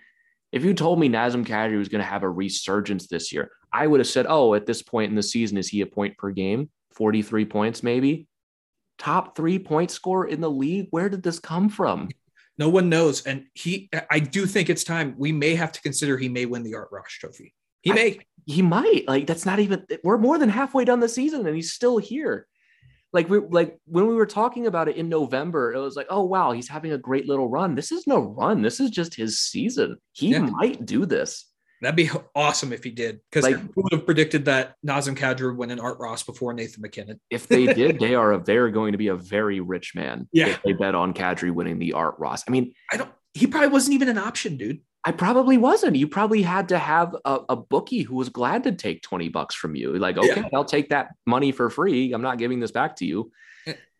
if 0.51 0.63
you 0.63 0.73
told 0.73 0.99
me 0.99 1.09
Nazem 1.09 1.45
Kadri 1.45 1.77
was 1.77 1.89
going 1.89 2.03
to 2.03 2.07
have 2.07 2.23
a 2.23 2.29
resurgence 2.29 3.07
this 3.07 3.31
year, 3.31 3.51
I 3.73 3.87
would 3.87 3.99
have 3.99 4.07
said, 4.07 4.27
oh, 4.29 4.53
at 4.53 4.65
this 4.65 4.81
point 4.81 5.09
in 5.09 5.15
the 5.15 5.23
season, 5.23 5.57
is 5.57 5.67
he 5.67 5.81
a 5.81 5.85
point 5.85 6.17
per 6.17 6.29
game? 6.29 6.69
43 6.93 7.45
points, 7.45 7.83
maybe? 7.83 8.27
Top 8.99 9.35
three 9.35 9.57
point 9.57 9.89
score 9.89 10.27
in 10.27 10.39
the 10.39 10.49
league? 10.49 10.87
Where 10.91 11.09
did 11.09 11.23
this 11.23 11.39
come 11.39 11.69
from? 11.69 12.09
No 12.59 12.69
one 12.69 12.87
knows. 12.87 13.25
And 13.25 13.45
he, 13.53 13.89
I 14.11 14.19
do 14.19 14.45
think 14.45 14.69
it's 14.69 14.83
time. 14.83 15.15
We 15.17 15.31
may 15.31 15.55
have 15.55 15.71
to 15.71 15.81
consider 15.81 16.17
he 16.17 16.29
may 16.29 16.45
win 16.45 16.63
the 16.63 16.75
Art 16.75 16.89
Ross 16.91 17.09
trophy. 17.09 17.53
He 17.81 17.91
I, 17.91 17.95
may. 17.95 18.19
He 18.45 18.61
might. 18.61 19.05
Like 19.07 19.27
that's 19.27 19.45
not 19.45 19.59
even. 19.59 19.85
We're 20.03 20.17
more 20.17 20.37
than 20.37 20.49
halfway 20.49 20.85
done 20.85 20.99
the 20.99 21.09
season, 21.09 21.45
and 21.45 21.55
he's 21.55 21.73
still 21.73 21.97
here. 21.97 22.47
Like 23.11 23.29
we 23.29 23.39
like 23.39 23.77
when 23.85 24.07
we 24.07 24.15
were 24.15 24.25
talking 24.25 24.67
about 24.67 24.87
it 24.87 24.95
in 24.95 25.09
November, 25.09 25.73
it 25.73 25.79
was 25.79 25.95
like, 25.95 26.07
oh 26.09 26.23
wow, 26.23 26.51
he's 26.51 26.67
having 26.67 26.93
a 26.93 26.97
great 26.97 27.27
little 27.27 27.49
run. 27.49 27.75
This 27.75 27.91
is 27.91 28.07
no 28.07 28.19
run. 28.19 28.61
This 28.61 28.79
is 28.79 28.89
just 28.89 29.15
his 29.15 29.39
season. 29.39 29.97
He 30.13 30.29
yeah. 30.29 30.39
might 30.39 30.85
do 30.85 31.05
this. 31.05 31.45
That'd 31.83 31.95
be 31.95 32.09
awesome 32.35 32.73
if 32.73 32.83
he 32.83 32.91
did. 32.91 33.19
Because 33.29 33.43
like, 33.43 33.57
who 33.57 33.83
would 33.83 33.93
have 33.93 34.05
predicted 34.05 34.45
that 34.45 34.75
Nazem 34.85 35.15
Kadri 35.15 35.47
would 35.47 35.57
win 35.57 35.71
an 35.71 35.79
Art 35.79 35.99
Ross 35.99 36.23
before 36.23 36.53
Nathan 36.53 36.81
MacKinnon? 36.81 37.19
if 37.29 37.47
they 37.47 37.65
did, 37.65 37.99
they 37.99 38.15
are 38.15 38.33
a, 38.33 38.43
they're 38.43 38.69
going 38.69 38.93
to 38.93 38.97
be 38.97 39.07
a 39.07 39.15
very 39.15 39.59
rich 39.59 39.93
man. 39.95 40.27
Yeah. 40.31 40.47
If 40.47 40.63
they 40.63 40.73
bet 40.73 40.95
on 40.95 41.13
Kadri 41.13 41.51
winning 41.51 41.79
the 41.79 41.93
Art 41.93 42.15
Ross. 42.17 42.43
I 42.47 42.51
mean, 42.51 42.73
I 42.91 42.97
don't. 42.97 43.11
He 43.33 43.47
probably 43.47 43.69
wasn't 43.69 43.95
even 43.95 44.09
an 44.09 44.17
option, 44.17 44.57
dude. 44.57 44.81
I 45.05 45.11
probably 45.11 45.57
wasn't. 45.57 45.97
You 45.97 46.07
probably 46.07 46.41
had 46.41 46.69
to 46.69 46.79
have 46.79 47.15
a, 47.25 47.39
a, 47.49 47.55
bookie 47.57 48.03
who 48.03 48.15
was 48.15 48.29
glad 48.29 48.63
to 48.63 48.71
take 48.71 49.01
20 49.01 49.27
bucks 49.29 49.53
from 49.53 49.75
you. 49.75 49.97
Like, 49.97 50.17
okay, 50.17 50.27
yeah. 50.27 50.49
I'll 50.53 50.63
take 50.63 50.89
that 50.89 51.09
money 51.25 51.51
for 51.51 51.69
free. 51.69 52.13
I'm 52.13 52.21
not 52.21 52.37
giving 52.37 52.61
this 52.61 52.71
back 52.71 52.95
to 52.97 53.05
you. 53.05 53.31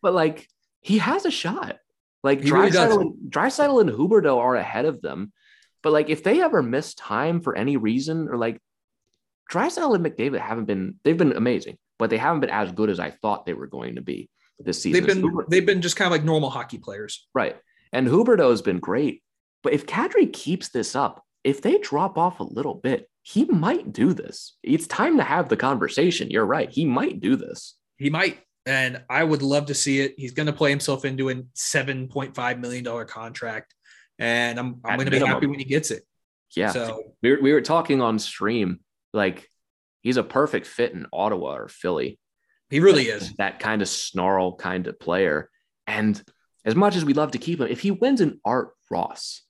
But 0.00 0.14
like, 0.14 0.48
he 0.80 0.98
has 0.98 1.24
a 1.24 1.30
shot. 1.30 1.78
Like, 2.22 2.40
Draisaitl 2.40 2.88
really 3.28 3.80
and, 3.80 3.90
and 3.90 3.98
Huberdeau 3.98 4.38
are 4.38 4.54
ahead 4.56 4.86
of 4.86 5.02
them. 5.02 5.32
But 5.84 5.92
like, 5.92 6.08
if 6.10 6.24
they 6.24 6.42
ever 6.42 6.62
miss 6.62 6.94
time 6.94 7.40
for 7.40 7.54
any 7.54 7.76
reason, 7.76 8.28
or 8.28 8.36
like, 8.36 8.58
Draisaitl 9.52 9.94
and 9.94 10.04
McDavid 10.04 10.40
haven't 10.40 10.64
been, 10.64 10.96
they've 11.04 11.16
been 11.16 11.36
amazing, 11.36 11.76
but 11.98 12.08
they 12.08 12.16
haven't 12.16 12.40
been 12.40 12.50
as 12.50 12.72
good 12.72 12.88
as 12.90 12.98
I 12.98 13.10
thought 13.10 13.44
they 13.44 13.52
were 13.52 13.66
going 13.66 13.96
to 13.96 14.02
be 14.02 14.30
this 14.58 14.80
season. 14.82 15.04
They've 15.04 15.14
been, 15.14 15.22
Huber- 15.22 15.44
they've 15.48 15.66
been 15.66 15.82
just 15.82 15.96
kind 15.96 16.06
of 16.06 16.12
like 16.12 16.24
normal 16.24 16.48
hockey 16.48 16.78
players. 16.78 17.28
Right. 17.34 17.56
And 17.92 18.08
Huberdeau 18.08 18.50
has 18.50 18.62
been 18.62 18.78
great. 18.78 19.22
But 19.62 19.74
if 19.74 19.86
Kadri 19.86 20.32
keeps 20.32 20.70
this 20.70 20.96
up, 20.96 21.22
if 21.44 21.60
they 21.60 21.78
drop 21.78 22.16
off 22.16 22.40
a 22.40 22.44
little 22.44 22.74
bit, 22.74 23.08
he 23.22 23.44
might 23.44 23.92
do 23.92 24.14
this. 24.14 24.56
It's 24.62 24.86
time 24.86 25.18
to 25.18 25.22
have 25.22 25.50
the 25.50 25.56
conversation. 25.56 26.30
You're 26.30 26.46
right. 26.46 26.70
He 26.70 26.86
might 26.86 27.20
do 27.20 27.36
this. 27.36 27.76
He 27.98 28.08
might. 28.08 28.38
And 28.66 29.02
I 29.10 29.22
would 29.22 29.42
love 29.42 29.66
to 29.66 29.74
see 29.74 30.00
it. 30.00 30.14
He's 30.16 30.32
going 30.32 30.46
to 30.46 30.52
play 30.52 30.70
himself 30.70 31.04
into 31.04 31.28
a 31.28 31.34
$7.5 31.34 32.60
million 32.60 33.06
contract. 33.06 33.74
And 34.18 34.58
I'm, 34.58 34.80
I'm 34.84 34.98
going 34.98 35.10
to 35.10 35.10
be 35.10 35.18
happy 35.18 35.46
when 35.46 35.58
he 35.58 35.64
gets 35.64 35.90
it. 35.90 36.04
Yeah. 36.56 36.70
So 36.70 37.14
we 37.22 37.32
were, 37.32 37.42
we 37.42 37.52
were 37.52 37.60
talking 37.60 38.00
on 38.00 38.18
stream, 38.18 38.80
like 39.12 39.48
he's 40.02 40.16
a 40.16 40.22
perfect 40.22 40.66
fit 40.66 40.92
in 40.92 41.06
Ottawa 41.12 41.56
or 41.56 41.68
Philly. 41.68 42.18
He 42.70 42.80
really 42.80 43.06
that, 43.06 43.16
is. 43.16 43.32
That 43.34 43.60
kind 43.60 43.82
of 43.82 43.88
snarl 43.88 44.54
kind 44.56 44.86
of 44.86 44.98
player. 45.00 45.50
And 45.86 46.22
as 46.64 46.74
much 46.74 46.96
as 46.96 47.04
we 47.04 47.12
love 47.12 47.32
to 47.32 47.38
keep 47.38 47.60
him, 47.60 47.68
if 47.68 47.80
he 47.80 47.90
wins 47.90 48.20
an 48.20 48.40
Art 48.44 48.70
Ross, 48.90 49.42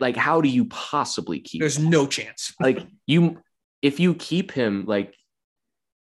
like 0.00 0.16
how 0.16 0.40
do 0.40 0.48
you 0.48 0.64
possibly 0.66 1.40
keep 1.40 1.60
there's 1.60 1.78
him? 1.78 1.90
no 1.90 2.06
chance 2.06 2.52
like 2.60 2.86
you 3.06 3.40
if 3.82 4.00
you 4.00 4.14
keep 4.14 4.50
him 4.52 4.84
like 4.86 5.14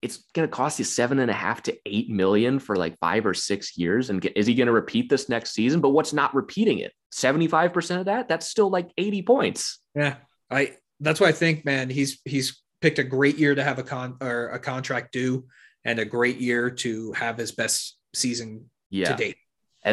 it's 0.03 0.19
going 0.35 0.47
to 0.47 0.53
cost 0.53 0.79
you 0.79 0.85
seven 0.85 1.19
and 1.19 1.31
a 1.31 1.35
half 1.35 1.62
to 1.62 1.77
eight 1.85 2.09
million 2.09 2.59
for 2.59 2.77
like 2.77 2.97
five 2.99 3.27
or 3.27 3.35
six 3.35 3.77
years 3.77 4.11
and 4.11 4.21
get, 4.21 4.37
is 4.37 4.47
he 4.47 4.55
going 4.55 4.66
to 4.66 4.73
repeat 4.73 5.09
this 5.09 5.29
next 5.29 5.53
season 5.53 5.81
but 5.81 5.90
what's 5.90 6.12
not 6.12 6.35
repeating 6.35 6.79
it 6.79 6.92
75% 7.12 8.01
of 8.01 8.07
that 8.07 8.29
that's 8.29 8.49
still 8.49 8.71
like 8.71 8.90
80 8.99 9.23
points 9.23 9.81
yeah 9.95 10.16
i 10.51 10.77
that's 11.01 11.21
why 11.21 11.29
i 11.29 11.33
think 11.33 11.64
man 11.64 11.88
he's 11.88 12.21
he's 12.25 12.62
picked 12.81 12.99
a 12.99 13.05
great 13.05 13.37
year 13.37 13.55
to 13.55 13.62
have 13.62 13.79
a 13.79 13.83
con 13.83 14.16
or 14.21 14.49
a 14.49 14.59
contract 14.59 15.12
due 15.12 15.47
and 15.85 15.99
a 15.99 16.05
great 16.05 16.38
year 16.38 16.71
to 16.71 17.12
have 17.12 17.38
his 17.38 17.53
best 17.53 17.99
season 18.14 18.69
yeah. 18.90 19.09
to 19.11 19.16
date 19.16 19.37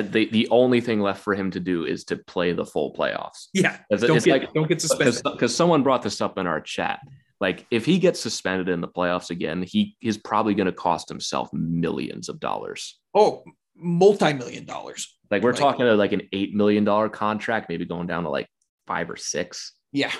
the, 0.01 0.27
the 0.31 0.47
only 0.49 0.81
thing 0.81 1.01
left 1.01 1.23
for 1.23 1.35
him 1.35 1.51
to 1.51 1.59
do 1.59 1.85
is 1.85 2.03
to 2.05 2.17
play 2.17 2.51
the 2.51 2.65
full 2.65 2.93
playoffs. 2.93 3.47
Yeah. 3.53 3.77
Don't 3.91 4.23
get, 4.23 4.27
like, 4.27 4.53
don't 4.53 4.67
get 4.67 4.81
suspended. 4.81 5.21
Because 5.23 5.55
someone 5.55 5.83
brought 5.83 6.01
this 6.01 6.19
up 6.19 6.37
in 6.39 6.47
our 6.47 6.59
chat. 6.59 6.99
Like, 7.39 7.67
if 7.69 7.85
he 7.85 7.99
gets 7.99 8.19
suspended 8.19 8.69
in 8.69 8.81
the 8.81 8.87
playoffs 8.87 9.29
again, 9.29 9.61
he 9.61 9.95
is 10.01 10.17
probably 10.17 10.55
going 10.55 10.65
to 10.65 10.71
cost 10.71 11.09
himself 11.09 11.51
millions 11.53 12.29
of 12.29 12.39
dollars. 12.39 12.99
Oh, 13.13 13.43
multi 13.75 14.33
million 14.33 14.65
dollars. 14.65 15.17
Like, 15.31 15.41
we're 15.41 15.51
like, 15.51 15.59
talking 15.59 15.81
about 15.81 15.97
like 15.97 16.11
an 16.11 16.27
$8 16.33 16.53
million 16.53 17.09
contract, 17.09 17.69
maybe 17.69 17.85
going 17.85 18.07
down 18.07 18.23
to 18.23 18.29
like 18.29 18.47
five 18.85 19.09
or 19.09 19.15
six. 19.15 19.73
Yeah. 19.91 20.11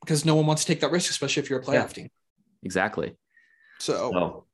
Because 0.00 0.24
no 0.24 0.34
one 0.34 0.46
wants 0.46 0.64
to 0.64 0.72
take 0.72 0.80
that 0.80 0.90
risk, 0.90 1.10
especially 1.10 1.42
if 1.42 1.50
you're 1.50 1.60
a 1.60 1.64
playoff 1.64 1.72
yeah. 1.74 1.86
team. 1.86 2.08
Exactly. 2.62 3.16
So, 3.78 4.10
so 4.12 4.44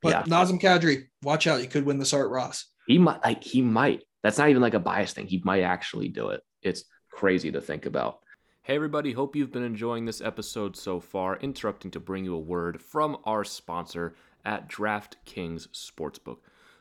but 0.00 0.10
yeah. 0.10 0.22
Nazem 0.22 0.60
Kadri, 0.60 1.06
watch 1.22 1.46
out. 1.46 1.62
You 1.62 1.68
could 1.68 1.84
win 1.84 1.98
the 1.98 2.10
Art 2.14 2.30
Ross. 2.30 2.66
He 2.86 2.98
might, 2.98 3.24
like, 3.24 3.42
he 3.42 3.62
might 3.62 4.02
that's 4.26 4.38
not 4.38 4.48
even 4.48 4.60
like 4.60 4.74
a 4.74 4.80
bias 4.80 5.12
thing. 5.12 5.28
He 5.28 5.40
might 5.44 5.62
actually 5.62 6.08
do 6.08 6.30
it. 6.30 6.42
It's 6.60 6.82
crazy 7.12 7.52
to 7.52 7.60
think 7.60 7.86
about. 7.86 8.18
Hey, 8.62 8.74
everybody, 8.74 9.12
hope 9.12 9.36
you've 9.36 9.52
been 9.52 9.62
enjoying 9.62 10.04
this 10.04 10.20
episode 10.20 10.76
so 10.76 10.98
far. 10.98 11.36
Interrupting 11.36 11.92
to 11.92 12.00
bring 12.00 12.24
you 12.24 12.34
a 12.34 12.40
word 12.40 12.82
from 12.82 13.18
our 13.24 13.44
sponsor 13.44 14.16
at 14.44 14.68
DraftKings 14.68 15.68
Sportsbook. 15.68 16.38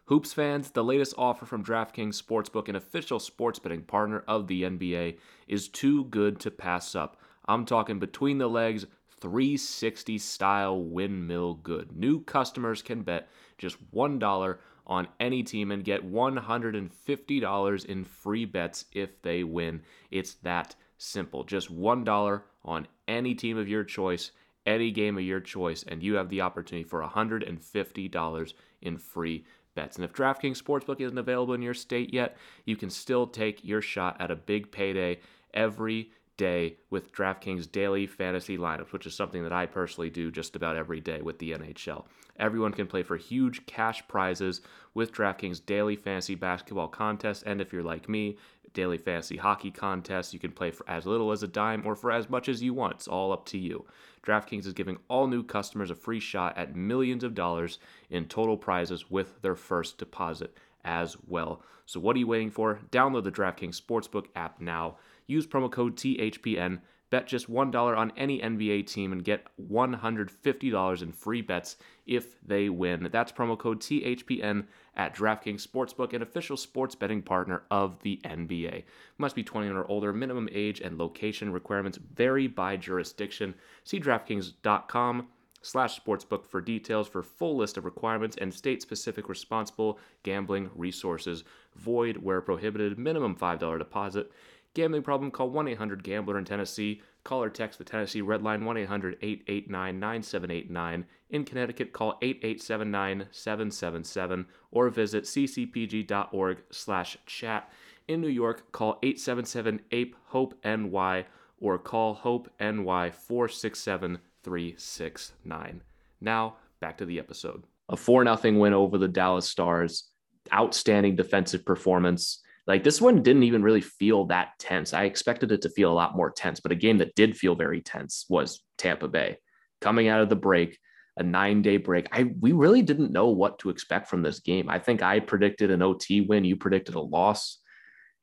Hoops 0.08 0.34
fans, 0.34 0.70
the 0.70 0.84
latest 0.84 1.16
offer 1.18 1.48
from 1.48 1.64
DraftKings 1.64 2.22
Sportsbook, 2.22 2.70
an 2.70 2.76
official 2.76 3.20
sports 3.20 3.58
betting 3.58 3.82
partner 3.82 4.24
of 4.28 4.46
the 4.46 4.62
NBA, 4.62 5.18
is 5.48 5.68
too 5.68 6.04
good 6.06 6.40
to 6.42 6.52
pass 6.52 6.94
up. 6.94 7.20
I'm 7.48 7.66
talking 7.66 7.98
between 7.98 8.38
the 8.38 8.48
legs, 8.48 8.86
360 9.20 10.20
style 10.20 10.80
windmill 10.80 11.56
good. 11.56 11.98
New 11.98 12.24
customers 12.24 12.84
can 12.84 13.02
bet 13.02 13.30
just 13.58 13.78
$1 13.92 14.58
on 14.86 15.08
any 15.20 15.42
team 15.42 15.72
and 15.72 15.84
get 15.84 16.08
$150 16.08 17.86
in 17.86 18.04
free 18.04 18.46
bets 18.46 18.86
if 18.94 19.20
they 19.24 19.44
win. 19.44 19.82
It's 20.12 20.36
that 20.36 20.76
simple. 21.00 21.44
Just 21.44 21.76
$1 21.76 22.42
on 22.64 22.88
any 23.08 23.34
team 23.34 23.58
of 23.58 23.68
your 23.68 23.84
choice, 23.84 24.30
any 24.68 24.92
game 24.92 25.18
of 25.18 25.24
your 25.24 25.40
choice, 25.40 25.82
and 25.82 26.04
you 26.04 26.14
have 26.14 26.30
the 26.30 26.42
opportunity 26.42 26.88
for 26.88 27.02
$150 27.02 28.54
in 28.84 28.98
free 29.00 29.46
bets. 29.76 29.96
And 29.98 30.06
if 30.06 30.14
DraftKings 30.14 30.62
Sportsbook 30.62 31.02
isn't 31.02 31.18
available 31.18 31.54
in 31.54 31.62
your 31.62 31.74
state 31.74 32.14
yet, 32.14 32.38
you 32.66 32.76
can 32.76 32.90
still 32.90 33.28
take 33.28 33.64
your 33.64 33.82
shot 33.82 34.18
at 34.20 34.32
a 34.32 34.36
big 34.36 34.72
payday 34.72 35.20
every 35.54 36.12
day 36.38 36.76
with 36.90 37.14
DraftKings 37.14 37.72
daily 37.72 38.08
fantasy 38.08 38.58
lineups, 38.58 38.92
which 38.92 39.06
is 39.06 39.16
something 39.16 39.44
that 39.44 39.54
I 39.54 39.66
personally 39.66 40.10
do 40.10 40.32
just 40.32 40.56
about 40.56 40.76
every 40.76 41.00
day 41.00 41.22
with 41.22 41.40
the 41.40 41.52
NHL. 41.52 42.06
Everyone 42.38 42.74
can 42.74 42.88
play 42.88 43.04
for 43.04 43.16
huge 43.16 43.66
cash 43.66 44.06
prizes 44.08 44.62
with 44.94 45.14
DraftKings 45.14 45.66
daily 45.66 45.96
fantasy 45.96 46.36
basketball 46.36 46.90
contests, 46.90 47.44
and 47.44 47.62
if 47.62 47.72
you're 47.72 47.84
like 47.84 48.10
me, 48.10 48.38
daily 48.76 49.00
fantasy 49.00 49.38
hockey 49.38 49.72
contests. 49.72 50.34
You 50.34 50.40
can 50.40 50.52
play 50.52 50.70
for 50.70 50.88
as 50.88 51.08
little 51.08 51.32
as 51.32 51.42
a 51.42 51.48
dime 51.48 51.82
or 51.84 51.96
for 51.96 52.12
as 52.12 52.30
much 52.30 52.48
as 52.48 52.62
you 52.62 52.76
want. 52.76 52.94
It's 52.94 53.08
all 53.08 53.32
up 53.32 53.46
to 53.48 53.58
you. 53.58 53.86
DraftKings 54.24 54.68
is 54.68 54.74
giving 54.74 54.98
all 55.08 55.26
new 55.26 55.42
customers 55.42 55.90
a 55.90 55.96
free 55.96 56.20
shot 56.20 56.56
at 56.58 56.76
millions 56.76 57.24
of 57.24 57.34
dollars 57.34 57.80
in 58.12 58.26
total 58.26 58.58
prizes 58.58 59.10
with 59.10 59.42
their 59.42 59.56
first 59.56 59.98
deposit 59.98 60.56
as 60.84 61.18
well. 61.28 61.64
So 61.88 62.00
what 62.00 62.16
are 62.16 62.20
you 62.20 62.28
waiting 62.28 62.52
for? 62.52 62.80
Download 62.92 63.24
the 63.24 63.32
DraftKings 63.32 63.82
Sportsbook 63.82 64.28
app 64.36 64.62
now. 64.62 64.98
Use 65.26 65.48
promo 65.48 65.72
code 65.72 65.96
THPN 65.96 66.82
Bet 67.10 67.28
just 67.28 67.50
$1 67.52 67.98
on 67.98 68.12
any 68.18 68.40
NBA 68.40 68.88
team 68.88 69.12
and 69.12 69.24
get 69.24 69.46
$150 69.72 71.02
in 71.02 71.12
free 71.12 71.42
bets 71.42 71.78
if 72.06 72.40
they 72.42 72.70
win. 72.70 73.10
That's 73.12 73.32
promo 73.32 73.58
code 73.58 73.80
THPN 73.80 74.66
at 74.96 75.16
DraftKings 75.16 75.66
Sportsbook, 75.66 76.14
an 76.14 76.22
official 76.22 76.58
sports 76.58 76.96
betting 76.96 77.22
partner 77.22 77.64
of 77.70 78.02
the 78.02 78.20
NBA. 78.24 78.84
Must 79.18 79.36
be 79.36 79.44
21 79.44 79.76
or 79.76 79.86
older. 79.90 80.14
Minimum 80.14 80.50
age 80.52 80.82
and 80.82 80.98
location 80.98 81.52
requirements 81.52 82.00
vary 82.16 82.48
by 82.48 82.78
jurisdiction. 82.78 83.56
See 83.84 84.00
DraftKings.com 84.00 85.28
slash 85.66 86.00
sportsbook 86.00 86.46
for 86.46 86.62
details 86.62 87.08
for 87.08 87.24
full 87.24 87.58
list 87.58 87.76
of 87.76 87.86
requirements 87.86 88.38
and 88.40 88.54
state-specific 88.54 89.28
responsible 89.28 90.00
gambling 90.22 90.70
resources. 90.76 91.44
Void 91.76 92.18
where 92.18 92.42
prohibited. 92.42 93.00
Minimum 93.00 93.36
$5 93.36 93.80
deposit. 93.80 94.32
Gambling 94.76 95.04
problem? 95.04 95.32
Call 95.32 95.50
1 95.50 95.70
800 95.70 96.04
Gambler 96.04 96.38
in 96.38 96.44
Tennessee. 96.44 97.02
Call 97.24 97.42
or 97.42 97.50
text 97.50 97.80
the 97.80 97.86
Tennessee 97.86 98.22
Red 98.22 98.44
Line 98.44 98.66
1 98.66 98.78
800 98.78 99.18
889 99.22 100.00
9789. 100.00 101.06
In 101.30 101.46
Connecticut, 101.46 101.94
call 101.94 102.20
8879 102.22 103.28
777 103.32 104.46
or 104.72 104.90
visit 104.90 105.24
ccpg.org 105.24 106.58
slash 106.72 107.18
chat. 107.26 107.72
In 108.10 108.20
New 108.20 108.28
York, 108.28 108.72
call 108.74 109.00
877 109.02 109.80
APE 109.92 110.16
HOPE 110.28 110.54
NY 110.64 111.26
or 111.60 111.80
call 111.80 112.14
Hope 112.14 112.50
NY 112.60 113.12
467 113.12 114.20
369. 114.44 115.82
Now, 116.20 116.58
back 116.82 116.98
to 116.98 117.06
the 117.06 117.18
episode. 117.18 117.64
A 117.88 117.96
4 117.96 118.26
0 118.26 118.60
win 118.60 118.74
over 118.74 118.98
the 118.98 119.08
Dallas 119.08 119.48
Stars. 119.48 120.10
Outstanding 120.54 121.16
defensive 121.16 121.66
performance. 121.66 122.42
Like 122.68 122.84
this 122.84 123.00
one 123.00 123.22
didn't 123.22 123.44
even 123.44 123.62
really 123.62 123.82
feel 123.82 124.26
that 124.26 124.50
tense. 124.60 124.94
I 124.94 125.04
expected 125.04 125.52
it 125.52 125.62
to 125.62 125.70
feel 125.70 125.92
a 125.92 125.94
lot 125.94 126.16
more 126.16 126.32
tense, 126.32 126.60
but 126.60 126.72
a 126.72 126.76
game 126.76 126.98
that 126.98 127.16
did 127.16 127.38
feel 127.38 127.56
very 127.56 127.82
tense 127.82 128.26
was 128.30 128.64
Tampa 128.78 129.08
Bay. 129.08 129.38
Coming 129.82 130.08
out 130.08 130.22
of 130.22 130.30
the 130.30 130.36
break, 130.36 130.80
a 131.18 131.24
nine 131.24 131.62
day 131.62 131.78
break. 131.78 132.08
I 132.12 132.34
we 132.40 132.52
really 132.52 132.82
didn't 132.82 133.12
know 133.12 133.28
what 133.28 133.60
to 133.60 133.70
expect 133.70 134.10
from 134.10 134.24
this 134.24 134.40
game. 134.40 134.70
I 134.70 134.80
think 134.80 135.04
I 135.04 135.20
predicted 135.20 135.70
an 135.70 135.82
OT 135.82 136.22
win. 136.22 136.44
You 136.44 136.58
predicted 136.58 136.96
a 136.96 137.02
loss. 137.02 137.60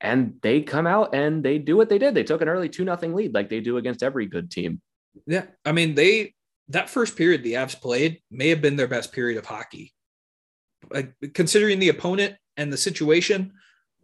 And 0.01 0.33
they 0.41 0.61
come 0.61 0.85
out 0.85 1.15
and 1.15 1.41
they 1.41 1.57
do 1.57 1.77
what 1.77 1.87
they 1.87 1.97
did. 1.97 2.13
They 2.13 2.23
took 2.23 2.41
an 2.41 2.49
early 2.49 2.67
two 2.67 2.83
nothing 2.83 3.13
lead 3.15 3.33
like 3.33 3.49
they 3.49 3.61
do 3.61 3.77
against 3.77 4.03
every 4.03 4.25
good 4.25 4.51
team. 4.51 4.81
Yeah. 5.25 5.45
I 5.63 5.71
mean, 5.71 5.95
they 5.95 6.33
that 6.69 6.89
first 6.89 7.15
period 7.15 7.43
the 7.43 7.53
Avs 7.53 7.79
played 7.79 8.21
may 8.29 8.49
have 8.49 8.61
been 8.61 8.75
their 8.75 8.87
best 8.87 9.13
period 9.13 9.37
of 9.37 9.45
hockey. 9.45 9.93
Like 10.91 11.13
considering 11.33 11.79
the 11.79 11.89
opponent 11.89 12.35
and 12.57 12.71
the 12.71 12.77
situation, 12.77 13.53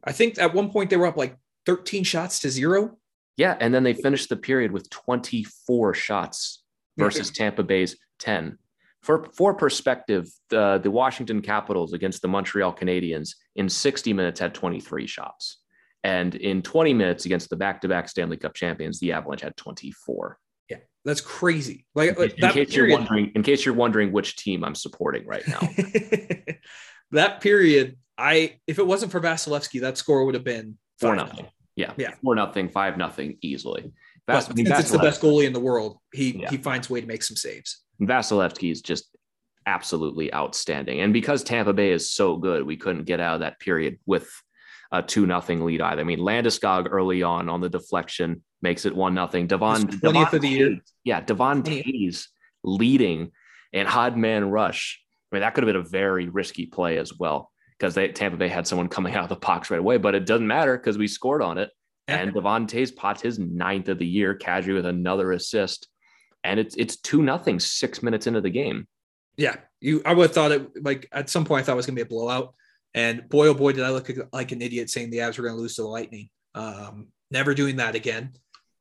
I 0.03 0.11
think 0.11 0.37
at 0.37 0.53
one 0.53 0.71
point 0.71 0.89
they 0.89 0.97
were 0.97 1.07
up 1.07 1.17
like 1.17 1.37
13 1.65 2.03
shots 2.03 2.39
to 2.39 2.49
zero. 2.49 2.97
Yeah, 3.37 3.55
and 3.59 3.73
then 3.73 3.83
they 3.83 3.93
finished 3.93 4.29
the 4.29 4.35
period 4.35 4.71
with 4.71 4.89
24 4.89 5.93
shots 5.93 6.63
versus 6.97 7.31
Tampa 7.31 7.63
Bay's 7.63 7.95
10. 8.19 8.57
For 9.01 9.29
for 9.33 9.53
perspective, 9.53 10.27
the 10.49 10.79
the 10.83 10.91
Washington 10.91 11.41
Capitals 11.41 11.93
against 11.93 12.21
the 12.21 12.27
Montreal 12.27 12.73
Canadiens 12.73 13.35
in 13.55 13.69
60 13.69 14.11
minutes 14.11 14.39
had 14.39 14.53
23 14.53 15.07
shots. 15.07 15.59
And 16.03 16.35
in 16.35 16.61
20 16.61 16.93
minutes 16.93 17.25
against 17.25 17.49
the 17.49 17.57
back-to-back 17.57 18.07
Stanley 18.07 18.37
Cup 18.37 18.53
champions, 18.53 18.99
the 18.99 19.11
Avalanche 19.11 19.41
had 19.41 19.57
24. 19.57 20.37
Yeah, 20.69 20.77
that's 21.03 21.21
crazy. 21.21 21.85
Like 21.93 22.11
in, 22.11 22.17
uh, 22.17 22.23
in 22.23 22.29
case 22.29 22.53
period, 22.53 22.73
you're 22.73 22.91
wondering, 22.91 23.31
in 23.35 23.43
case 23.43 23.65
you're 23.65 23.75
wondering 23.75 24.11
which 24.11 24.35
team 24.37 24.63
I'm 24.63 24.75
supporting 24.75 25.25
right 25.25 25.45
now. 25.47 25.59
that 27.11 27.41
period, 27.41 27.97
I 28.19 28.59
if 28.67 28.79
it 28.79 28.85
wasn't 28.85 29.11
for 29.11 29.21
Vasilevskiy, 29.21 29.81
that 29.81 29.97
score 29.97 30.25
would 30.25 30.35
have 30.35 30.43
been 30.43 30.77
four 30.99 31.15
nothing. 31.15 31.47
Yeah, 31.75 31.93
yeah, 31.97 32.15
four 32.21 32.35
nothing, 32.35 32.69
five 32.69 32.97
nothing 32.97 33.37
easily. 33.41 33.91
Vas- 34.27 34.49
I 34.49 34.53
mean, 34.53 34.65
since 34.65 34.79
it's 34.79 34.91
the 34.91 34.99
best 34.99 35.21
goalie 35.21 35.45
in 35.45 35.53
the 35.53 35.59
world, 35.59 35.97
he 36.13 36.41
yeah. 36.41 36.49
he 36.49 36.57
finds 36.57 36.89
a 36.89 36.93
way 36.93 37.01
to 37.01 37.07
make 37.07 37.23
some 37.23 37.37
saves. 37.37 37.83
Vasilevskiy 38.01 38.71
is 38.71 38.81
just 38.81 39.15
absolutely 39.65 40.33
outstanding, 40.33 40.99
and 40.99 41.13
because 41.13 41.43
Tampa 41.43 41.73
Bay 41.73 41.91
is 41.91 42.11
so 42.11 42.35
good, 42.35 42.63
we 42.63 42.75
couldn't 42.75 43.05
get 43.05 43.19
out 43.19 43.35
of 43.35 43.39
that 43.41 43.59
period 43.59 43.97
with 44.05 44.29
a 44.91 45.01
two 45.01 45.25
nothing 45.25 45.63
lead 45.65 45.81
either. 45.81 46.01
I 46.01 46.03
mean, 46.03 46.19
Landeskog 46.19 46.87
early 46.91 47.23
on 47.23 47.47
on 47.47 47.61
the 47.61 47.69
deflection 47.69 48.43
makes 48.61 48.85
it 48.85 48.95
one 48.95 49.13
nothing. 49.13 49.47
Devon 49.47 49.87
twentieth 49.87 50.33
of 50.33 50.41
the 50.41 50.49
year, 50.49 50.77
yeah, 51.05 51.21
Devon 51.21 51.63
Toews 51.63 52.25
leading 52.63 53.31
and 53.71 53.87
Hodman 53.87 54.51
rush. 54.51 55.01
I 55.31 55.35
mean, 55.35 55.41
that 55.41 55.53
could 55.53 55.63
have 55.63 55.73
been 55.73 55.81
a 55.81 55.87
very 55.87 56.27
risky 56.27 56.65
play 56.65 56.97
as 56.97 57.17
well 57.17 57.51
because 57.79 57.95
they 57.95 58.09
Tampa 58.09 58.37
Bay 58.37 58.47
had 58.47 58.67
someone 58.67 58.87
coming 58.87 59.13
out 59.15 59.23
of 59.23 59.29
the 59.29 59.35
box 59.35 59.71
right 59.71 59.79
away, 59.79 59.97
but 59.97 60.15
it 60.15 60.25
doesn't 60.25 60.47
matter 60.47 60.77
because 60.77 60.97
we 60.97 61.07
scored 61.07 61.41
on 61.41 61.57
it. 61.57 61.71
And 62.07 62.33
Devon 62.33 62.65
Toews 62.65 62.95
pots 62.95 63.21
his 63.21 63.37
ninth 63.37 63.87
of 63.87 63.99
the 63.99 64.05
year, 64.05 64.35
Kadri 64.35 64.73
with 64.73 64.87
another 64.87 65.31
assist, 65.31 65.89
and 66.43 66.59
it's 66.59 66.75
it's 66.75 66.97
two 66.97 67.21
nothing 67.21 67.59
six 67.59 68.01
minutes 68.01 68.25
into 68.25 68.41
the 68.41 68.49
game. 68.49 68.87
Yeah, 69.37 69.57
you. 69.79 70.01
I 70.03 70.13
would 70.15 70.23
have 70.23 70.33
thought 70.33 70.51
it 70.51 70.83
like 70.83 71.07
at 71.11 71.29
some 71.29 71.45
point 71.45 71.61
I 71.61 71.65
thought 71.65 71.73
it 71.73 71.75
was 71.75 71.85
gonna 71.85 71.95
be 71.95 72.01
a 72.01 72.05
blowout. 72.05 72.55
And 72.93 73.29
boy, 73.29 73.47
oh 73.47 73.53
boy, 73.53 73.73
did 73.73 73.83
I 73.83 73.91
look 73.91 74.09
like 74.33 74.51
an 74.51 74.61
idiot 74.61 74.89
saying 74.89 75.11
the 75.11 75.19
Avs 75.19 75.37
were 75.37 75.43
going 75.43 75.55
to 75.55 75.61
lose 75.61 75.75
to 75.75 75.83
the 75.83 75.87
Lightning. 75.87 76.29
Um, 76.55 77.09
never 77.29 77.53
doing 77.53 77.75
that 77.75 77.95
again. 77.95 78.31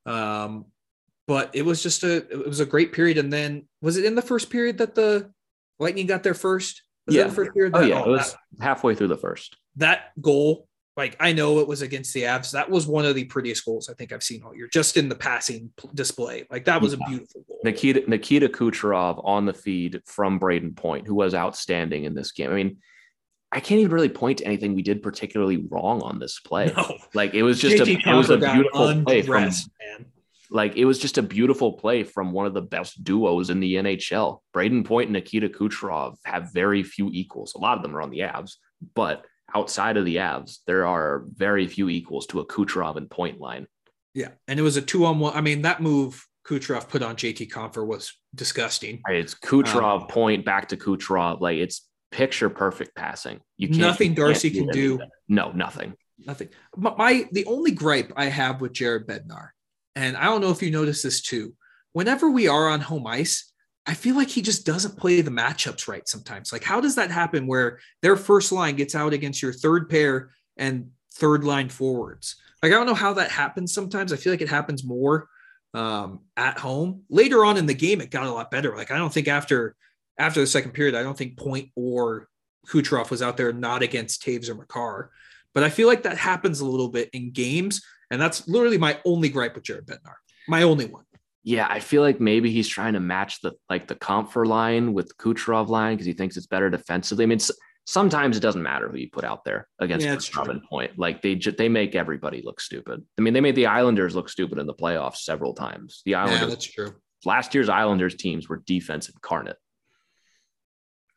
Um, 0.07 0.66
but 1.26 1.51
it 1.53 1.64
was 1.64 1.82
just 1.82 2.05
a 2.05 2.16
it 2.16 2.46
was 2.46 2.61
a 2.61 2.66
great 2.66 2.92
period. 2.92 3.18
And 3.18 3.32
then 3.32 3.68
was 3.82 3.99
it 3.99 4.07
in 4.07 4.14
the 4.14 4.22
first 4.22 4.49
period 4.49 4.78
that 4.78 4.94
the 4.94 5.30
Lightning 5.78 6.07
got 6.07 6.22
there 6.22 6.34
first? 6.34 6.82
Was 7.09 7.16
yeah. 7.16 7.28
first 7.28 7.52
period? 7.52 7.72
oh, 7.74 7.80
yeah. 7.80 8.02
Oh, 8.02 8.09
it 8.09 8.16
was 8.16 8.32
that, 8.32 8.64
halfway 8.64 8.94
through 8.94 9.09
the 9.09 9.16
first. 9.16 9.56
That 9.76 10.12
goal, 10.20 10.68
like 10.96 11.16
I 11.20 11.32
know 11.32 11.61
it 11.61 11.68
was 11.68 11.82
against 11.82 12.12
the 12.14 12.22
Avs. 12.22 12.52
That 12.52 12.70
was 12.70 12.86
one 12.86 13.04
of 13.04 13.14
the 13.14 13.24
prettiest 13.24 13.64
goals 13.64 13.88
I 13.88 13.94
think 13.94 14.12
I've 14.12 14.22
seen 14.22 14.42
all 14.42 14.54
year, 14.54 14.68
just 14.70 14.96
in 14.96 15.09
the 15.09 15.14
passing 15.14 15.70
display. 15.94 16.46
Like 16.50 16.64
that 16.66 16.80
was 16.80 16.94
yeah. 16.94 17.04
a 17.04 17.09
beautiful 17.09 17.44
goal. 17.48 17.61
Nikita 17.64 18.04
Nikita 18.09 18.48
Kucherov 18.48 19.20
on 19.24 19.46
the 19.46 19.54
feed 19.54 20.02
from 20.06 20.38
Brayden 20.38 20.76
Point, 20.76 21.06
who 21.06 21.14
was 21.14 21.34
outstanding 21.34 22.04
in 22.04 22.14
this 22.14 22.32
game. 22.32 22.50
I 22.50 22.54
mean, 22.54 22.78
I 23.50 23.61
can't 23.61 23.80
even 23.80 23.92
really 23.92 24.09
point 24.09 24.38
to 24.38 24.44
anything 24.44 24.74
we 24.74 24.82
did 24.82 25.02
particularly 25.02 25.66
wrong 25.70 26.02
on 26.02 26.18
this 26.18 26.40
play. 26.40 26.72
No. 26.76 26.98
Like 27.14 27.34
it 27.34 27.42
was 27.42 27.61
just 27.61 27.76
JT 27.76 28.06
a 28.06 28.11
it 28.11 28.14
was 28.14 28.30
a 28.30 28.38
beautiful 28.38 29.02
play 29.04 29.22
from 29.22 29.42
man. 29.42 30.06
Like 30.51 30.76
it 30.76 30.84
was 30.84 30.99
just 30.99 31.18
a 31.18 31.22
beautiful 31.22 31.74
play 31.74 32.05
from 32.05 32.32
one 32.32 32.46
of 32.46 32.55
the 32.55 32.62
best 32.62 33.05
duos 33.05 33.51
in 33.51 33.61
the 33.61 33.74
NHL. 33.74 34.40
Brayden 34.55 34.84
Point 34.84 35.09
and 35.09 35.12
Nikita 35.12 35.49
Kucherov 35.49 36.16
have 36.24 36.53
very 36.53 36.82
few 36.82 37.11
equals. 37.12 37.55
A 37.55 37.59
lot 37.59 37.76
of 37.76 37.82
them 37.82 37.96
are 37.96 38.03
on 38.03 38.11
the 38.11 38.20
Avs, 38.20 38.53
but 38.94 39.24
outside 39.55 39.96
of 39.96 40.05
the 40.05 40.16
Avs, 40.16 40.59
there 40.66 40.86
are 40.86 41.24
very 41.34 41.66
few 41.66 41.88
equals 41.88 42.26
to 42.28 42.40
a 42.40 42.46
Kucherov 42.46 42.96
and 42.96 43.11
Point 43.11 43.40
line. 43.40 43.66
Yeah, 44.14 44.30
and 44.46 44.59
it 44.59 44.62
was 44.62 44.76
a 44.76 44.82
two 44.82 45.05
on 45.05 45.18
one. 45.18 45.34
I 45.34 45.40
mean, 45.40 45.62
that 45.62 45.82
move 45.82 46.26
Kucherov 46.46 46.88
put 46.88 47.03
on 47.03 47.16
JT 47.16 47.51
Compher 47.51 47.86
was 47.86 48.12
disgusting. 48.34 49.03
It's 49.09 49.34
Kucherov 49.34 50.03
um, 50.03 50.07
point 50.07 50.44
back 50.44 50.68
to 50.68 50.76
Kucherov. 50.76 51.40
Like 51.40 51.59
it's 51.59 51.86
picture 52.11 52.49
perfect 52.49 52.94
passing. 52.96 53.40
You 53.57 53.68
can't, 53.68 53.80
nothing 53.80 54.14
Darcy 54.14 54.51
can't 54.51 54.72
do 54.72 54.99
can 54.99 55.07
do. 55.07 55.12
No, 55.28 55.53
nothing. 55.53 55.94
Nothing. 56.18 56.49
But 56.76 56.96
my 56.96 57.28
the 57.32 57.44
only 57.44 57.70
gripe 57.70 58.12
I 58.16 58.26
have 58.26 58.61
with 58.61 58.72
Jared 58.72 59.07
Bednar, 59.07 59.51
and 59.99 60.16
I 60.16 60.26
don't 60.26 60.40
know 60.40 60.51
if 60.51 60.62
you 60.62 60.70
notice 60.70 61.03
this 61.03 61.20
too. 61.20 61.55
Whenever 61.92 62.30
we 62.30 62.46
are 62.46 62.68
on 62.68 62.80
home 62.80 63.07
ice, 63.07 63.53
I 63.84 63.94
feel 63.94 64.14
like 64.14 64.28
he 64.28 64.42
just 64.42 64.64
doesn't 64.64 64.96
play 64.96 65.22
the 65.22 65.30
matchups 65.30 65.88
right 65.88 66.07
sometimes. 66.07 66.53
Like, 66.53 66.62
how 66.62 66.80
does 66.80 66.94
that 66.94 67.11
happen 67.11 67.49
where 67.49 67.80
their 68.01 68.16
first 68.16 68.53
line 68.53 68.76
gets 68.76 68.94
out 68.94 69.12
against 69.12 69.42
your 69.42 69.53
third 69.53 69.88
pair 69.90 70.30
and 70.57 70.90
third 71.14 71.42
line 71.42 71.68
forwards? 71.68 72.36
Like, 72.62 72.70
I 72.70 72.76
don't 72.76 72.86
know 72.86 72.94
how 72.94 73.14
that 73.14 73.32
happens 73.32 73.74
sometimes. 73.74 74.12
I 74.12 74.16
feel 74.16 74.32
like 74.32 74.40
it 74.40 74.49
happens 74.49 74.84
more 74.84 75.28
um, 75.74 76.20
at 76.36 76.59
home. 76.59 77.03
Later 77.11 77.44
on 77.44 77.57
in 77.57 77.66
the 77.66 77.74
game, 77.74 78.01
it 78.01 78.11
got 78.11 78.26
a 78.26 78.32
lot 78.32 78.53
better. 78.53 78.76
Like, 78.76 78.92
I 78.92 78.99
don't 78.99 79.12
think 79.12 79.26
after 79.26 79.74
after 80.16 80.40
the 80.40 80.46
second 80.46 80.72
period, 80.72 80.94
I 80.94 81.03
don't 81.03 81.18
think 81.18 81.36
Point 81.36 81.70
or 81.74 82.28
Kucherov 82.68 83.11
was 83.11 83.22
out 83.22 83.36
there 83.36 83.53
not 83.53 83.82
against 83.82 84.22
Toews 84.22 84.49
or 84.49 84.55
Makar. 84.55 85.11
But 85.55 85.64
I 85.64 85.70
feel 85.70 85.88
like 85.88 86.05
that 86.05 86.18
happens 86.18 86.61
a 86.61 86.66
little 86.66 86.88
bit 86.88 87.11
in 87.12 87.32
games. 87.32 87.82
And 88.11 88.20
that's 88.20 88.48
literally 88.48 88.78
my 88.78 88.98
only 89.04 89.28
gripe 89.28 89.54
with 89.54 89.64
Jared 89.64 89.86
Bednar. 89.86 90.14
My 90.46 90.62
only 90.62 90.86
one. 90.86 91.04
Yeah, 91.44 91.66
I 91.68 91.80
feel 91.80 92.02
like 92.02 92.20
maybe 92.20 92.50
he's 92.50 92.68
trying 92.68 92.94
to 92.94 93.00
match 93.00 93.40
the 93.40 93.52
like 93.70 93.88
the 93.88 93.94
Compher 93.94 94.46
line 94.46 94.92
with 94.92 95.16
Kucherov 95.16 95.68
line 95.68 95.94
because 95.94 96.06
he 96.06 96.12
thinks 96.12 96.36
it's 96.36 96.46
better 96.46 96.68
defensively. 96.68 97.24
I 97.24 97.26
mean, 97.26 97.38
sometimes 97.86 98.36
it 98.36 98.40
doesn't 98.40 98.62
matter 98.62 98.88
who 98.88 98.98
you 98.98 99.09
put 99.11 99.24
out 99.24 99.44
there 99.44 99.66
against 99.78 100.04
yeah, 100.04 100.16
Kucherov 100.16 100.50
and 100.50 100.62
Point. 100.64 100.98
Like 100.98 101.22
they 101.22 101.36
they 101.36 101.68
make 101.68 101.94
everybody 101.94 102.42
look 102.44 102.61
stupid. 102.61 103.02
I 103.16 103.22
mean, 103.22 103.34
they 103.34 103.40
made 103.40 103.54
the 103.54 103.66
Islanders 103.66 104.14
look 104.14 104.28
stupid 104.28 104.59
in 104.59 104.66
the 104.66 104.74
playoffs 104.74 105.18
several 105.18 105.54
times. 105.54 106.02
The 106.04 106.16
Islanders. 106.16 106.40
Yeah, 106.40 106.46
that's 106.48 106.66
true. 106.66 106.94
Last 107.24 107.54
year's 107.54 107.68
Islanders 107.68 108.14
teams 108.14 108.48
were 108.48 108.62
defense 108.66 109.09
incarnate. 109.09 109.56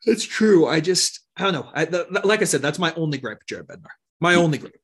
It's 0.04 0.24
true. 0.24 0.66
I 0.66 0.80
just, 0.80 1.20
I 1.36 1.44
don't 1.44 1.52
know. 1.52 1.70
I, 1.72 1.84
the, 1.84 2.20
like 2.24 2.40
I 2.40 2.44
said, 2.44 2.62
that's 2.62 2.78
my 2.78 2.92
only 2.94 3.18
gripe 3.18 3.38
with 3.38 3.46
Jared 3.46 3.68
Bednar. 3.68 3.92
My 4.20 4.34
hmm. 4.34 4.40
only 4.40 4.58
gripe. 4.58 4.81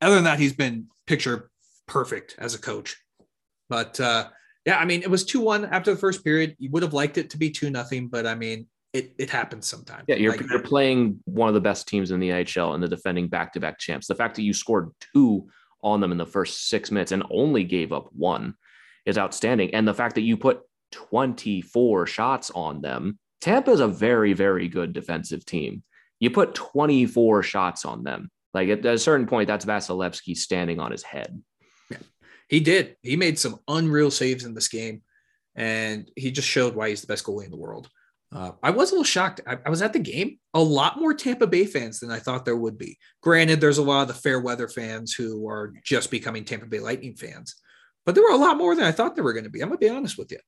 Other 0.00 0.14
than 0.14 0.24
that, 0.24 0.38
he's 0.38 0.52
been 0.52 0.86
picture 1.06 1.50
perfect 1.86 2.34
as 2.38 2.54
a 2.54 2.58
coach. 2.58 2.96
But 3.68 3.98
uh, 4.00 4.28
yeah, 4.64 4.78
I 4.78 4.84
mean, 4.84 5.02
it 5.02 5.10
was 5.10 5.24
2 5.24 5.40
1 5.40 5.66
after 5.66 5.92
the 5.92 6.00
first 6.00 6.24
period. 6.24 6.56
You 6.58 6.70
would 6.70 6.82
have 6.82 6.92
liked 6.92 7.18
it 7.18 7.30
to 7.30 7.38
be 7.38 7.50
2 7.50 7.70
nothing, 7.70 8.08
but 8.08 8.26
I 8.26 8.34
mean, 8.34 8.66
it, 8.92 9.14
it 9.18 9.30
happens 9.30 9.66
sometimes. 9.66 10.04
Yeah, 10.06 10.16
you're, 10.16 10.32
like, 10.32 10.48
you're 10.48 10.60
playing 10.60 11.20
one 11.24 11.48
of 11.48 11.54
the 11.54 11.60
best 11.60 11.88
teams 11.88 12.10
in 12.10 12.20
the 12.20 12.30
NHL 12.30 12.74
and 12.74 12.82
the 12.82 12.88
defending 12.88 13.28
back 13.28 13.52
to 13.52 13.60
back 13.60 13.78
champs. 13.78 14.06
The 14.06 14.14
fact 14.14 14.36
that 14.36 14.42
you 14.42 14.52
scored 14.52 14.90
two 15.12 15.48
on 15.82 16.00
them 16.00 16.12
in 16.12 16.18
the 16.18 16.26
first 16.26 16.68
six 16.68 16.90
minutes 16.90 17.12
and 17.12 17.22
only 17.30 17.64
gave 17.64 17.92
up 17.92 18.08
one 18.12 18.54
is 19.04 19.18
outstanding. 19.18 19.74
And 19.74 19.86
the 19.86 19.94
fact 19.94 20.14
that 20.14 20.22
you 20.22 20.36
put 20.36 20.60
24 20.92 22.06
shots 22.06 22.50
on 22.52 22.80
them 22.80 23.18
Tampa 23.40 23.70
is 23.70 23.80
a 23.80 23.88
very, 23.88 24.32
very 24.32 24.68
good 24.68 24.92
defensive 24.92 25.44
team. 25.44 25.82
You 26.20 26.30
put 26.30 26.54
24 26.54 27.42
shots 27.42 27.84
on 27.84 28.02
them. 28.02 28.30
Like 28.56 28.70
at 28.70 28.86
a 28.86 28.98
certain 28.98 29.26
point, 29.26 29.48
that's 29.48 29.66
Vasilevskiy 29.66 30.34
standing 30.34 30.80
on 30.80 30.90
his 30.90 31.02
head. 31.02 31.42
Yeah, 31.90 31.98
he 32.48 32.60
did. 32.60 32.96
He 33.02 33.14
made 33.14 33.38
some 33.38 33.60
unreal 33.68 34.10
saves 34.10 34.46
in 34.46 34.54
this 34.54 34.68
game, 34.68 35.02
and 35.54 36.10
he 36.16 36.30
just 36.30 36.48
showed 36.48 36.74
why 36.74 36.88
he's 36.88 37.02
the 37.02 37.06
best 37.06 37.26
goalie 37.26 37.44
in 37.44 37.50
the 37.50 37.58
world. 37.58 37.90
Uh, 38.34 38.52
I 38.62 38.70
was 38.70 38.90
a 38.90 38.94
little 38.94 39.04
shocked. 39.04 39.42
I, 39.46 39.58
I, 39.66 39.68
was 39.68 39.82
at 39.82 39.92
the 39.92 39.98
game. 39.98 40.38
A 40.54 40.60
lot 40.60 40.98
more 40.98 41.12
Tampa 41.12 41.46
Bay 41.46 41.66
fans 41.66 42.00
than 42.00 42.10
I 42.10 42.18
thought 42.18 42.46
there 42.46 42.56
would 42.56 42.78
be. 42.78 42.96
Granted, 43.22 43.60
there's 43.60 43.76
a 43.76 43.82
lot 43.82 44.02
of 44.02 44.08
the 44.08 44.14
fair 44.14 44.40
weather 44.40 44.68
fans 44.68 45.12
who 45.12 45.46
are 45.48 45.74
just 45.84 46.10
becoming 46.10 46.44
Tampa 46.44 46.66
Bay 46.66 46.80
Lightning 46.80 47.14
fans, 47.14 47.56
but 48.06 48.14
there 48.14 48.24
were 48.24 48.34
a 48.34 48.38
lot 48.38 48.56
more 48.56 48.74
than 48.74 48.84
I 48.86 48.92
thought 48.92 49.16
there 49.16 49.24
were 49.24 49.34
going 49.34 49.44
to 49.44 49.50
be. 49.50 49.60
I'm 49.60 49.68
gonna 49.68 49.78
be 49.78 49.90
honest 49.90 50.16
with 50.16 50.32
you. 50.32 50.38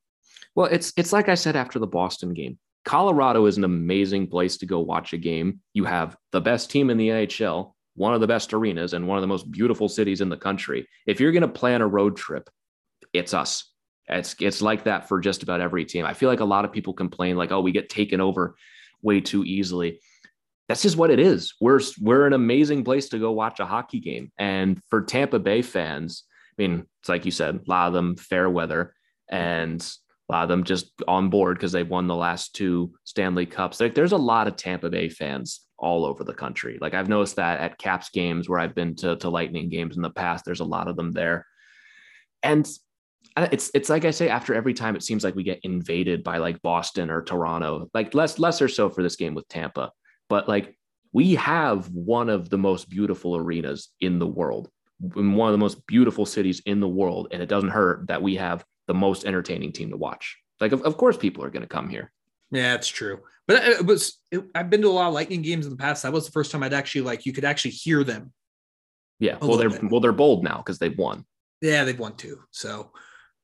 Well, 0.55 0.69
it's 0.69 0.95
it's 0.97 1.13
like 1.13 1.29
I 1.29 1.35
said 1.35 1.57
after 1.57 1.79
the 1.79 1.87
Boston 1.87 2.33
game. 2.33 2.59
Colorado 2.87 3.45
is 3.45 3.59
an 3.59 3.65
amazing 3.65 4.29
place 4.29 4.57
to 4.57 4.67
go 4.67 4.81
watch 4.81 5.13
a 5.13 5.19
game. 5.19 5.61
You 5.75 5.85
have 5.85 6.17
the 6.33 6.41
best 6.41 6.71
team 6.71 6.89
in 6.89 6.97
the 6.97 7.09
NHL, 7.09 7.75
one 7.99 8.15
of 8.15 8.21
the 8.21 8.27
best 8.27 8.55
arenas, 8.55 8.93
and 8.93 9.07
one 9.07 9.19
of 9.19 9.23
the 9.23 9.29
most 9.29 9.51
beautiful 9.51 9.89
cities 9.89 10.21
in 10.21 10.29
the 10.29 10.37
country. 10.37 10.89
If 11.07 11.21
you're 11.21 11.33
going 11.33 11.43
to 11.43 11.49
plan 11.49 11.83
a 11.83 11.87
road 11.87 12.17
trip, 12.17 12.49
it's 13.13 13.35
us. 13.35 13.73
It's 14.09 14.35
it's 14.41 14.63
like 14.63 14.85
that 14.85 15.09
for 15.09 15.21
just 15.21 15.43
about 15.43 15.61
every 15.61 15.85
team. 15.85 16.07
I 16.07 16.15
feel 16.15 16.29
like 16.29 16.41
a 16.41 16.45
lot 16.45 16.65
of 16.65 16.73
people 16.73 16.95
complain 16.95 17.37
like, 17.37 17.53
oh, 17.53 17.61
we 17.61 17.73
get 17.73 17.91
taken 17.91 18.21
over 18.21 18.57
way 19.03 19.21
too 19.21 19.45
easily. 19.45 20.01
That's 20.69 20.83
just 20.83 20.97
what 20.97 21.11
it 21.11 21.19
is. 21.19 21.55
We're 21.61 21.81
we're 22.01 22.27
an 22.27 22.33
amazing 22.33 22.85
place 22.85 23.09
to 23.11 23.19
go 23.19 23.33
watch 23.33 23.61
a 23.61 23.67
hockey 23.67 24.01
game. 24.01 24.33
And 24.39 24.81
for 24.89 25.03
Tampa 25.03 25.39
Bay 25.39 25.63
fans, 25.63 26.25
I 26.59 26.63
mean, 26.63 26.87
it's 27.01 27.09
like 27.09 27.25
you 27.25 27.31
said, 27.31 27.57
a 27.57 27.71
lot 27.71 27.89
of 27.89 27.93
them 27.93 28.17
fair 28.17 28.49
weather 28.49 28.95
and 29.31 29.81
a 30.29 30.33
lot 30.33 30.43
of 30.43 30.49
them 30.49 30.65
just 30.65 30.93
on 31.07 31.31
board 31.31 31.57
because 31.57 31.73
they've 31.73 31.89
won 31.89 32.07
the 32.07 32.15
last 32.15 32.55
two 32.55 32.93
Stanley 33.05 33.47
Cups. 33.47 33.79
There's 33.79 34.13
a 34.13 34.17
lot 34.17 34.47
of 34.47 34.57
Tampa 34.57 34.91
Bay 34.91 35.09
fans 35.09 35.61
all 35.79 36.05
over 36.05 36.25
the 36.25 36.35
country. 36.35 36.79
Like 36.81 36.95
I've 36.95 37.09
noticed 37.09 37.37
that 37.37 37.61
at 37.61 37.79
Caps 37.79 38.11
games 38.11 38.49
where 38.49 38.59
I've 38.59 38.75
been 38.75 38.97
to, 38.97 39.17
to 39.17 39.31
Lightning 39.31 39.69
games 39.69 39.97
in 39.97 40.03
the 40.03 40.11
past, 40.11 40.45
there's 40.45 40.61
a 40.61 40.65
lot 40.65 40.89
of 40.89 40.97
them 40.97 41.13
there. 41.13 41.47
And 42.43 42.69
it's 43.37 43.71
it's 43.75 43.89
like 43.89 44.05
I 44.05 44.11
say, 44.11 44.29
after 44.29 44.55
every 44.55 44.75
time 44.75 44.97
it 44.97 45.03
seems 45.03 45.23
like 45.23 45.35
we 45.35 45.45
get 45.45 45.61
invaded 45.63 46.25
by 46.25 46.39
like 46.39 46.61
Boston 46.63 47.11
or 47.11 47.23
Toronto, 47.23 47.89
like 47.95 48.15
less 48.15 48.39
less 48.39 48.61
or 48.61 48.69
so 48.69 48.89
for 48.91 49.03
this 49.03 49.17
game 49.17 49.35
with 49.35 49.49
Tampa. 49.49 49.93
But 50.29 50.49
like 50.49 50.77
we 51.13 51.35
have 51.37 51.89
one 51.91 52.29
of 52.29 52.51
the 52.51 52.59
most 52.59 52.89
beautiful 52.89 53.37
arenas 53.37 53.89
in 54.01 54.19
the 54.19 54.27
world, 54.27 54.71
in 55.17 55.35
one 55.35 55.49
of 55.49 55.53
the 55.53 55.59
most 55.59 55.87
beautiful 55.87 56.27
cities 56.27 56.61
in 56.67 56.81
the 56.81 56.89
world. 56.89 57.29
And 57.31 57.43
it 57.43 57.49
doesn't 57.49 57.71
hurt 57.71 58.09
that 58.09 58.23
we 58.23 58.37
have 58.37 58.65
the 58.87 58.95
most 58.95 59.25
entertaining 59.25 59.73
team 59.73 59.91
to 59.91 59.97
watch. 59.97 60.37
Like, 60.61 60.73
of, 60.73 60.83
of 60.83 60.97
course, 60.97 61.17
people 61.17 61.45
are 61.45 61.51
going 61.51 61.63
to 61.63 61.69
come 61.69 61.89
here. 61.89 62.13
Yeah, 62.51 62.75
it's 62.75 62.89
true. 62.89 63.21
But 63.49 63.65
it 63.67 63.87
was, 63.87 64.19
it, 64.31 64.45
I've 64.55 64.69
been 64.69 64.83
to 64.83 64.89
a 64.89 64.91
lot 64.91 65.09
of 65.09 65.15
Lightning 65.15 65.41
games 65.41 65.65
in 65.65 65.71
the 65.71 65.79
past. 65.79 66.03
That 66.03 66.13
was 66.13 66.27
the 66.27 66.33
first 66.33 66.53
time 66.53 66.63
I'd 66.63 66.75
actually 66.75 67.01
like, 67.01 67.25
you 67.25 67.33
could 67.33 67.47
actually 67.47 67.71
hear 67.73 68.05
them. 68.05 68.33
Yeah. 69.19 69.39
Well, 69.41 69.57
they're, 69.57 69.71
bit. 69.71 69.91
well, 69.91 70.01
they're 70.01 70.13
bold 70.13 70.45
now 70.45 70.59
because 70.59 70.79
they've 70.79 70.97
won. 70.97 71.25
Yeah, 71.63 71.85
they've 71.85 71.99
won 71.99 72.15
too. 72.15 72.41
So, 72.51 72.93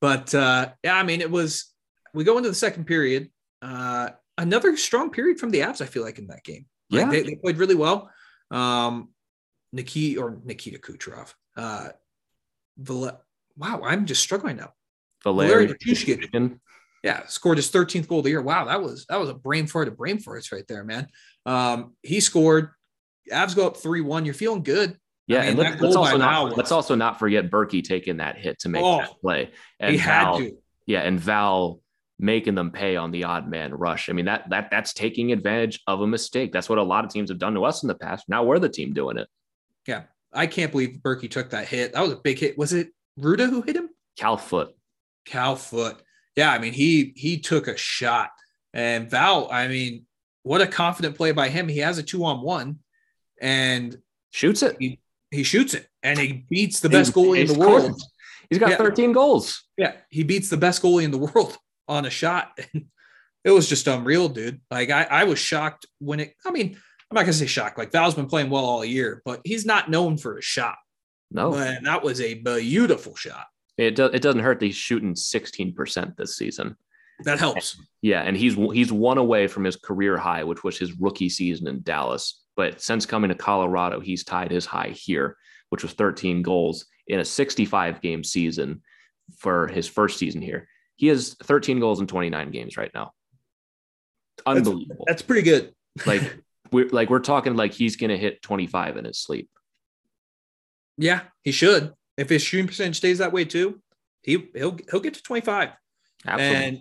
but 0.03 0.33
uh, 0.35 0.69
yeah, 0.85 0.95
I 0.95 1.03
mean, 1.03 1.23
it 1.23 1.31
was, 1.31 1.73
we 2.13 2.23
go 2.23 2.37
into 2.37 2.51
the 2.51 2.55
second 2.55 2.85
period. 2.85 3.31
Uh, 3.63 4.11
another 4.37 4.77
strong 4.77 5.11
period 5.11 5.41
from 5.41 5.51
the 5.51 5.61
Avs, 5.61 5.81
I 5.81 5.87
feel 5.87 6.03
like, 6.03 6.19
in 6.19 6.27
that 6.27 6.45
game. 6.45 6.67
Like, 6.91 7.07
yeah. 7.07 7.11
They, 7.11 7.23
they, 7.23 7.35
played 7.37 7.57
really 7.57 7.75
well. 7.75 8.11
Um, 8.51 9.09
Nikita 9.73 10.21
or 10.21 10.39
Nikita 10.45 10.79
Kucherov. 10.79 11.33
Uh, 11.57 11.89
Val- 12.77 13.23
wow, 13.57 13.81
I'm 13.83 14.05
just 14.05 14.23
struggling 14.23 14.59
now. 14.59 14.75
Valeri, 15.25 15.67
Valeri 15.67 16.61
yeah, 17.05 17.27
scored 17.27 17.59
his 17.59 17.71
13th 17.71 18.09
goal 18.09 18.19
of 18.19 18.25
the 18.25 18.31
year. 18.31 18.41
Wow, 18.41 18.65
that 18.65 18.83
was 18.83 19.05
that 19.07 19.21
was 19.21 19.29
a 19.29 19.35
brain 19.35 19.67
fart 19.67 19.89
of 19.89 19.97
brain 19.97 20.17
farts 20.17 20.51
right 20.51 20.67
there, 20.67 20.83
man. 20.85 21.07
Um, 21.45 21.95
he 22.03 22.19
scored. 22.21 22.71
Avs 23.31 23.55
go 23.55 23.67
up 23.67 23.77
three 23.77 24.01
one. 24.01 24.25
You're 24.25 24.35
feeling 24.35 24.63
good. 24.63 24.97
Yeah, 25.27 25.39
I 25.39 25.41
mean, 25.43 25.51
and 25.51 25.59
let's, 25.59 25.83
let's 25.83 25.97
also 25.97 26.17
not 26.17 26.45
was, 26.45 26.57
let's 26.57 26.73
also 26.73 26.95
not 26.95 27.19
forget 27.19 27.51
Berkey 27.51 27.85
taking 27.85 28.19
that 28.19 28.39
hit 28.39 28.59
to 28.61 28.71
make 28.71 28.83
oh, 28.83 28.99
that 28.99 29.21
play. 29.21 29.51
And 29.81 29.93
he 29.93 29.99
Val, 29.99 30.39
had 30.39 30.45
to. 30.45 30.57
Yeah, 30.87 31.01
and 31.01 31.21
Val 31.21 31.81
making 32.19 32.55
them 32.55 32.71
pay 32.71 32.97
on 32.97 33.11
the 33.11 33.25
odd 33.25 33.49
man 33.49 33.75
rush. 33.75 34.09
I 34.09 34.15
mean 34.15 34.25
that 34.25 34.49
that 34.49 34.71
that's 34.71 34.95
taking 34.95 35.31
advantage 35.31 35.83
of 35.87 36.01
a 36.01 36.07
mistake. 36.07 36.53
That's 36.53 36.71
what 36.71 36.79
a 36.79 36.83
lot 36.83 37.05
of 37.05 37.11
teams 37.11 37.29
have 37.29 37.39
done 37.39 37.55
to 37.55 37.65
us 37.65 37.83
in 37.83 37.89
the 37.89 37.95
past. 37.95 38.31
Now 38.31 38.45
we're 38.45 38.59
the 38.59 38.69
team 38.71 38.95
doing 38.95 39.19
it. 39.19 39.29
Yeah, 39.87 40.05
I 40.33 40.47
can't 40.47 40.73
believe 40.73 41.01
Berkey 41.03 41.31
took 41.31 41.51
that 41.51 41.69
hit. 41.69 41.93
That 41.93 42.03
was 42.03 42.13
a 42.13 42.17
big 42.17 42.39
hit. 42.39 42.57
Was 42.57 42.73
it 42.73 42.89
Rutta 43.19 43.51
who 43.51 43.61
hit 43.61 43.77
him? 43.77 43.91
Cal 44.17 44.39
Foote. 44.39 44.75
Cal 45.27 45.57
Foote. 45.57 46.01
Yeah, 46.37 46.53
I 46.53 46.59
mean 46.59 46.73
he 46.73 47.13
he 47.17 47.39
took 47.39 47.69
a 47.69 47.77
shot, 47.77 48.31
and 48.73 49.11
Val. 49.11 49.49
I 49.51 49.69
mean, 49.69 50.07
what 50.43 50.61
a 50.61 50.67
confident 50.67 51.17
play 51.17 51.33
by 51.33 51.49
him. 51.49 51.69
He 51.69 51.79
has 51.79 51.99
a 51.99 52.03
two 52.03 52.25
on 52.25 52.43
one, 52.43 52.79
and 53.41 53.97
shoots 54.31 54.63
it. 54.63 54.77
He, 54.79 55.01
he 55.31 55.43
shoots 55.43 55.75
it, 55.75 55.89
and 56.03 56.19
he 56.19 56.45
beats 56.49 56.81
the 56.81 56.89
best 56.89 57.13
goalie 57.13 57.41
in 57.41 57.47
the 57.47 57.59
world. 57.59 58.01
He's 58.51 58.59
got 58.59 58.71
yeah. 58.71 58.77
13 58.77 59.13
goals. 59.13 59.65
Yeah, 59.77 59.95
he 60.11 60.23
beats 60.23 60.51
the 60.51 60.57
best 60.57 60.83
goalie 60.83 61.05
in 61.05 61.11
the 61.11 61.19
world 61.19 61.57
on 61.89 62.05
a 62.05 62.11
shot. 62.11 62.59
it 63.45 63.51
was 63.51 63.69
just 63.69 63.87
unreal, 63.87 64.29
dude. 64.29 64.61
Like 64.71 64.91
I, 64.91 65.05
I 65.05 65.25
was 65.25 65.39
shocked 65.39 65.87
when 65.99 66.21
it. 66.21 66.35
I 66.45 66.51
mean, 66.51 66.77
I'm 67.11 67.15
not 67.15 67.23
gonna 67.23 67.33
say 67.33 67.47
shocked. 67.47 67.79
Like 67.79 67.93
Val's 67.93 68.15
been 68.15 68.27
playing 68.27 68.51
well 68.51 68.65
all 68.65 68.85
year, 68.85 69.23
but 69.25 69.41
he's 69.45 69.65
not 69.65 69.91
known 69.91 70.17
for 70.17 70.37
a 70.37 70.43
shot. 70.43 70.77
No, 71.31 71.51
but 71.51 71.83
that 71.85 72.03
was 72.03 72.21
a 72.21 72.35
beautiful 72.35 73.17
shot. 73.17 73.47
It 73.77 73.97
does. 73.97 74.15
It 74.15 74.23
doesn't 74.23 74.41
hurt 74.41 74.61
that 74.61 74.67
he's 74.67 74.77
shooting 74.77 75.15
16% 75.15 76.17
this 76.17 76.37
season. 76.37 76.77
That 77.25 77.39
helps. 77.39 77.81
Yeah, 78.03 78.23
and 78.23 78.37
he's 78.37 78.55
he's 78.55 78.93
one 78.93 79.19
away 79.19 79.47
from 79.47 79.65
his 79.65 79.77
career 79.77 80.17
high, 80.17 80.45
which 80.45 80.65
was 80.65 80.79
his 80.79 80.99
rookie 81.01 81.29
season 81.29 81.69
in 81.69 81.83
Dallas. 81.83 82.43
But 82.57 82.81
since 82.81 83.07
coming 83.07 83.29
to 83.29 83.35
Colorado, 83.35 84.01
he's 84.01 84.25
tied 84.25 84.51
his 84.51 84.67
high 84.67 84.91
here, 84.91 85.37
which 85.71 85.83
was 85.83 85.93
13 85.93 86.43
goals 86.43 86.87
in 87.07 87.21
a 87.21 87.25
65 87.25 88.01
game 88.01 88.25
season 88.25 88.83
for 89.37 89.67
his 89.69 89.89
first 89.89 90.19
season 90.19 90.41
here. 90.41 90.69
He 90.97 91.09
has 91.09 91.35
13 91.43 91.81
goals 91.81 92.01
in 92.01 92.07
29 92.07 92.51
games 92.51 92.77
right 92.77 92.91
now. 92.95 93.13
Unbelievable. 94.47 95.05
That's, 95.07 95.21
that's 95.21 95.23
pretty 95.23 95.43
good. 95.43 95.75
like 96.07 96.39
we're 96.71 96.89
like 96.89 97.11
we're 97.11 97.21
talking 97.21 97.55
like 97.55 97.73
he's 97.73 97.97
gonna 97.97 98.17
hit 98.17 98.43
25 98.43 98.97
in 98.97 99.05
his 99.05 99.19
sleep. 99.19 99.49
Yeah, 100.97 101.23
he 101.43 101.53
should. 101.53 101.93
If 102.17 102.29
his 102.29 102.43
shooting 102.43 102.67
percentage 102.67 102.97
stays 102.97 103.19
that 103.19 103.33
way 103.33 103.45
too, 103.45 103.81
he 104.23 104.49
he'll 104.55 104.77
he'll 104.91 105.01
get 105.01 105.15
to 105.15 105.23
25. 105.23 105.71
Absolutely. 106.27 106.57
And 106.57 106.81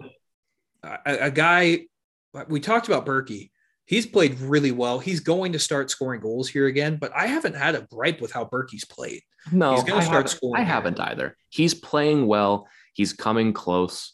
a, 1.05 1.25
a 1.25 1.31
guy 1.31 1.85
we 2.47 2.59
talked 2.59 2.87
about 2.87 3.05
Berkey. 3.05 3.51
He's 3.85 4.05
played 4.05 4.39
really 4.39 4.71
well. 4.71 4.99
He's 4.99 5.19
going 5.19 5.51
to 5.53 5.59
start 5.59 5.91
scoring 5.91 6.21
goals 6.21 6.47
here 6.47 6.67
again, 6.67 6.95
but 6.95 7.11
I 7.13 7.27
haven't 7.27 7.55
had 7.55 7.75
a 7.75 7.81
gripe 7.81 8.21
with 8.21 8.31
how 8.31 8.45
Berkey's 8.45 8.85
played. 8.85 9.21
No, 9.51 9.75
he's 9.75 9.83
going 9.83 9.99
to 9.99 10.05
start 10.05 10.29
scoring. 10.29 10.61
I 10.61 10.65
haven't 10.65 10.99
either. 10.99 11.35
He's 11.49 11.73
playing 11.73 12.25
well. 12.25 12.67
He's 12.93 13.11
coming 13.11 13.51
close. 13.51 14.13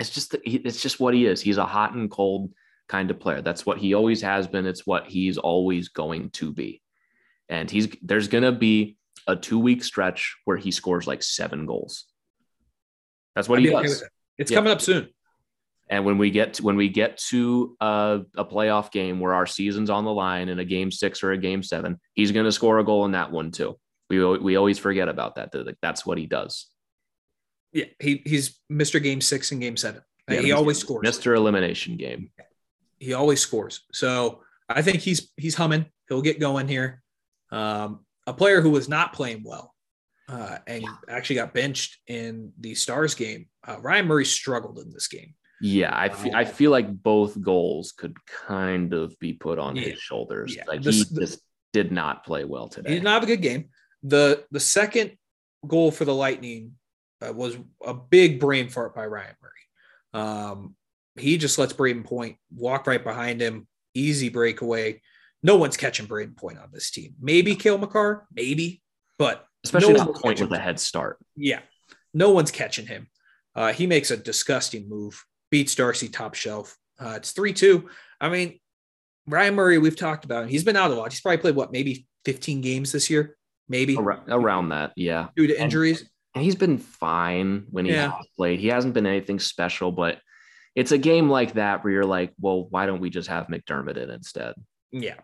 It's 0.00 0.10
just 0.10 0.34
it's 0.44 0.82
just 0.82 0.98
what 0.98 1.14
he 1.14 1.26
is. 1.26 1.40
He's 1.40 1.58
a 1.58 1.64
hot 1.64 1.94
and 1.94 2.10
cold 2.10 2.52
kind 2.88 3.10
of 3.10 3.20
player. 3.20 3.40
That's 3.40 3.64
what 3.64 3.78
he 3.78 3.94
always 3.94 4.20
has 4.22 4.46
been. 4.46 4.66
It's 4.66 4.86
what 4.86 5.06
he's 5.06 5.38
always 5.38 5.88
going 5.88 6.30
to 6.30 6.52
be. 6.52 6.82
And 7.48 7.70
he's 7.70 7.88
there's 8.02 8.28
going 8.28 8.44
to 8.44 8.52
be 8.52 8.95
a 9.26 9.36
two 9.36 9.58
week 9.58 9.82
stretch 9.82 10.36
where 10.44 10.56
he 10.56 10.70
scores 10.70 11.06
like 11.06 11.22
seven 11.22 11.66
goals. 11.66 12.04
That's 13.34 13.48
what 13.48 13.58
I'd 13.58 13.64
he 13.64 13.70
does. 13.70 14.02
Okay 14.02 14.10
it's 14.38 14.50
yeah. 14.50 14.56
coming 14.56 14.72
up 14.72 14.80
soon. 14.80 15.08
And 15.88 16.04
when 16.04 16.18
we 16.18 16.30
get 16.30 16.54
to, 16.54 16.64
when 16.64 16.76
we 16.76 16.88
get 16.88 17.16
to 17.28 17.76
a, 17.80 18.22
a, 18.36 18.44
playoff 18.44 18.90
game 18.90 19.20
where 19.20 19.34
our 19.34 19.46
season's 19.46 19.88
on 19.88 20.04
the 20.04 20.12
line 20.12 20.48
in 20.48 20.58
a 20.58 20.64
game 20.64 20.90
six 20.90 21.22
or 21.22 21.30
a 21.30 21.38
game 21.38 21.62
seven, 21.62 22.00
he's 22.14 22.32
going 22.32 22.44
to 22.44 22.50
score 22.50 22.80
a 22.80 22.84
goal 22.84 23.04
in 23.04 23.12
that 23.12 23.30
one 23.30 23.52
too. 23.52 23.78
We 24.10 24.24
we 24.38 24.56
always 24.56 24.78
forget 24.78 25.08
about 25.08 25.36
that. 25.36 25.52
That 25.52 25.78
that's 25.80 26.04
what 26.04 26.18
he 26.18 26.26
does. 26.26 26.66
Yeah, 27.72 27.86
he 28.00 28.22
he's 28.24 28.58
Mr. 28.70 29.02
Game 29.02 29.20
Six 29.20 29.52
and 29.52 29.60
Game 29.60 29.76
Seven. 29.76 30.02
Yeah, 30.28 30.40
he 30.40 30.52
always 30.52 30.78
scores. 30.78 31.06
Mr. 31.06 31.36
Elimination 31.36 31.96
Game. 31.96 32.30
He 32.98 33.14
always 33.14 33.40
scores. 33.40 33.82
So 33.92 34.42
I 34.68 34.82
think 34.82 34.98
he's 34.98 35.32
he's 35.36 35.56
humming. 35.56 35.86
He'll 36.08 36.22
get 36.22 36.38
going 36.38 36.68
here. 36.68 37.02
Um, 37.50 38.05
a 38.26 38.32
player 38.32 38.60
who 38.60 38.70
was 38.70 38.88
not 38.88 39.12
playing 39.12 39.42
well 39.44 39.74
uh, 40.28 40.58
and 40.66 40.84
actually 41.08 41.36
got 41.36 41.54
benched 41.54 41.98
in 42.06 42.52
the 42.60 42.74
Stars 42.74 43.14
game. 43.14 43.46
Uh, 43.66 43.78
Ryan 43.80 44.06
Murray 44.06 44.24
struggled 44.24 44.78
in 44.78 44.92
this 44.92 45.08
game. 45.08 45.34
Yeah, 45.60 45.90
I 45.96 46.10
feel, 46.10 46.36
I 46.36 46.44
feel 46.44 46.70
like 46.70 47.02
both 47.02 47.40
goals 47.40 47.92
could 47.92 48.16
kind 48.46 48.92
of 48.92 49.18
be 49.18 49.32
put 49.32 49.58
on 49.58 49.76
yeah, 49.76 49.90
his 49.90 49.98
shoulders. 49.98 50.54
Yeah. 50.54 50.64
Like 50.68 50.80
he 50.84 50.90
just 50.90 51.40
did 51.72 51.92
not 51.92 52.26
play 52.26 52.44
well 52.44 52.68
today. 52.68 52.90
He 52.90 52.94
did 52.96 53.04
not 53.04 53.14
have 53.14 53.22
a 53.22 53.26
good 53.26 53.40
game. 53.40 53.70
The 54.02 54.44
the 54.50 54.60
second 54.60 55.12
goal 55.66 55.90
for 55.90 56.04
the 56.04 56.14
Lightning 56.14 56.72
uh, 57.26 57.32
was 57.32 57.56
a 57.84 57.94
big 57.94 58.38
brain 58.38 58.68
fart 58.68 58.94
by 58.94 59.06
Ryan 59.06 59.34
Murray. 59.42 60.22
Um, 60.22 60.74
he 61.16 61.38
just 61.38 61.58
lets 61.58 61.72
Brayden 61.72 62.04
Point 62.04 62.36
walk 62.54 62.86
right 62.86 63.02
behind 63.02 63.40
him, 63.40 63.66
easy 63.94 64.28
breakaway 64.28 65.00
no 65.46 65.56
one's 65.56 65.76
catching 65.76 66.06
Brayden 66.06 66.36
Point 66.36 66.58
on 66.58 66.70
this 66.72 66.90
team. 66.90 67.14
Maybe 67.20 67.54
Cale 67.54 67.78
Makar, 67.78 68.26
maybe, 68.34 68.82
but 69.16 69.46
especially 69.64 69.94
no 69.94 70.04
not 70.04 70.16
Point 70.16 70.40
with 70.40 70.52
a 70.52 70.58
head 70.58 70.80
start. 70.80 71.18
Yeah, 71.36 71.60
no 72.12 72.32
one's 72.32 72.50
catching 72.50 72.86
him. 72.86 73.08
Uh, 73.54 73.72
he 73.72 73.86
makes 73.86 74.10
a 74.10 74.16
disgusting 74.16 74.88
move, 74.88 75.24
beats 75.50 75.76
Darcy 75.76 76.08
top 76.08 76.34
shelf. 76.34 76.76
Uh, 76.98 77.14
it's 77.16 77.30
three 77.30 77.52
two. 77.52 77.88
I 78.20 78.28
mean, 78.28 78.58
Ryan 79.28 79.54
Murray, 79.54 79.78
we've 79.78 79.96
talked 79.96 80.24
about 80.24 80.42
him. 80.42 80.48
He's 80.48 80.64
been 80.64 80.76
out 80.76 80.90
a 80.90 80.94
lot. 80.94 81.12
He's 81.12 81.20
probably 81.20 81.38
played 81.38 81.54
what, 81.54 81.70
maybe 81.70 82.08
15 82.24 82.60
games 82.60 82.90
this 82.90 83.08
year, 83.08 83.36
maybe 83.68 83.96
around, 83.96 84.24
around 84.28 84.70
that. 84.70 84.92
Yeah, 84.96 85.28
due 85.36 85.46
to 85.46 85.62
injuries. 85.62 86.10
And 86.34 86.42
he's 86.42 86.56
been 86.56 86.78
fine 86.78 87.66
when 87.70 87.84
he 87.84 87.92
yeah. 87.92 88.18
played. 88.36 88.58
He 88.58 88.66
hasn't 88.66 88.94
been 88.94 89.06
anything 89.06 89.38
special, 89.38 89.92
but 89.92 90.18
it's 90.74 90.92
a 90.92 90.98
game 90.98 91.30
like 91.30 91.54
that 91.54 91.84
where 91.84 91.92
you're 91.92 92.04
like, 92.04 92.34
well, 92.40 92.66
why 92.68 92.84
don't 92.84 93.00
we 93.00 93.10
just 93.10 93.28
have 93.28 93.46
MacDermid 93.46 93.96
in 93.96 94.10
instead? 94.10 94.54
Yeah, 94.92 95.14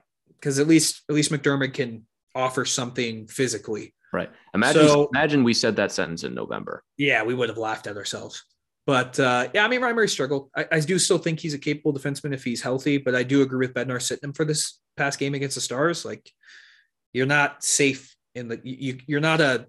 because 0.42 0.58
at 0.58 0.66
least 0.66 1.02
at 1.08 1.14
least 1.14 1.30
MacDermid 1.30 1.72
can 1.72 2.04
offer 2.34 2.64
something 2.64 3.28
physically. 3.28 3.94
Right. 4.12 4.30
Imagine 4.54 4.88
so, 4.88 5.08
imagine 5.14 5.44
we 5.44 5.54
said 5.54 5.76
that 5.76 5.92
sentence 5.92 6.24
in 6.24 6.34
November. 6.34 6.82
Yeah, 6.98 7.22
we 7.22 7.34
would 7.34 7.48
have 7.48 7.58
laughed 7.58 7.86
at 7.86 7.96
ourselves. 7.96 8.44
But 8.84 9.18
uh, 9.20 9.48
yeah, 9.54 9.64
I 9.64 9.68
mean, 9.68 9.80
Ryan 9.80 9.96
Murray 9.96 10.08
struggled. 10.08 10.50
I, 10.56 10.66
I, 10.72 10.80
do 10.80 10.98
still 10.98 11.18
think 11.18 11.38
he's 11.38 11.54
a 11.54 11.58
capable 11.58 11.94
defenseman 11.94 12.34
if 12.34 12.42
he's 12.42 12.60
healthy, 12.60 12.98
but 12.98 13.14
I 13.14 13.22
do 13.22 13.42
agree 13.42 13.64
with 13.64 13.74
Bednar 13.74 14.02
sitting 14.02 14.28
him 14.28 14.32
for 14.32 14.44
this 14.44 14.80
past 14.96 15.20
game 15.20 15.34
against 15.34 15.54
the 15.54 15.60
Stars. 15.60 16.04
Like, 16.04 16.28
you're 17.12 17.26
not 17.26 17.62
safe 17.62 18.14
in 18.34 18.48
the 18.48 18.60
you. 18.64 18.98
You're 19.06 19.20
not 19.20 19.40
a 19.40 19.66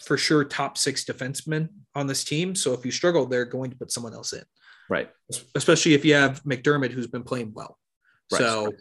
for 0.00 0.16
sure 0.16 0.44
top 0.44 0.78
six 0.78 1.04
defenseman 1.04 1.68
on 1.96 2.06
this 2.06 2.22
team. 2.22 2.54
So 2.54 2.72
if 2.74 2.84
you 2.84 2.92
struggle, 2.92 3.26
they're 3.26 3.44
going 3.44 3.70
to 3.70 3.76
put 3.76 3.90
someone 3.90 4.14
else 4.14 4.32
in. 4.32 4.42
Right. 4.88 5.10
Especially 5.54 5.94
if 5.94 6.04
you 6.04 6.14
have 6.14 6.42
MacDermid 6.44 6.90
who's 6.90 7.06
been 7.06 7.22
playing 7.22 7.52
well. 7.54 7.78
Right. 8.30 8.38
So 8.38 8.72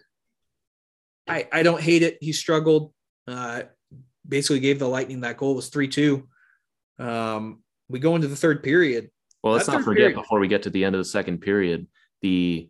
I, 1.28 1.48
I 1.52 1.64
don't 1.64 1.82
hate 1.82 2.04
it. 2.04 2.18
He 2.22 2.34
struggled. 2.34 2.94
Uh, 3.28 3.64
basically 4.28 4.60
gave 4.60 4.80
the 4.80 4.88
Lightning 4.88 5.22
that 5.22 5.38
goal 5.38 5.54
it 5.54 5.56
was 5.56 5.70
3 5.70 5.88
2. 5.88 6.28
Um, 7.00 7.64
we 7.90 8.00
go 8.00 8.16
into 8.16 8.28
the 8.28 8.36
third 8.36 8.64
period. 8.64 9.10
Well, 9.44 9.54
let's 9.54 9.68
not 9.68 9.84
forget 9.84 10.02
period, 10.02 10.16
before 10.16 10.40
we 10.40 10.48
get 10.48 10.64
to 10.64 10.70
the 10.70 10.86
end 10.86 10.96
of 10.96 11.00
the 11.00 11.06
second 11.06 11.40
period, 11.40 11.88
the 12.22 12.70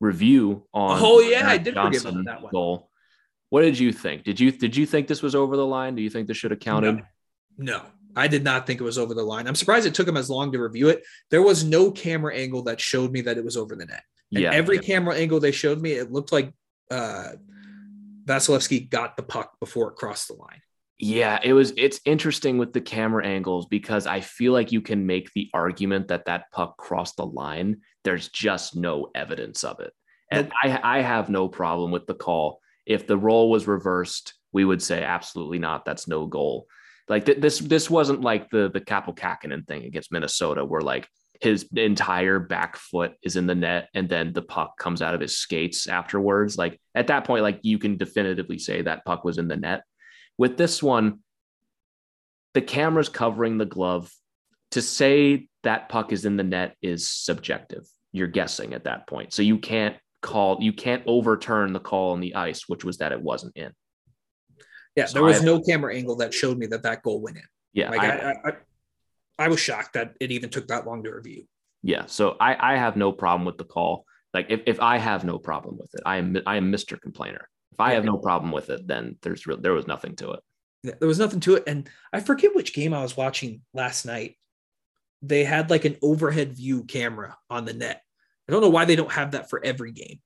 review 0.00 0.66
on 0.72 0.98
Oh 1.02 1.20
yeah, 1.20 1.48
I 1.48 1.58
did 1.58 1.74
Johnson 1.74 2.00
forget 2.00 2.12
about 2.12 2.24
that 2.26 2.42
one. 2.42 2.52
Goal. 2.52 2.90
What 3.50 3.62
did 3.62 3.78
you 3.78 3.92
think? 3.92 4.24
Did 4.24 4.38
you 4.38 4.52
did 4.52 4.76
you 4.76 4.86
think 4.86 5.08
this 5.08 5.22
was 5.22 5.34
over 5.34 5.56
the 5.56 5.66
line? 5.66 5.94
Do 5.94 6.02
you 6.02 6.10
think 6.10 6.28
this 6.28 6.36
should 6.36 6.52
have 6.52 6.60
counted? 6.60 6.96
No. 7.56 7.72
no. 7.74 7.82
I 8.16 8.28
did 8.28 8.44
not 8.44 8.64
think 8.66 8.80
it 8.80 8.84
was 8.84 8.98
over 8.98 9.12
the 9.12 9.24
line. 9.24 9.48
I'm 9.48 9.56
surprised 9.56 9.86
it 9.86 9.94
took 9.94 10.06
him 10.06 10.16
as 10.16 10.30
long 10.30 10.52
to 10.52 10.58
review 10.60 10.88
it. 10.88 11.02
There 11.30 11.42
was 11.42 11.64
no 11.64 11.90
camera 11.90 12.34
angle 12.34 12.62
that 12.62 12.80
showed 12.80 13.10
me 13.10 13.22
that 13.22 13.38
it 13.38 13.44
was 13.44 13.56
over 13.56 13.74
the 13.74 13.86
net. 13.86 14.04
And 14.32 14.42
yeah, 14.42 14.52
every 14.52 14.76
yeah. 14.76 14.82
camera 14.82 15.16
angle 15.16 15.40
they 15.40 15.50
showed 15.50 15.80
me, 15.80 15.92
it 15.92 16.12
looked 16.12 16.30
like 16.30 16.52
uh, 16.90 17.32
Vasilevskiy 18.24 18.90
got 18.90 19.16
the 19.16 19.22
puck 19.22 19.58
before 19.60 19.90
it 19.90 19.96
crossed 19.96 20.28
the 20.28 20.34
line. 20.34 20.60
Yeah, 20.98 21.40
it 21.42 21.52
was. 21.52 21.72
It's 21.76 22.00
interesting 22.04 22.56
with 22.56 22.72
the 22.72 22.80
camera 22.80 23.26
angles 23.26 23.66
because 23.66 24.06
I 24.06 24.20
feel 24.20 24.52
like 24.52 24.72
you 24.72 24.80
can 24.80 25.06
make 25.06 25.32
the 25.32 25.50
argument 25.52 26.08
that 26.08 26.26
that 26.26 26.50
puck 26.52 26.76
crossed 26.78 27.16
the 27.16 27.26
line. 27.26 27.80
There's 28.04 28.28
just 28.28 28.76
no 28.76 29.08
evidence 29.14 29.64
of 29.64 29.80
it, 29.80 29.92
and 30.30 30.48
nope. 30.48 30.80
I, 30.82 30.98
I 30.98 31.00
have 31.02 31.28
no 31.28 31.48
problem 31.48 31.90
with 31.90 32.06
the 32.06 32.14
call. 32.14 32.60
If 32.86 33.06
the 33.06 33.18
role 33.18 33.50
was 33.50 33.66
reversed, 33.66 34.34
we 34.52 34.64
would 34.64 34.82
say 34.82 35.02
absolutely 35.02 35.58
not. 35.58 35.84
That's 35.84 36.06
no 36.06 36.26
goal. 36.26 36.66
Like 37.08 37.26
th- 37.26 37.38
this, 37.38 37.58
this 37.58 37.90
wasn't 37.90 38.20
like 38.20 38.48
the 38.50 38.70
the 38.72 38.80
Kaapo 38.80 39.16
Kähkönen 39.16 39.66
thing 39.66 39.84
against 39.84 40.12
Minnesota, 40.12 40.64
where 40.64 40.80
like 40.80 41.08
his 41.44 41.68
entire 41.76 42.40
back 42.40 42.76
foot 42.76 43.12
is 43.22 43.36
in 43.36 43.46
the 43.46 43.54
net 43.54 43.90
and 43.92 44.08
then 44.08 44.32
the 44.32 44.40
puck 44.40 44.78
comes 44.78 45.02
out 45.02 45.14
of 45.14 45.20
his 45.20 45.36
skates 45.36 45.86
afterwards. 45.86 46.56
Like 46.56 46.80
at 46.94 47.08
that 47.08 47.24
point, 47.24 47.42
like 47.42 47.60
you 47.62 47.78
can 47.78 47.98
definitively 47.98 48.58
say 48.58 48.80
that 48.80 49.04
puck 49.04 49.24
was 49.24 49.36
in 49.36 49.46
the 49.46 49.56
net. 49.56 49.82
With 50.38 50.56
this 50.56 50.82
one, 50.82 51.18
the 52.54 52.62
camera's 52.62 53.10
covering 53.10 53.58
the 53.58 53.66
glove. 53.66 54.10
To 54.70 54.80
say 54.80 55.48
that 55.64 55.90
puck 55.90 56.12
is 56.12 56.24
in 56.24 56.38
the 56.38 56.42
net 56.42 56.76
is 56.80 57.08
subjective. 57.08 57.86
You're 58.10 58.26
guessing 58.26 58.72
at 58.72 58.84
that 58.84 59.06
point. 59.06 59.34
So 59.34 59.42
you 59.42 59.58
can't 59.58 59.96
call, 60.22 60.56
you 60.60 60.72
can't 60.72 61.02
overturn 61.06 61.74
the 61.74 61.78
call 61.80 62.12
on 62.12 62.20
the 62.20 62.34
ice, 62.34 62.68
which 62.68 62.84
was 62.84 62.96
that 62.98 63.12
it 63.12 63.20
wasn't 63.20 63.56
in. 63.56 63.70
Yeah, 64.96 65.04
so 65.04 65.14
there 65.14 65.22
was 65.22 65.42
I, 65.42 65.44
no 65.44 65.60
camera 65.60 65.94
angle 65.94 66.16
that 66.16 66.32
showed 66.32 66.56
me 66.56 66.66
that 66.68 66.82
that 66.84 67.02
goal 67.02 67.20
went 67.20 67.36
in. 67.36 67.44
Yeah, 67.74 67.90
like 67.90 68.00
I, 68.00 68.06
I, 68.06 68.48
I, 68.48 68.52
was 69.38 69.60
shocked 69.60 69.94
that 69.94 70.14
it 70.20 70.30
even 70.30 70.50
took 70.50 70.68
that 70.68 70.86
long 70.86 71.02
to 71.04 71.10
review. 71.10 71.44
Yeah, 71.82 72.06
so 72.06 72.36
I, 72.40 72.74
I 72.74 72.76
have 72.76 72.96
no 72.96 73.12
problem 73.12 73.44
with 73.44 73.58
the 73.58 73.64
call. 73.64 74.06
Like 74.32 74.46
if, 74.48 74.62
if 74.66 74.80
I 74.80 74.98
have 74.98 75.24
no 75.24 75.38
problem 75.38 75.76
with 75.78 75.90
it, 75.94 76.00
I 76.06 76.16
am 76.16 76.36
I 76.46 76.56
am 76.56 76.72
Mr. 76.72 77.00
Complainer. 77.00 77.48
If 77.72 77.80
I 77.80 77.94
have 77.94 78.04
no 78.04 78.18
problem 78.18 78.52
with 78.52 78.70
it, 78.70 78.86
then 78.86 79.16
there's 79.22 79.46
real, 79.46 79.56
there 79.60 79.72
was 79.72 79.86
nothing 79.86 80.16
to 80.16 80.32
it. 80.32 80.40
There 80.82 81.08
was 81.08 81.18
nothing 81.18 81.40
to 81.40 81.56
it, 81.56 81.64
and 81.66 81.88
I 82.12 82.20
forget 82.20 82.54
which 82.54 82.74
game 82.74 82.94
I 82.94 83.02
was 83.02 83.16
watching 83.16 83.62
last 83.72 84.06
night. 84.06 84.36
They 85.22 85.44
had 85.44 85.70
like 85.70 85.84
an 85.84 85.96
overhead 86.02 86.56
view 86.56 86.84
camera 86.84 87.36
on 87.50 87.64
the 87.64 87.72
net. 87.72 88.02
I 88.48 88.52
don't 88.52 88.60
know 88.60 88.70
why 88.70 88.84
they 88.84 88.96
don't 88.96 89.12
have 89.12 89.32
that 89.32 89.50
for 89.50 89.64
every 89.64 89.92
game. 89.92 90.20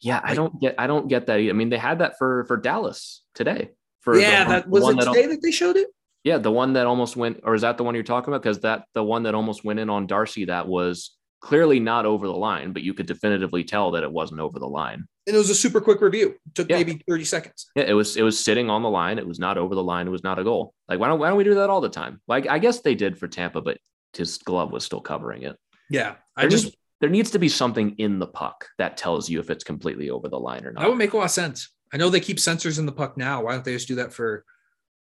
Yeah, 0.00 0.16
like, 0.16 0.30
I 0.30 0.34
don't 0.34 0.60
get 0.60 0.74
I 0.78 0.86
don't 0.86 1.08
get 1.08 1.26
that. 1.26 1.40
Either. 1.40 1.50
I 1.50 1.52
mean, 1.52 1.70
they 1.70 1.78
had 1.78 2.00
that 2.00 2.18
for 2.18 2.44
for 2.44 2.56
Dallas 2.56 3.22
today. 3.34 3.70
For 4.00 4.18
yeah, 4.18 4.44
the, 4.44 4.50
that 4.50 4.68
was 4.68 4.88
it 4.88 5.00
today 5.00 5.22
that, 5.22 5.28
that 5.28 5.42
they 5.42 5.50
showed 5.50 5.76
it. 5.76 5.88
Yeah, 6.26 6.38
the 6.38 6.50
one 6.50 6.72
that 6.72 6.86
almost 6.86 7.16
went, 7.16 7.40
or 7.44 7.54
is 7.54 7.62
that 7.62 7.78
the 7.78 7.84
one 7.84 7.94
you're 7.94 8.04
talking 8.04 8.32
about? 8.32 8.42
Because 8.42 8.60
that 8.60 8.84
the 8.94 9.02
one 9.02 9.22
that 9.22 9.34
almost 9.34 9.64
went 9.64 9.78
in 9.78 9.88
on 9.88 10.06
Darcy 10.06 10.44
that 10.46 10.66
was 10.66 11.16
clearly 11.40 11.80
not 11.80 12.04
over 12.04 12.26
the 12.26 12.34
line, 12.34 12.72
but 12.72 12.82
you 12.82 12.94
could 12.94 13.06
definitively 13.06 13.62
tell 13.62 13.92
that 13.92 14.02
it 14.02 14.10
wasn't 14.10 14.40
over 14.40 14.58
the 14.58 14.66
line 14.66 15.06
and 15.26 15.34
it 15.34 15.38
was 15.38 15.50
a 15.50 15.54
super 15.54 15.80
quick 15.80 16.00
review. 16.00 16.36
It 16.46 16.54
took 16.54 16.70
yeah. 16.70 16.76
maybe 16.76 17.02
30 17.08 17.24
seconds. 17.24 17.66
Yeah, 17.74 17.84
it 17.84 17.92
was 17.94 18.16
it 18.16 18.22
was 18.22 18.38
sitting 18.38 18.70
on 18.70 18.82
the 18.82 18.90
line. 18.90 19.18
It 19.18 19.26
was 19.26 19.38
not 19.38 19.58
over 19.58 19.74
the 19.74 19.82
line. 19.82 20.06
It 20.06 20.10
was 20.10 20.22
not 20.22 20.38
a 20.38 20.44
goal. 20.44 20.72
Like 20.88 21.00
why 21.00 21.08
don't 21.08 21.18
why 21.18 21.28
don't 21.28 21.36
we 21.36 21.44
do 21.44 21.54
that 21.54 21.70
all 21.70 21.80
the 21.80 21.88
time? 21.88 22.20
Like 22.28 22.46
I 22.46 22.58
guess 22.58 22.80
they 22.80 22.94
did 22.94 23.18
for 23.18 23.26
Tampa, 23.26 23.60
but 23.60 23.78
his 24.16 24.38
glove 24.38 24.72
was 24.72 24.84
still 24.84 25.00
covering 25.00 25.42
it. 25.42 25.56
Yeah, 25.90 26.14
I 26.36 26.42
there 26.42 26.50
just 26.50 26.64
needs, 26.64 26.76
there 27.00 27.10
needs 27.10 27.30
to 27.32 27.38
be 27.38 27.48
something 27.48 27.96
in 27.98 28.18
the 28.18 28.26
puck 28.26 28.66
that 28.78 28.96
tells 28.96 29.28
you 29.28 29.40
if 29.40 29.50
it's 29.50 29.64
completely 29.64 30.10
over 30.10 30.28
the 30.28 30.38
line 30.38 30.64
or 30.64 30.72
not. 30.72 30.82
That 30.82 30.88
would 30.88 30.98
make 30.98 31.12
a 31.12 31.16
lot 31.16 31.24
of 31.24 31.30
sense. 31.30 31.70
I 31.92 31.96
know 31.96 32.08
they 32.08 32.20
keep 32.20 32.38
sensors 32.38 32.78
in 32.78 32.86
the 32.86 32.92
puck 32.92 33.16
now. 33.16 33.44
Why 33.44 33.52
don't 33.52 33.64
they 33.64 33.72
just 33.72 33.88
do 33.88 33.96
that 33.96 34.12
for 34.12 34.44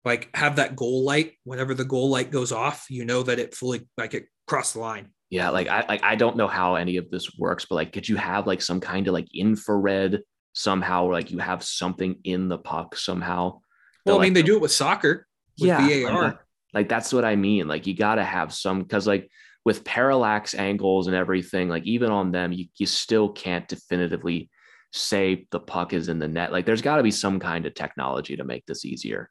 like 0.07 0.31
have 0.35 0.57
that 0.57 0.77
goal 0.77 1.05
light 1.05 1.33
whenever 1.43 1.75
the 1.75 1.85
goal 1.85 2.09
light 2.09 2.31
goes 2.31 2.53
off, 2.53 2.87
you 2.89 3.05
know 3.05 3.25
that 3.25 3.41
it 3.41 3.57
fully 3.57 3.89
like 3.99 4.15
it 4.15 4.27
crossed 4.47 4.75
the 4.75 4.81
line. 4.81 5.09
Yeah, 5.31 5.51
like 5.51 5.67
I 5.67 5.85
like 5.89 6.05
I 6.05 6.15
don't 6.15 6.37
know 6.37 6.47
how 6.47 6.77
any 6.77 6.97
of 6.97 7.11
this 7.11 7.37
works, 7.37 7.67
but 7.69 7.75
like 7.75 7.93
could 7.93 8.09
you 8.09 8.15
have 8.15 8.47
like 8.47 8.63
some 8.63 8.79
kind 8.79 9.09
of 9.09 9.15
like 9.15 9.27
infrared 9.35 10.23
somehow 10.53 11.07
or 11.07 11.13
like 11.13 11.33
you 11.33 11.39
have 11.39 11.65
something 11.65 12.21
in 12.23 12.49
the 12.49 12.57
puck 12.57 12.97
somehow? 12.97 13.59
Well, 14.07 14.21
I 14.21 14.23
mean, 14.23 14.33
they 14.33 14.45
do 14.45 14.55
it 14.55 14.63
with 14.63 14.71
soccer 14.71 15.27
with 15.59 15.69
yeah, 15.69 16.05
VAR. 16.05 16.23
Like, 16.23 16.39
like 16.73 16.89
that's 16.89 17.13
what 17.13 17.25
I 17.25 17.35
mean. 17.35 17.67
Like 17.67 17.89
you 17.89 17.95
gotta 17.95 18.23
have 18.23 18.55
some 18.55 18.83
because 18.85 19.09
like 19.09 19.29
with 19.65 19.83
parallax 19.83 20.55
angles 20.55 21.09
and 21.09 21.17
everything, 21.17 21.69
like 21.69 21.85
even 21.85 22.13
on 22.13 22.31
them, 22.31 22.53
you, 22.53 22.67
you 22.77 22.87
still 22.87 23.29
can't 23.29 23.67
definitively 23.67 24.51
say 24.93 25.49
the 25.51 25.59
puck 25.59 25.93
is 25.93 26.09
in 26.09 26.21
the 26.21 26.29
net. 26.29 26.53
Like 26.53 26.65
there's 26.65 26.81
got 26.81 26.99
to 26.99 27.03
be 27.03 27.11
some 27.11 27.41
kind 27.41 27.67
of 27.67 27.75
technology 27.75 28.37
to 28.37 28.45
make 28.45 28.65
this 28.67 28.85
easier. 28.85 29.29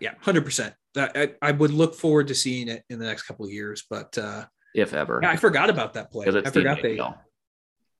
Yeah, 0.00 0.14
hundred 0.20 0.44
percent. 0.44 0.74
I, 0.96 1.32
I 1.40 1.52
would 1.52 1.70
look 1.70 1.94
forward 1.94 2.28
to 2.28 2.34
seeing 2.34 2.68
it 2.68 2.82
in 2.90 2.98
the 2.98 3.06
next 3.06 3.22
couple 3.22 3.44
of 3.44 3.52
years, 3.52 3.84
but 3.88 4.16
uh, 4.18 4.44
if 4.74 4.94
ever. 4.94 5.20
Yeah, 5.22 5.30
I 5.30 5.36
forgot 5.36 5.70
about 5.70 5.94
that 5.94 6.10
play. 6.10 6.26
I 6.26 6.50
forgot 6.50 6.82
they. 6.82 7.00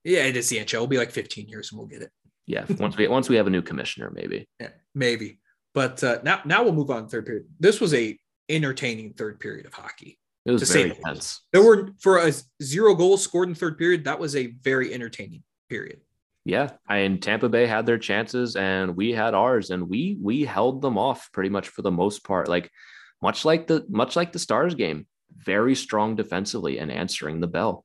Yeah, 0.05 0.25
it 0.25 0.37
is 0.37 0.49
the 0.49 0.59
NHL. 0.59 0.75
It'll 0.75 0.87
be 0.87 0.99
like 0.99 1.11
15 1.11 1.49
years 1.49 1.71
and 1.71 1.79
we'll 1.79 1.89
get 1.89 2.03
it. 2.03 2.11
Yeah, 2.47 2.65
once 2.79 2.97
we 2.97 3.07
once 3.09 3.29
we 3.29 3.37
have 3.37 3.47
a 3.47 3.51
new 3.51 3.63
commissioner, 3.63 4.11
maybe. 4.15 4.49
Yeah, 4.61 4.69
maybe. 4.95 5.39
But 5.75 6.03
uh, 6.03 6.19
now 6.23 6.41
now 6.45 6.63
we'll 6.63 6.73
move 6.73 6.91
on 6.91 7.05
to 7.05 7.09
third 7.09 7.27
period. 7.27 7.47
This 7.61 7.81
was 7.81 7.93
a 7.95 8.19
entertaining 8.49 9.13
third 9.13 9.39
period 9.39 9.67
of 9.67 9.75
hockey. 9.75 10.19
It 10.47 10.53
was 10.53 10.71
very 10.71 10.93
tense. 11.05 11.43
There 11.53 11.63
were 11.63 11.91
for 12.01 12.19
a 12.19 12.33
zero 12.63 12.95
goals 12.95 13.23
scored 13.23 13.51
in 13.51 13.55
third 13.55 13.77
period. 13.77 14.05
That 14.05 14.19
was 14.19 14.35
a 14.35 14.47
very 14.63 14.95
entertaining 14.95 15.43
period. 15.69 16.01
Yeah, 16.49 16.71
I 16.89 17.01
and 17.01 17.21
Tampa 17.21 17.51
Bay 17.51 17.67
had 17.67 17.85
their 17.85 17.99
chances, 17.99 18.57
and 18.57 18.97
we 18.97 19.13
had 19.13 19.35
ours, 19.35 19.69
and 19.69 19.87
we 19.87 20.17
we 20.19 20.47
held 20.47 20.81
them 20.81 20.97
off 20.97 21.31
pretty 21.31 21.51
much 21.51 21.69
for 21.69 21.83
the 21.83 21.91
most 21.91 22.25
part. 22.25 22.49
Like 22.49 22.71
much 23.21 23.45
like 23.45 23.67
the 23.67 23.85
much 23.91 24.17
like 24.17 24.33
the 24.33 24.39
Stars 24.39 24.75
game, 24.75 25.07
very 25.37 25.75
strong 25.75 26.17
defensively 26.17 26.79
and 26.79 26.91
answering 26.91 27.41
the 27.41 27.47
bell. 27.47 27.85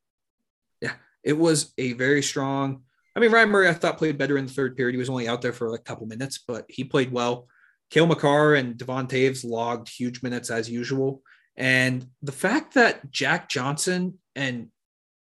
Yeah, 0.79 0.93
it 1.25 1.33
was 1.33 1.73
a 1.77 1.91
very 1.91 2.23
strong. 2.23 2.83
I 3.17 3.19
mean, 3.19 3.33
Ryan 3.33 3.49
Murray, 3.49 3.67
I 3.67 3.73
thought 3.73 3.97
played 3.97 4.17
better 4.17 4.37
in 4.37 4.45
the 4.45 4.53
third 4.53 4.77
period. 4.77 4.93
He 4.93 4.99
was 4.99 5.09
only 5.09 5.27
out 5.27 5.41
there 5.41 5.51
for 5.51 5.69
like 5.69 5.81
a 5.81 5.83
couple 5.83 6.07
minutes, 6.07 6.41
but 6.47 6.63
he 6.69 6.85
played 6.85 7.11
well. 7.11 7.49
Cale 7.89 8.07
Makar 8.07 8.55
and 8.55 8.77
Devon 8.77 9.07
Toews 9.07 9.43
logged 9.43 9.89
huge 9.89 10.23
minutes 10.23 10.49
as 10.49 10.69
usual. 10.69 11.21
And 11.57 12.07
the 12.21 12.31
fact 12.31 12.75
that 12.75 13.11
Jack 13.11 13.49
Johnson 13.49 14.19
and 14.37 14.69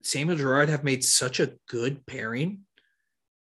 Samuel 0.02 0.38
Girard 0.38 0.70
have 0.70 0.82
made 0.82 1.04
such 1.04 1.38
a 1.38 1.52
good 1.68 2.04
pairing 2.04 2.64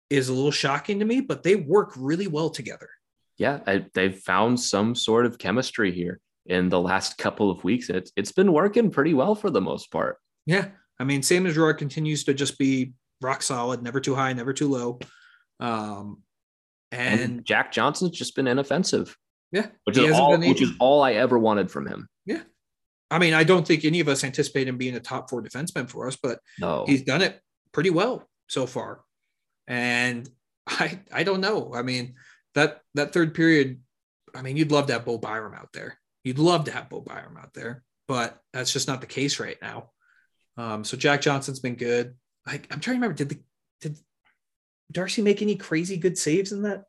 is 0.10 0.30
a 0.30 0.34
little 0.34 0.52
shocking 0.52 1.00
to 1.00 1.06
me, 1.06 1.22
but 1.22 1.44
they 1.44 1.56
work 1.56 1.94
really 1.98 2.28
well 2.28 2.50
together. 2.50 2.90
Yeah, 3.38 3.60
I, 3.66 3.86
they've 3.94 4.18
found 4.18 4.60
some 4.60 4.96
sort 4.96 5.26
of 5.26 5.38
chemistry 5.38 5.92
here 5.92 6.20
in 6.46 6.70
the 6.70 6.80
last 6.80 7.18
couple 7.18 7.50
of 7.50 7.64
weeks. 7.64 7.90
It's 7.90 8.12
it's 8.16 8.32
been 8.32 8.52
working 8.52 8.92
pretty 8.92 9.14
well 9.14 9.36
for 9.36 9.50
the 9.50 9.62
most 9.62 9.92
part. 9.92 10.18
Yeah, 10.46 10.70
I 11.00 11.04
mean, 11.04 11.24
Samuel 11.24 11.54
Girard 11.54 11.78
continues 11.78 12.24
to 12.26 12.34
just 12.34 12.58
be 12.58 12.94
rock 13.22 13.42
solid, 13.42 13.82
never 13.82 14.00
too 14.00 14.16
high, 14.16 14.34
never 14.34 14.54
too 14.54 14.70
low. 14.70 15.00
Um, 15.60 16.24
and, 16.92 17.20
and 17.20 17.46
Jack 17.46 17.72
Johnson's 17.72 18.12
just 18.12 18.36
been 18.36 18.48
inoffensive. 18.48 19.16
Yeah, 19.52 19.68
which 19.86 19.98
is 19.98 20.12
all 20.12 20.38
which 20.38 20.62
is 20.62 20.72
all 20.80 21.02
I 21.02 21.14
ever 21.14 21.40
wanted 21.40 21.72
from 21.72 21.88
him. 21.88 22.08
Yeah, 22.26 22.42
I 23.10 23.20
mean, 23.20 23.34
I 23.34 23.44
don't 23.44 23.66
think 23.66 23.86
any 23.86 24.00
of 24.00 24.08
us 24.08 24.24
anticipate 24.24 24.68
him 24.68 24.78
being 24.78 24.96
a 24.96 25.00
top 25.00 25.30
four 25.30 25.42
defenseman 25.42 25.90
for 25.90 26.08
us, 26.08 26.18
but 26.22 26.40
no. 26.60 26.86
he's 26.86 27.04
done 27.04 27.22
it 27.22 27.40
pretty 27.72 27.90
well 27.90 28.28
so 28.48 28.68
far. 28.68 29.02
And 29.70 30.28
I 30.68 31.00
I 31.14 31.24
don't 31.24 31.40
know. 31.40 31.72
I 31.74 31.84
mean, 31.84 32.16
that 32.56 32.82
that 32.96 33.14
third 33.14 33.34
period, 33.34 33.80
I 34.36 34.42
mean, 34.42 34.58
you'd 34.58 34.72
love 34.72 34.88
to 34.88 34.94
have 34.94 35.06
Bo 35.06 35.18
Byram 35.18 35.54
out 35.54 35.70
there. 35.74 35.98
You'd 36.24 36.40
love 36.40 36.66
to 36.66 36.72
have 36.72 36.90
Bo 36.90 37.00
Byram 37.00 37.38
out 37.38 37.54
there, 37.54 37.84
but 38.08 38.42
that's 38.52 38.74
just 38.74 38.88
not 38.88 39.00
the 39.00 39.08
case 39.08 39.40
right 39.40 39.58
now. 39.62 39.92
Um, 40.58 40.84
so 40.84 40.98
Jack 40.98 41.22
Johnson's 41.22 41.62
been 41.62 41.76
good. 41.76 42.16
I, 42.46 42.56
I'm 42.70 42.82
trying 42.82 42.96
to 42.96 43.02
remember. 43.02 43.14
Did 43.14 43.30
the 43.30 43.40
did 43.80 43.98
Darcy 44.92 45.22
make 45.22 45.42
any 45.42 45.56
crazy 45.56 45.96
good 45.98 46.18
saves 46.18 46.52
in 46.52 46.64
that? 46.64 46.84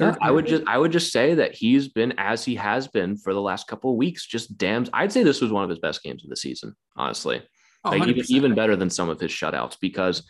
No, 0.00 0.16
I 0.20 0.32
would 0.32 0.46
just 0.46 0.64
I 0.66 0.76
would 0.76 0.90
just 0.90 1.12
say 1.12 1.34
that 1.34 1.54
he's 1.54 1.86
been 1.88 2.14
as 2.18 2.44
he 2.44 2.56
has 2.56 2.88
been 2.88 3.16
for 3.16 3.32
the 3.32 3.40
last 3.40 3.68
couple 3.68 3.92
of 3.92 3.96
weeks. 3.96 4.26
Just 4.26 4.58
damn, 4.58 4.86
I'd 4.92 5.12
say 5.12 5.22
this 5.22 5.40
was 5.40 5.52
one 5.52 5.62
of 5.62 5.70
his 5.70 5.78
best 5.78 6.02
games 6.02 6.24
of 6.24 6.30
the 6.30 6.36
season. 6.36 6.74
Honestly, 6.96 7.42
oh, 7.84 7.90
like 7.90 8.08
even 8.08 8.24
even 8.28 8.54
better 8.56 8.74
than 8.74 8.90
some 8.90 9.08
of 9.08 9.20
his 9.20 9.30
shutouts 9.30 9.76
because 9.80 10.24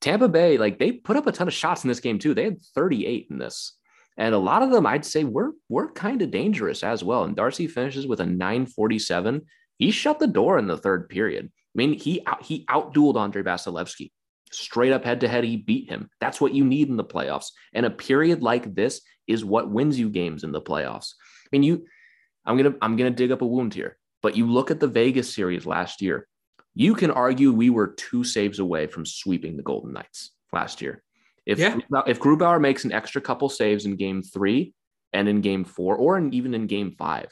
Tampa 0.00 0.28
Bay 0.28 0.58
like 0.58 0.78
they 0.78 0.92
put 0.92 1.16
up 1.16 1.26
a 1.26 1.32
ton 1.32 1.48
of 1.48 1.54
shots 1.54 1.84
in 1.84 1.88
this 1.88 2.00
game 2.00 2.18
too. 2.18 2.34
They 2.34 2.44
had 2.44 2.62
38 2.74 3.28
in 3.30 3.38
this. 3.38 3.76
And 4.16 4.34
a 4.34 4.38
lot 4.38 4.62
of 4.62 4.70
them, 4.70 4.86
I'd 4.86 5.04
say, 5.04 5.24
we're 5.24 5.52
we're 5.68 5.90
kind 5.90 6.22
of 6.22 6.30
dangerous 6.30 6.84
as 6.84 7.02
well. 7.02 7.24
And 7.24 7.34
Darcy 7.34 7.66
finishes 7.66 8.06
with 8.06 8.20
a 8.20 8.26
947. 8.26 9.42
He 9.78 9.90
shut 9.90 10.18
the 10.18 10.26
door 10.26 10.58
in 10.58 10.68
the 10.68 10.78
third 10.78 11.08
period. 11.08 11.46
I 11.46 11.76
mean, 11.76 11.94
he 11.94 12.24
he 12.42 12.64
outdueled 12.66 13.20
Andrei 13.20 13.42
Vasilevskiy 13.42 14.12
straight 14.52 14.92
up 14.92 15.04
head 15.04 15.20
to 15.20 15.28
head. 15.28 15.44
He 15.44 15.56
beat 15.56 15.90
him. 15.90 16.08
That's 16.20 16.40
what 16.40 16.54
you 16.54 16.64
need 16.64 16.88
in 16.88 16.96
the 16.96 17.04
playoffs. 17.04 17.48
And 17.72 17.84
a 17.84 17.90
period 17.90 18.42
like 18.42 18.74
this 18.74 19.00
is 19.26 19.44
what 19.44 19.70
wins 19.70 19.98
you 19.98 20.08
games 20.08 20.44
in 20.44 20.52
the 20.52 20.62
playoffs. 20.62 21.14
I 21.44 21.48
mean, 21.50 21.62
you, 21.64 21.86
I'm 22.44 22.56
gonna 22.56 22.74
I'm 22.80 22.96
gonna 22.96 23.10
dig 23.10 23.32
up 23.32 23.42
a 23.42 23.46
wound 23.46 23.74
here. 23.74 23.98
But 24.22 24.36
you 24.36 24.46
look 24.46 24.70
at 24.70 24.80
the 24.80 24.88
Vegas 24.88 25.34
series 25.34 25.66
last 25.66 26.00
year. 26.00 26.28
You 26.74 26.94
can 26.94 27.10
argue 27.10 27.52
we 27.52 27.70
were 27.70 27.88
two 27.88 28.24
saves 28.24 28.58
away 28.58 28.86
from 28.86 29.06
sweeping 29.06 29.56
the 29.56 29.62
Golden 29.62 29.92
Knights 29.92 30.32
last 30.52 30.82
year. 30.82 31.02
If 31.46 31.58
Yeah. 31.58 31.78
if 32.06 32.20
Grubauer 32.20 32.60
makes 32.60 32.84
an 32.84 32.92
extra 32.92 33.20
couple 33.20 33.48
saves 33.48 33.86
in 33.86 33.96
Game 33.96 34.22
Three 34.22 34.74
and 35.12 35.28
in 35.28 35.40
Game 35.40 35.64
Four, 35.64 35.96
or 35.96 36.18
in, 36.18 36.32
even 36.32 36.54
in 36.54 36.66
Game 36.66 36.92
Five, 36.92 37.28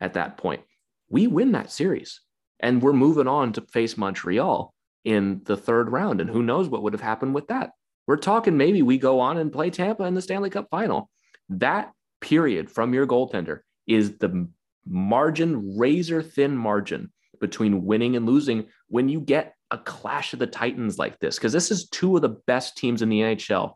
at 0.00 0.14
that 0.14 0.36
point, 0.36 0.62
we 1.08 1.26
win 1.26 1.52
that 1.52 1.70
series, 1.70 2.20
and 2.60 2.82
we're 2.82 2.92
moving 2.92 3.28
on 3.28 3.52
to 3.54 3.60
face 3.60 3.96
Montreal 3.96 4.72
in 5.04 5.42
the 5.44 5.56
third 5.56 5.90
round. 5.90 6.20
And 6.20 6.30
who 6.30 6.42
knows 6.42 6.68
what 6.68 6.82
would 6.82 6.92
have 6.92 7.02
happened 7.02 7.34
with 7.34 7.48
that? 7.48 7.72
We're 8.06 8.16
talking 8.16 8.56
maybe 8.56 8.82
we 8.82 8.98
go 8.98 9.20
on 9.20 9.36
and 9.36 9.52
play 9.52 9.70
Tampa 9.70 10.04
in 10.04 10.14
the 10.14 10.22
Stanley 10.22 10.50
Cup 10.50 10.68
final. 10.70 11.10
That 11.48 11.92
period 12.20 12.70
from 12.70 12.94
your 12.94 13.06
goaltender 13.06 13.60
is 13.86 14.18
the 14.18 14.48
margin, 14.86 15.76
razor 15.76 16.22
thin 16.22 16.56
margin 16.56 17.12
between 17.40 17.84
winning 17.84 18.16
and 18.16 18.26
losing 18.26 18.66
when 18.88 19.08
you 19.08 19.20
get 19.20 19.54
a 19.70 19.78
clash 19.78 20.32
of 20.32 20.38
the 20.38 20.46
Titans 20.46 20.98
like 20.98 21.18
this, 21.18 21.36
because 21.36 21.52
this 21.52 21.70
is 21.70 21.88
two 21.88 22.16
of 22.16 22.22
the 22.22 22.36
best 22.46 22.76
teams 22.76 23.02
in 23.02 23.08
the 23.08 23.20
NHL. 23.20 23.72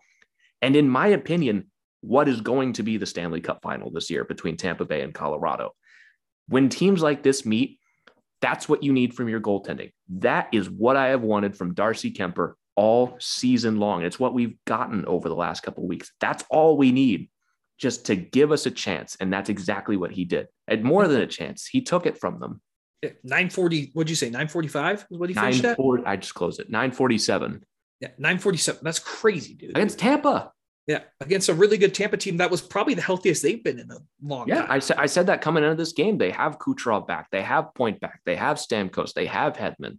And 0.63 0.77
in 0.77 0.89
my 0.89 1.09
opinion, 1.09 1.71
what 2.01 2.29
is 2.29 2.41
going 2.41 2.75
to 2.75 2.83
be 2.83 2.97
the 2.97 3.07
Stanley 3.07 3.41
Cup 3.41 3.61
final 3.63 3.91
this 3.91 4.11
year 4.11 4.25
between 4.25 4.57
Tampa 4.57 4.85
Bay 4.85 5.03
and 5.03 5.15
Colorado? 5.15 5.73
When 6.49 6.69
teams 6.69 7.03
like 7.03 7.23
this 7.23 7.45
meet, 7.45 7.79
that's 8.41 8.69
what 8.69 8.83
you 8.83 8.93
need 8.93 9.15
from 9.15 9.29
your 9.29 9.41
goaltending. 9.41 9.93
That 10.09 10.49
is 10.53 10.71
what 10.71 10.97
I 10.97 11.09
have 11.09 11.23
wanted 11.23 11.57
from 11.57 11.75
Darcy 11.75 12.11
Kuemper 12.13 12.55
all 12.75 13.17
season 13.21 13.79
long. 13.79 14.03
It's 14.03 14.19
what 14.19 14.33
we've 14.33 14.57
gotten 14.67 15.05
over 15.05 15.29
the 15.29 15.35
last 15.35 15.63
couple 15.63 15.87
weeks. 15.87 16.13
That's 16.21 16.45
all 16.51 16.77
we 16.77 16.93
need 16.93 17.29
just 17.79 18.07
to 18.07 18.17
give 18.17 18.53
us 18.53 18.67
a 18.67 18.71
chance. 18.71 19.17
And 19.21 19.33
that's 19.33 19.51
exactly 19.51 19.97
what 19.97 20.13
he 20.13 20.25
did. 20.25 20.47
And 20.69 20.83
more 20.83 21.07
than 21.09 21.21
a 21.21 21.27
chance, 21.27 21.67
he 21.67 21.83
took 21.83 22.07
it 22.07 22.19
from 22.19 22.39
them. 22.41 22.61
940, 23.03 23.91
what'd 23.95 24.11
you 24.11 24.17
say? 24.17 24.27
945 24.27 25.07
is 25.11 25.19
what 25.19 25.29
he 25.29 25.35
finished 25.35 25.65
at? 25.65 25.79
I 26.07 26.17
just 26.17 26.35
closed 26.35 26.61
it. 26.61 26.71
947 26.71 27.65
Yeah, 28.01 28.09
947. 28.19 28.81
That's 28.83 28.99
crazy, 28.99 29.55
dude. 29.55 29.71
against 29.71 29.99
Tampa. 29.99 30.53
Yeah, 30.87 31.03
against 31.21 31.49
a 31.49 31.55
really 31.55 31.77
good 31.79 31.95
Tampa 31.95 32.17
team 32.17 32.39
that 32.39 32.51
was 32.51 32.61
probably 32.61 32.95
the 32.95 33.03
healthiest 33.03 33.43
they've 33.43 33.63
been 33.63 33.79
in 33.79 33.91
a 33.91 33.99
long 34.23 34.49
Yeah, 34.49 34.63
time. 34.63 34.71
I 34.71 34.79
said 34.81 34.97
I 34.99 35.07
said 35.07 35.27
that 35.27 35.41
coming 35.41 35.63
into 35.63 35.77
this 35.77 35.93
game. 35.93 36.19
They 36.19 36.31
have 36.33 36.59
Kucherov 36.59 37.07
back, 37.07 37.29
they 37.31 37.43
have 37.43 37.73
Point 37.75 38.01
back, 38.01 38.21
they 38.27 38.35
have 38.35 38.57
Stamkos, 38.57 39.13
they 39.13 39.27
have 39.27 39.57
Hedman, 39.57 39.99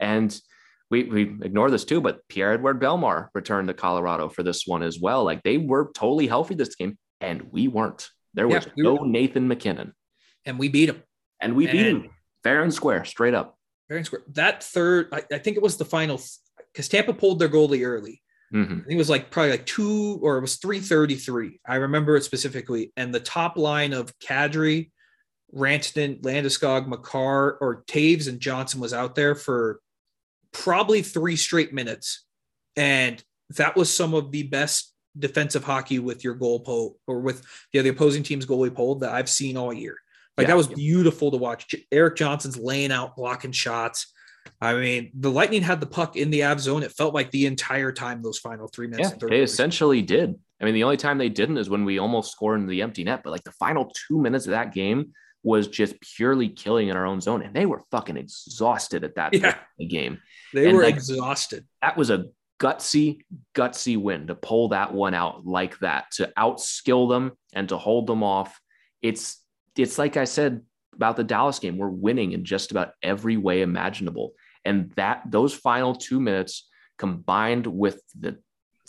and 0.00 0.36
we 0.90 1.04
we 1.04 1.22
ignore 1.22 1.70
this 1.70 1.84
too. 1.84 2.00
But 2.00 2.26
Pierre-Edouard 2.28 2.80
Bellemare 2.80 3.28
returned 3.34 3.68
to 3.68 3.74
Colorado 3.74 4.28
for 4.28 4.42
this 4.42 4.66
one 4.66 4.82
as 4.82 4.98
well. 4.98 5.22
Like 5.22 5.42
they 5.44 5.58
were 5.58 5.92
totally 5.94 6.26
healthy 6.26 6.54
this 6.56 6.74
game, 6.74 6.98
and 7.20 7.42
we 7.52 7.68
weren't. 7.68 8.08
There 8.34 8.48
Yeah, 8.48 8.56
was 8.56 8.66
we 8.76 8.82
no 8.82 8.94
were- 8.96 9.06
Nathan 9.06 9.46
MacKinnon, 9.46 9.92
and 10.44 10.58
we 10.58 10.68
beat 10.68 10.88
him. 10.88 11.02
and 11.40 11.54
we 11.54 11.66
beat 11.66 11.86
And- 11.86 12.04
him 12.04 12.10
fair 12.42 12.62
and 12.62 12.72
square, 12.72 13.04
straight 13.04 13.34
up. 13.34 13.58
Fair 13.88 13.96
and 13.98 14.06
square. 14.06 14.22
That 14.32 14.62
third, 14.62 15.08
I, 15.12 15.22
I 15.32 15.38
think 15.38 15.56
it 15.56 15.62
was 15.62 15.76
the 15.76 15.84
final 15.84 16.20
because 16.72 16.88
Tampa 16.88 17.12
pulled 17.14 17.38
their 17.38 17.48
goalie 17.48 17.86
early. 17.86 18.22
Mhm. 18.52 18.64
I 18.64 18.84
think 18.84 18.92
it 18.92 18.96
was 18.96 19.10
like 19.10 19.30
probably 19.30 19.52
like 19.52 19.66
two 19.66 20.18
or 20.22 20.36
it 20.38 20.42
was 20.42 20.56
333. 20.56 21.60
I 21.66 21.76
remember 21.76 22.16
it 22.16 22.24
specifically. 22.24 22.92
And 22.96 23.14
the 23.14 23.20
top 23.20 23.56
line 23.56 23.92
of 23.92 24.16
Kadri, 24.18 24.90
Rantanen, 25.54 26.20
Landeskog, 26.22 26.86
Makar, 26.86 27.58
or 27.60 27.84
Toews 27.86 28.28
and 28.28 28.40
Johnson 28.40 28.80
was 28.80 28.92
out 28.92 29.14
there 29.14 29.34
for 29.34 29.80
probably 30.52 31.02
three 31.02 31.36
straight 31.36 31.72
minutes. 31.72 32.24
And 32.76 33.22
that 33.56 33.76
was 33.76 33.92
some 33.92 34.14
of 34.14 34.32
the 34.32 34.44
best 34.44 34.94
defensive 35.18 35.64
hockey 35.64 35.98
with 35.98 36.24
your 36.24 36.34
goal 36.34 36.60
pull 36.60 36.98
or 37.06 37.20
with 37.20 37.44
yeah, 37.72 37.82
the 37.82 37.90
opposing 37.90 38.22
team's 38.22 38.46
goalie 38.46 38.74
pulled 38.74 39.00
that 39.00 39.12
I've 39.12 39.28
seen 39.28 39.56
all 39.56 39.72
year. 39.72 39.96
Like 40.36 40.44
Yeah. 40.46 40.48
that 40.52 40.56
was 40.56 40.68
beautiful 40.68 41.30
to 41.30 41.36
watch. 41.36 41.74
Erik 41.90 42.16
Johnson's 42.16 42.58
laying 42.58 42.90
out, 42.92 43.16
blocking 43.16 43.52
shots. 43.52 44.12
I 44.60 44.74
mean, 44.74 45.10
the 45.14 45.30
Lightning 45.30 45.62
had 45.62 45.80
the 45.80 45.86
puck 45.86 46.16
in 46.16 46.30
the 46.30 46.44
Av 46.44 46.60
zone. 46.60 46.82
It 46.82 46.92
felt 46.92 47.14
like 47.14 47.30
the 47.30 47.46
entire 47.46 47.92
time 47.92 48.22
those 48.22 48.38
final 48.38 48.66
three 48.68 48.86
minutes. 48.88 49.10
Yeah, 49.10 49.18
and 49.22 49.30
they 49.32 49.40
essentially 49.42 50.02
did. 50.02 50.34
I 50.60 50.64
mean, 50.64 50.74
the 50.74 50.84
only 50.84 50.96
time 50.96 51.18
they 51.18 51.28
didn't 51.28 51.58
is 51.58 51.68
when 51.68 51.84
we 51.84 51.98
almost 51.98 52.32
scored 52.32 52.60
in 52.60 52.66
the 52.66 52.82
empty 52.82 53.04
net. 53.04 53.22
But 53.24 53.30
like 53.30 53.44
the 53.44 53.52
final 53.52 53.92
two 54.08 54.18
minutes 54.20 54.46
of 54.46 54.52
that 54.52 54.72
game 54.72 55.12
was 55.44 55.66
just 55.68 56.00
purely 56.00 56.48
killing 56.48 56.88
in 56.88 56.96
our 56.96 57.04
own 57.06 57.20
zone, 57.20 57.42
and 57.42 57.54
they 57.54 57.66
were 57.66 57.82
fucking 57.90 58.16
exhausted 58.16 59.04
at 59.04 59.16
that 59.16 59.34
Yeah. 59.34 59.40
point 59.40 59.56
in 59.78 59.86
the 59.86 59.86
game. 59.86 60.18
They 60.54 60.66
and 60.68 60.76
were 60.76 60.84
like- 60.84 60.94
exhausted. 60.94 61.66
That 61.82 61.96
was 61.96 62.10
a 62.10 62.26
gutsy, 62.60 63.22
gutsy 63.54 63.96
win 64.00 64.28
to 64.28 64.36
pull 64.36 64.68
that 64.68 64.94
one 64.94 65.14
out 65.14 65.44
like 65.44 65.78
that, 65.80 66.12
to 66.12 66.32
outskill 66.38 67.08
them 67.08 67.32
and 67.52 67.68
to 67.70 67.76
hold 67.76 68.06
them 68.06 68.22
off. 68.22 68.60
It's 69.02 69.41
it's 69.76 69.98
like 69.98 70.16
I 70.16 70.24
said 70.24 70.62
about 70.94 71.16
the 71.16 71.24
Dallas 71.24 71.58
game. 71.58 71.78
We're 71.78 71.88
winning 71.88 72.32
in 72.32 72.44
just 72.44 72.70
about 72.70 72.92
every 73.02 73.36
way 73.36 73.62
imaginable. 73.62 74.32
And 74.64 74.90
that 74.92 75.22
those 75.30 75.54
final 75.54 75.94
two 75.94 76.20
minutes 76.20 76.68
combined 76.98 77.66
with 77.66 78.02
the 78.18 78.38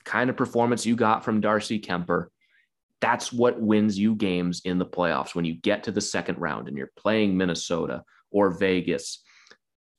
kind 0.04 0.30
of 0.30 0.38
performance 0.38 0.86
you 0.86 0.96
got 0.96 1.24
from 1.24 1.42
Darcy 1.42 1.80
Kuemper, 1.80 2.28
that's 3.02 3.34
what 3.34 3.60
wins 3.60 3.98
you 3.98 4.16
games 4.16 4.62
in 4.66 4.80
the 4.80 4.86
playoffs 4.86 5.36
when 5.36 5.46
you 5.46 5.56
get 5.56 5.84
to 5.84 5.92
the 5.92 6.02
second 6.02 6.40
round 6.40 6.68
and 6.68 6.78
you're 6.78 6.92
playing 6.98 7.36
Minnesota 7.36 8.04
or 8.32 8.52
Vegas. 8.52 9.22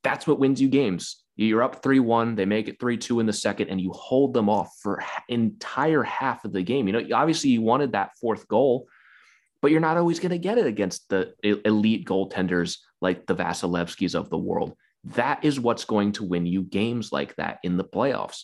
That's 0.02 0.26
what 0.26 0.38
wins 0.38 0.60
you 0.60 0.68
games. 0.68 1.22
You're 1.36 1.62
up 1.62 1.82
3 1.82 1.98
1, 1.98 2.36
they 2.36 2.44
make 2.44 2.68
it 2.68 2.78
3 2.78 2.96
2 2.96 3.20
in 3.20 3.26
the 3.26 3.32
second, 3.32 3.68
and 3.68 3.80
you 3.80 3.90
hold 3.90 4.34
them 4.34 4.48
off 4.48 4.70
for 4.80 5.02
entire 5.28 6.02
half 6.02 6.44
of 6.44 6.52
the 6.52 6.62
game. 6.62 6.86
You 6.86 6.92
know, 6.92 7.16
obviously, 7.16 7.50
you 7.50 7.60
wanted 7.60 7.92
that 7.92 8.12
fourth 8.20 8.46
goal, 8.46 8.86
but 9.64 9.70
you're 9.70 9.80
not 9.80 9.96
always 9.96 10.20
going 10.20 10.28
to 10.28 10.36
get 10.36 10.58
it 10.58 10.66
against 10.66 11.08
the 11.08 11.32
elite 11.42 12.04
goaltenders 12.04 12.80
like 13.00 13.24
the 13.24 13.34
Vasilevskis 13.34 14.14
of 14.14 14.28
the 14.28 14.36
world. 14.36 14.74
That 15.04 15.42
is 15.42 15.58
what's 15.58 15.86
going 15.86 16.12
to 16.12 16.22
win 16.22 16.44
you 16.44 16.64
games 16.64 17.12
like 17.12 17.34
that 17.36 17.60
in 17.62 17.78
the 17.78 17.84
playoffs. 17.84 18.42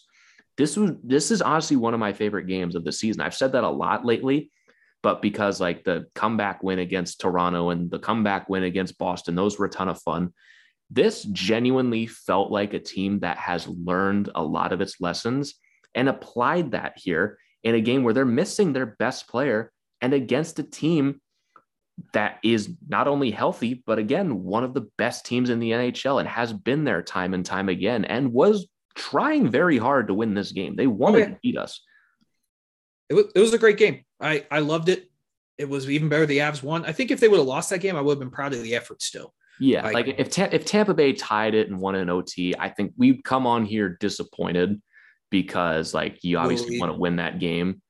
This 0.57 0.79
was 0.79 0.93
this 1.05 1.31
is 1.31 1.43
honestly 1.43 1.77
one 1.77 1.93
of 1.93 2.01
my 2.01 2.14
favorite 2.14 2.47
games 2.47 2.75
of 2.75 2.85
the 2.85 2.93
season. 2.93 3.21
I've 3.21 3.35
said 3.35 3.53
that 3.53 3.64
a 3.64 3.68
lot 3.68 4.03
lately, 4.03 4.51
but 5.03 5.21
because 5.21 5.61
like 5.61 5.85
the 5.85 6.07
comeback 6.14 6.62
win 6.62 6.79
against 6.79 7.21
Toronto 7.21 7.68
and 7.68 7.91
the 7.91 7.99
comeback 7.99 8.49
win 8.49 8.62
against 8.62 8.97
Boston, 8.97 9.35
those 9.35 9.59
were 9.59 9.66
a 9.66 9.71
ton 9.71 9.91
of 9.91 10.01
fun. 10.01 10.33
This 10.89 11.25
genuinely 11.25 12.07
felt 12.07 12.51
like 12.51 12.73
a 12.73 12.79
team 12.79 13.18
that 13.18 13.37
has 13.37 13.68
learned 13.68 14.31
a 14.35 14.43
lot 14.43 14.73
of 14.73 14.81
its 14.81 15.03
lessons 15.03 15.57
and 15.95 16.09
applied 16.09 16.71
that 16.71 16.95
here 16.97 17.37
in 17.62 17.75
a 17.75 17.81
game 17.83 18.05
where 18.05 18.14
they're 18.14 18.25
missing 18.25 18.73
their 18.73 18.87
best 18.87 19.29
player 19.29 19.71
and 20.01 20.12
against 20.14 20.59
a 20.59 20.62
team 20.62 21.20
that 22.12 22.38
is 22.42 22.70
not 22.88 23.09
only 23.09 23.30
healthy, 23.30 23.82
but 23.86 23.98
again, 23.98 24.42
one 24.42 24.64
of 24.64 24.74
the 24.74 24.88
best 24.96 25.26
teams 25.26 25.51
in 25.51 25.59
the 25.59 25.70
NHL 25.70 26.18
and 26.18 26.28
has 26.28 26.53
been 26.53 26.84
there 26.84 27.03
time 27.03 27.34
and 27.34 27.44
time 27.44 27.68
again 27.68 28.05
and 28.05 28.32
was 28.32 28.68
trying 28.94 29.48
very 29.48 29.78
hard 29.78 30.09
to 30.09 30.14
win 30.14 30.34
this 30.34 30.53
game. 30.53 30.76
They 30.76 30.86
wanted 30.86 31.16
oh, 31.16 31.20
yeah. 31.20 31.28
to 31.28 31.38
beat 31.42 31.59
us. 31.59 31.82
It 33.09 33.14
was, 33.14 33.26
it 33.34 33.40
was 33.40 33.53
a 33.55 33.59
great 33.59 33.76
game. 33.76 34.05
I, 34.20 34.46
I 34.51 34.61
loved 34.61 34.88
it. 34.88 35.11
It 35.59 35.68
was 35.68 35.90
even 35.90 36.09
better. 36.09 36.26
The 36.26 36.38
Avs 36.38 36.62
won. 36.62 36.84
I 36.86 36.92
think 36.92 37.11
if 37.11 37.20
they 37.20 37.28
would 37.28 37.38
have 37.38 37.46
lost 37.46 37.70
that 37.70 37.80
game, 37.80 37.96
I 37.96 38.01
would 38.01 38.12
have 38.12 38.18
been 38.18 38.30
proud 38.30 38.55
of 38.55 38.62
the 38.62 38.74
effort 38.74 39.03
still. 39.03 39.34
Yeah, 39.59 39.82
Like- 39.82 40.07
like, 40.07 40.14
if 40.18 40.30
Ta- 40.30 40.48
if 40.51 40.64
Tampa 40.64 40.94
Bay 40.94 41.12
tied 41.12 41.55
it 41.55 41.68
and 41.68 41.78
won 41.78 41.94
an 41.94 42.09
OT, 42.09 42.55
I 42.59 42.70
think 42.70 42.94
we'd 42.96 43.22
come 43.24 43.46
on 43.46 43.66
here 43.66 43.98
disappointed 44.01 44.80
because 45.30 45.92
like 45.92 46.24
you 46.24 46.38
obviously 46.38 46.80
want 46.80 46.92
to 46.92 46.98
win 46.98 47.16
that 47.16 47.38
game 47.38 47.82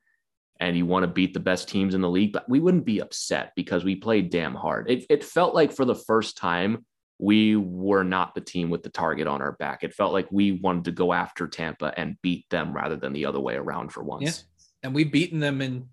and 0.60 0.76
you 0.76 0.86
want 0.86 1.02
to 1.02 1.08
beat 1.08 1.34
the 1.34 1.40
best 1.40 1.68
teams 1.68 1.94
in 1.94 2.00
the 2.02 2.08
league, 2.08 2.32
but 2.32 2.48
we 2.48 2.60
wouldn't 2.60 2.84
be 2.84 3.00
upset 3.00 3.52
because 3.56 3.82
we 3.82 3.96
played 3.96 4.30
damn 4.30 4.54
hard. 4.54 4.90
It 4.90 5.06
it 5.08 5.24
felt 5.24 5.54
like 5.54 5.72
for 5.72 5.84
the 5.84 5.94
first 5.94 6.36
time 6.36 6.84
we 7.18 7.56
were 7.56 8.04
not 8.04 8.34
the 8.34 8.40
team 8.40 8.70
with 8.70 8.82
the 8.82 8.88
target 8.88 9.26
on 9.26 9.42
our 9.42 9.52
back. 9.52 9.82
It 9.82 9.92
felt 9.92 10.12
like 10.12 10.28
we 10.30 10.52
wanted 10.52 10.84
to 10.84 10.92
go 10.92 11.12
after 11.12 11.46
Tampa 11.48 11.92
and 11.96 12.16
beat 12.22 12.48
them 12.48 12.72
rather 12.72 12.96
than 12.96 13.12
the 13.12 13.26
other 13.26 13.40
way 13.40 13.56
around 13.56 13.92
for 13.92 14.02
once. 14.02 14.22
Yeah. 14.22 14.64
And 14.84 14.94
we've 14.94 15.12
beaten 15.12 15.38
them 15.38 15.60
in 15.60 15.88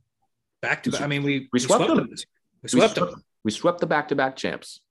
back 0.62 0.84
to 0.84 0.92
back. 0.92 1.02
I 1.02 1.08
mean, 1.08 1.24
we, 1.24 1.50
We 1.52 1.60
swept 1.60 1.86
them. 1.88 1.98
We 1.98 2.16
We 2.64 2.70
swept 2.70 2.96
swept, 2.96 3.12
them. 3.12 3.24
we 3.44 3.52
swept 3.52 3.80
the 3.80 3.86
back-to-back 3.86 4.36
champs. 4.36 4.82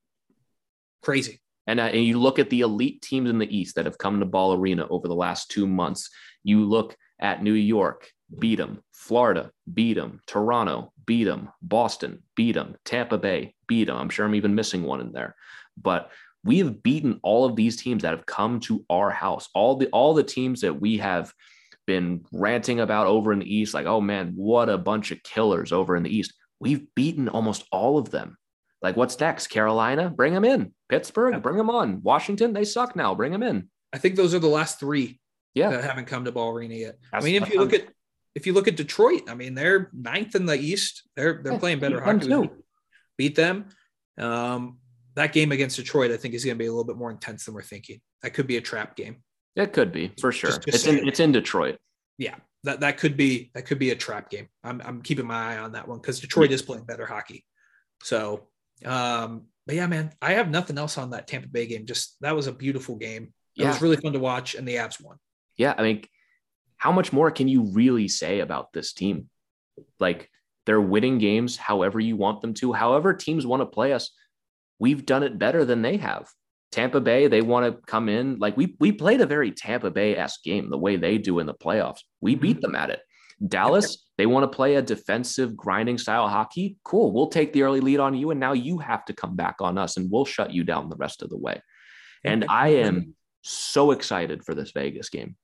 Crazy. 1.03 1.41
And, 1.67 1.81
uh, 1.81 1.85
and 1.85 2.05
you 2.05 2.19
look 2.21 2.39
at 2.39 2.51
the 2.51 2.61
elite 2.61 3.03
teams 3.03 3.29
in 3.29 3.39
the 3.39 3.57
East 3.57 3.75
that 3.75 3.87
have 3.87 3.99
come 3.99 4.21
to 4.21 4.27
Ball 4.27 4.55
Arena 4.55 4.87
over 4.89 5.09
the 5.09 5.15
last 5.15 5.51
two 5.51 5.67
months. 5.67 6.11
You 6.45 6.65
look 6.65 6.97
at 7.19 7.43
New 7.43 7.55
York, 7.55 8.11
beat 8.39 8.57
them. 8.57 8.83
Florida, 8.93 9.51
beat 9.73 9.95
them. 9.95 10.21
Toronto, 10.27 10.93
beat 11.07 11.25
them. 11.25 11.49
Boston, 11.63 12.23
beat 12.35 12.53
them. 12.53 12.77
Tampa 12.85 13.19
Bay, 13.19 13.55
beat 13.67 13.85
them. 13.87 13.97
I'm 13.97 14.09
sure 14.09 14.27
I'm 14.27 14.35
even 14.35 14.55
missing 14.55 14.83
one 14.83 15.01
in 15.01 15.13
there. 15.13 15.35
But 15.81 16.11
we 16.45 16.59
have 16.59 16.83
beaten 16.83 17.21
all 17.23 17.45
of 17.45 17.57
these 17.57 17.77
teams 17.77 18.03
that 18.03 18.15
have 18.15 18.27
come 18.27 18.61
to 18.61 18.85
our 18.89 19.11
house. 19.11 19.49
All 19.55 19.77
the 19.77 19.89
all 19.89 20.15
the 20.15 20.23
teams 20.23 20.61
that 20.63 20.81
we 20.81 20.99
have 20.99 21.33
been 21.87 22.25
ranting 22.33 22.81
about 22.81 23.07
over 23.07 23.33
in 23.33 23.39
the 23.41 23.55
East, 23.55 23.75
like, 23.75 23.87
oh 23.87 24.01
man, 24.01 24.33
what 24.35 24.69
a 24.69 24.79
bunch 24.79 25.11
of 25.13 25.23
killers 25.23 25.73
over 25.73 25.97
in 25.97 26.03
the 26.03 26.15
East. 26.15 26.35
We've 26.59 26.87
beaten 26.95 27.29
almost 27.29 27.65
all 27.71 27.99
of 27.99 28.11
them. 28.11 28.37
Like, 28.83 28.97
what's 28.97 29.19
next? 29.19 29.49
Carolina, 29.49 30.11
bring 30.11 30.35
them 30.35 30.45
in. 30.45 30.73
Pittsburgh, 30.89 31.43
bring 31.43 31.57
them 31.57 31.71
on. 31.71 32.03
Washington, 32.03 32.53
they 32.53 32.65
suck 32.65 32.95
now. 32.97 33.15
Bring 33.15 33.33
them 33.33 33.43
in. 33.43 33.69
I 33.93 33.99
think 33.99 34.17
those 34.17 34.35
are 34.35 34.39
the 34.39 34.47
last 34.47 34.79
three 34.81 35.19
Yeah. 35.55 35.71
that 35.71 35.85
haven't 35.85 36.07
come 36.07 36.25
to 36.25 36.33
Ball 36.33 36.51
Arena 36.51 36.75
yet. 36.75 36.99
That's- 37.13 37.23
I 37.23 37.25
mean, 37.25 37.43
if 37.43 37.51
you 37.51 37.59
look 37.59 37.73
at 37.73 37.89
if 38.37 38.47
you 38.47 38.53
look 38.53 38.69
at 38.69 38.77
Detroit, 38.77 39.23
I 39.29 39.35
mean, 39.35 39.55
they're 39.55 39.91
ninth 39.93 40.35
in 40.37 40.47
the 40.47 40.55
East. 40.57 41.03
They're 41.17 41.41
they're 41.43 41.55
Yeah, 41.55 41.59
playing 41.59 41.81
better 41.81 41.97
beat 42.01 42.05
them 42.05 42.21
hockey. 42.21 42.49
too. 42.49 42.65
Beat 43.19 43.35
them. 43.35 43.65
Um, 44.19 44.79
that 45.15 45.33
game 45.33 45.51
against 45.53 45.77
Detroit, 45.77 46.11
I 46.11 46.17
think, 46.19 46.35
is 46.35 46.45
going 46.45 46.57
to 46.57 46.63
be 46.63 46.67
a 46.67 46.71
little 46.71 46.85
bit 46.85 46.97
more 46.97 47.11
intense 47.11 47.45
than 47.47 47.55
we're 47.55 47.63
thinking. 47.63 48.01
That 48.23 48.31
could 48.35 48.47
be 48.47 48.59
a 48.59 48.61
trap 48.61 48.95
game. 48.97 49.23
It 49.57 49.73
could 49.73 49.91
be 49.91 50.13
for 50.21 50.31
sure. 50.33 50.51
Just- 50.51 50.63
just 50.63 50.75
it's 50.77 50.87
in 50.87 50.97
saying. 50.97 51.09
it's 51.09 51.21
in 51.21 51.33
Detroit. 51.33 51.79
Yeah, 52.19 52.37
that 52.65 52.81
that 52.81 52.99
could 52.99 53.17
be 53.17 53.51
that 53.55 53.65
could 53.67 53.79
be 53.79 53.91
a 53.91 53.97
trap 53.97 54.31
game. 54.31 54.49
I'm 54.63 54.81
I'm 54.85 55.03
keeping 55.03 55.27
my 55.27 55.55
eye 55.55 55.59
on 55.59 55.73
that 55.73 55.89
one 55.89 55.99
because 55.99 56.21
Detroit 56.21 56.51
is 56.53 56.63
playing 56.63 56.85
better 56.85 57.07
hockey. 57.07 57.45
So, 58.03 58.49
um, 58.85 59.47
but 59.67 59.75
yeah, 59.77 59.87
man, 59.87 60.13
I 60.21 60.35
have 60.35 60.51
nothing 60.51 60.77
else 60.79 60.99
on 60.99 61.11
that 61.11 61.27
Tampa 61.27 61.49
Bay 61.49 61.67
game. 61.67 61.87
Just 61.87 62.17
that 62.21 62.37
was 62.37 62.47
a 62.47 62.53
beautiful 62.53 62.97
game. 62.97 63.33
It 63.57 63.63
Yeah. 63.63 63.69
was 63.69 63.81
really 63.81 63.97
fun 63.97 64.13
to 64.13 64.19
watch, 64.19 64.55
and 64.55 64.69
the 64.69 64.75
Avs 64.75 65.01
won. 65.03 65.17
Yeah, 65.57 65.75
I 65.79 65.83
mean, 65.83 66.05
how 66.77 66.93
much 66.93 67.13
more 67.13 67.31
can 67.31 67.49
you 67.49 67.65
really 67.73 68.09
say 68.09 68.41
about 68.41 68.73
this 68.73 68.93
team? 68.93 69.29
Like 69.99 70.31
they're 70.65 70.81
winning 70.81 71.19
games 71.19 71.57
however 71.57 72.01
you 72.01 72.17
want 72.17 72.41
them 72.41 72.55
to, 72.55 72.73
however 72.73 73.15
teams 73.15 73.47
want 73.47 73.63
to 73.63 73.67
play 73.67 73.93
us. 73.93 74.11
We've 74.79 75.07
done 75.07 75.23
it 75.23 75.39
better 75.39 75.65
than 75.65 75.83
they 75.83 75.97
have. 75.97 76.29
Tampa 76.73 77.01
Bay, 77.01 77.29
they 77.29 77.41
want 77.41 77.65
to 77.65 77.81
come 77.87 78.09
in 78.09 78.39
like 78.39 78.57
we 78.57 78.77
we 78.79 78.93
played 78.93 79.21
a 79.21 79.27
very 79.27 79.51
Tampa 79.53 79.91
Bay 79.91 80.17
esque 80.17 80.43
game 80.43 80.69
the 80.69 80.77
way 80.77 80.97
they 80.97 81.17
do 81.17 81.39
in 81.39 81.47
the 81.47 81.55
playoffs. 81.55 82.01
We 82.21 82.35
beat 82.35 82.61
them 82.61 82.75
at 82.75 82.91
it. 82.91 83.01
Dallas, 83.47 84.07
they 84.19 84.27
want 84.27 84.45
to 84.45 84.55
play 84.55 84.75
a 84.75 84.83
defensive 84.83 85.57
grinding 85.57 85.99
style 85.99 86.29
hockey. 86.29 86.77
Cool, 86.85 87.13
we'll 87.13 87.29
take 87.29 87.53
the 87.53 87.63
early 87.63 87.81
lead 87.81 88.01
on 88.01 88.15
you, 88.15 88.31
and 88.31 88.41
now 88.41 88.53
you 88.53 88.79
have 88.79 89.05
to 89.07 89.13
come 89.13 89.37
back 89.37 89.57
on 89.61 89.79
us, 89.79 89.97
and 89.97 90.11
we'll 90.11 90.25
shut 90.25 90.53
you 90.53 90.65
down 90.65 90.89
the 90.89 90.97
rest 90.97 91.23
of 91.23 91.31
the 91.31 91.37
way. 91.37 91.61
And 92.25 92.47
I 92.49 92.69
am 92.69 93.15
so 93.43 93.93
excited 93.93 94.45
for 94.45 94.55
this 94.55 94.73
Vegas 94.73 95.09
game. 95.11 95.37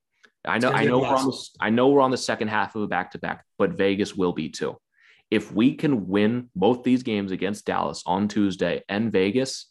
I 0.45 0.59
know, 0.59 0.71
I 0.71 0.85
know, 0.85 0.99
we're 1.01 1.07
on 1.07 1.27
the. 1.27 1.49
I 1.61 1.71
know 1.71 1.89
we're 1.89 2.01
on 2.01 2.11
the 2.11 2.17
second 2.17 2.49
half 2.49 2.75
of 2.75 2.83
a 2.83 2.87
back 2.89 3.13
to 3.13 3.19
back, 3.19 3.45
but 3.59 3.71
Vegas 3.73 4.15
will 4.17 4.33
be 4.33 4.49
too. 4.49 4.77
If 5.31 5.53
we 5.53 5.75
can 5.75 6.09
win 6.09 6.51
both 6.57 6.83
these 6.83 7.03
games 7.05 7.31
against 7.33 7.65
Dallas 7.65 8.03
on 8.07 8.29
Tuesday 8.29 8.83
and 8.89 9.11
Vegas, 9.13 9.67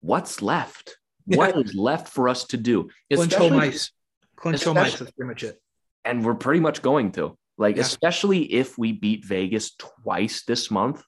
what's 0.00 0.42
left? 0.42 0.96
What 1.26 1.56
is 1.56 1.74
left 1.74 2.08
for 2.08 2.28
us 2.28 2.44
to 2.46 2.56
do? 2.56 2.90
Clinch 3.14 3.34
home 3.34 3.52
ice. 3.54 3.92
Clinch 4.36 4.64
home 4.64 4.76
ice. 4.78 4.98
That's 4.98 5.12
pretty 5.12 5.28
much 5.28 5.44
it. 5.44 5.60
and 6.04 6.24
we're 6.24 6.34
pretty 6.34 6.58
much 6.60 6.82
going 6.82 7.12
to 7.12 7.38
like 7.56 7.76
Yeah. 7.76 7.82
especially 7.82 8.52
if 8.52 8.76
we 8.76 8.90
beat 8.92 9.24
vegas 9.24 9.76
twice 9.78 10.44
this 10.44 10.70
month 10.70 11.04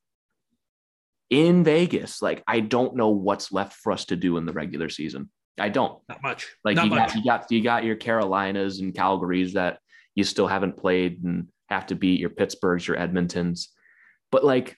in 1.30 1.64
vegas 1.64 2.20
like 2.22 2.44
i 2.46 2.60
don't 2.60 2.94
know 2.94 3.08
what's 3.08 3.50
left 3.50 3.72
for 3.72 3.90
us 3.92 4.04
to 4.04 4.14
do 4.16 4.36
in 4.36 4.44
the 4.46 4.52
regular 4.52 4.88
season 4.88 5.30
i 5.58 5.68
don't 5.68 6.00
Not 6.08 6.22
much. 6.22 6.48
like 6.64 6.76
Not 6.76 6.84
you 6.86 6.90
much. 6.90 7.08
got, 7.08 7.16
you 7.16 7.24
got 7.24 7.50
you 7.52 7.62
got 7.62 7.84
your 7.84 7.96
carolinas 7.96 8.80
and 8.80 8.92
calgarys 8.94 9.52
that 9.52 9.78
you 10.14 10.24
still 10.24 10.46
haven't 10.46 10.76
played 10.76 11.22
and 11.24 11.48
have 11.68 11.86
to 11.86 11.94
beat 11.94 12.20
your 12.20 12.30
pittsburghs 12.30 12.86
your 12.86 12.96
edmontons 12.96 13.66
but 14.30 14.44
like 14.44 14.76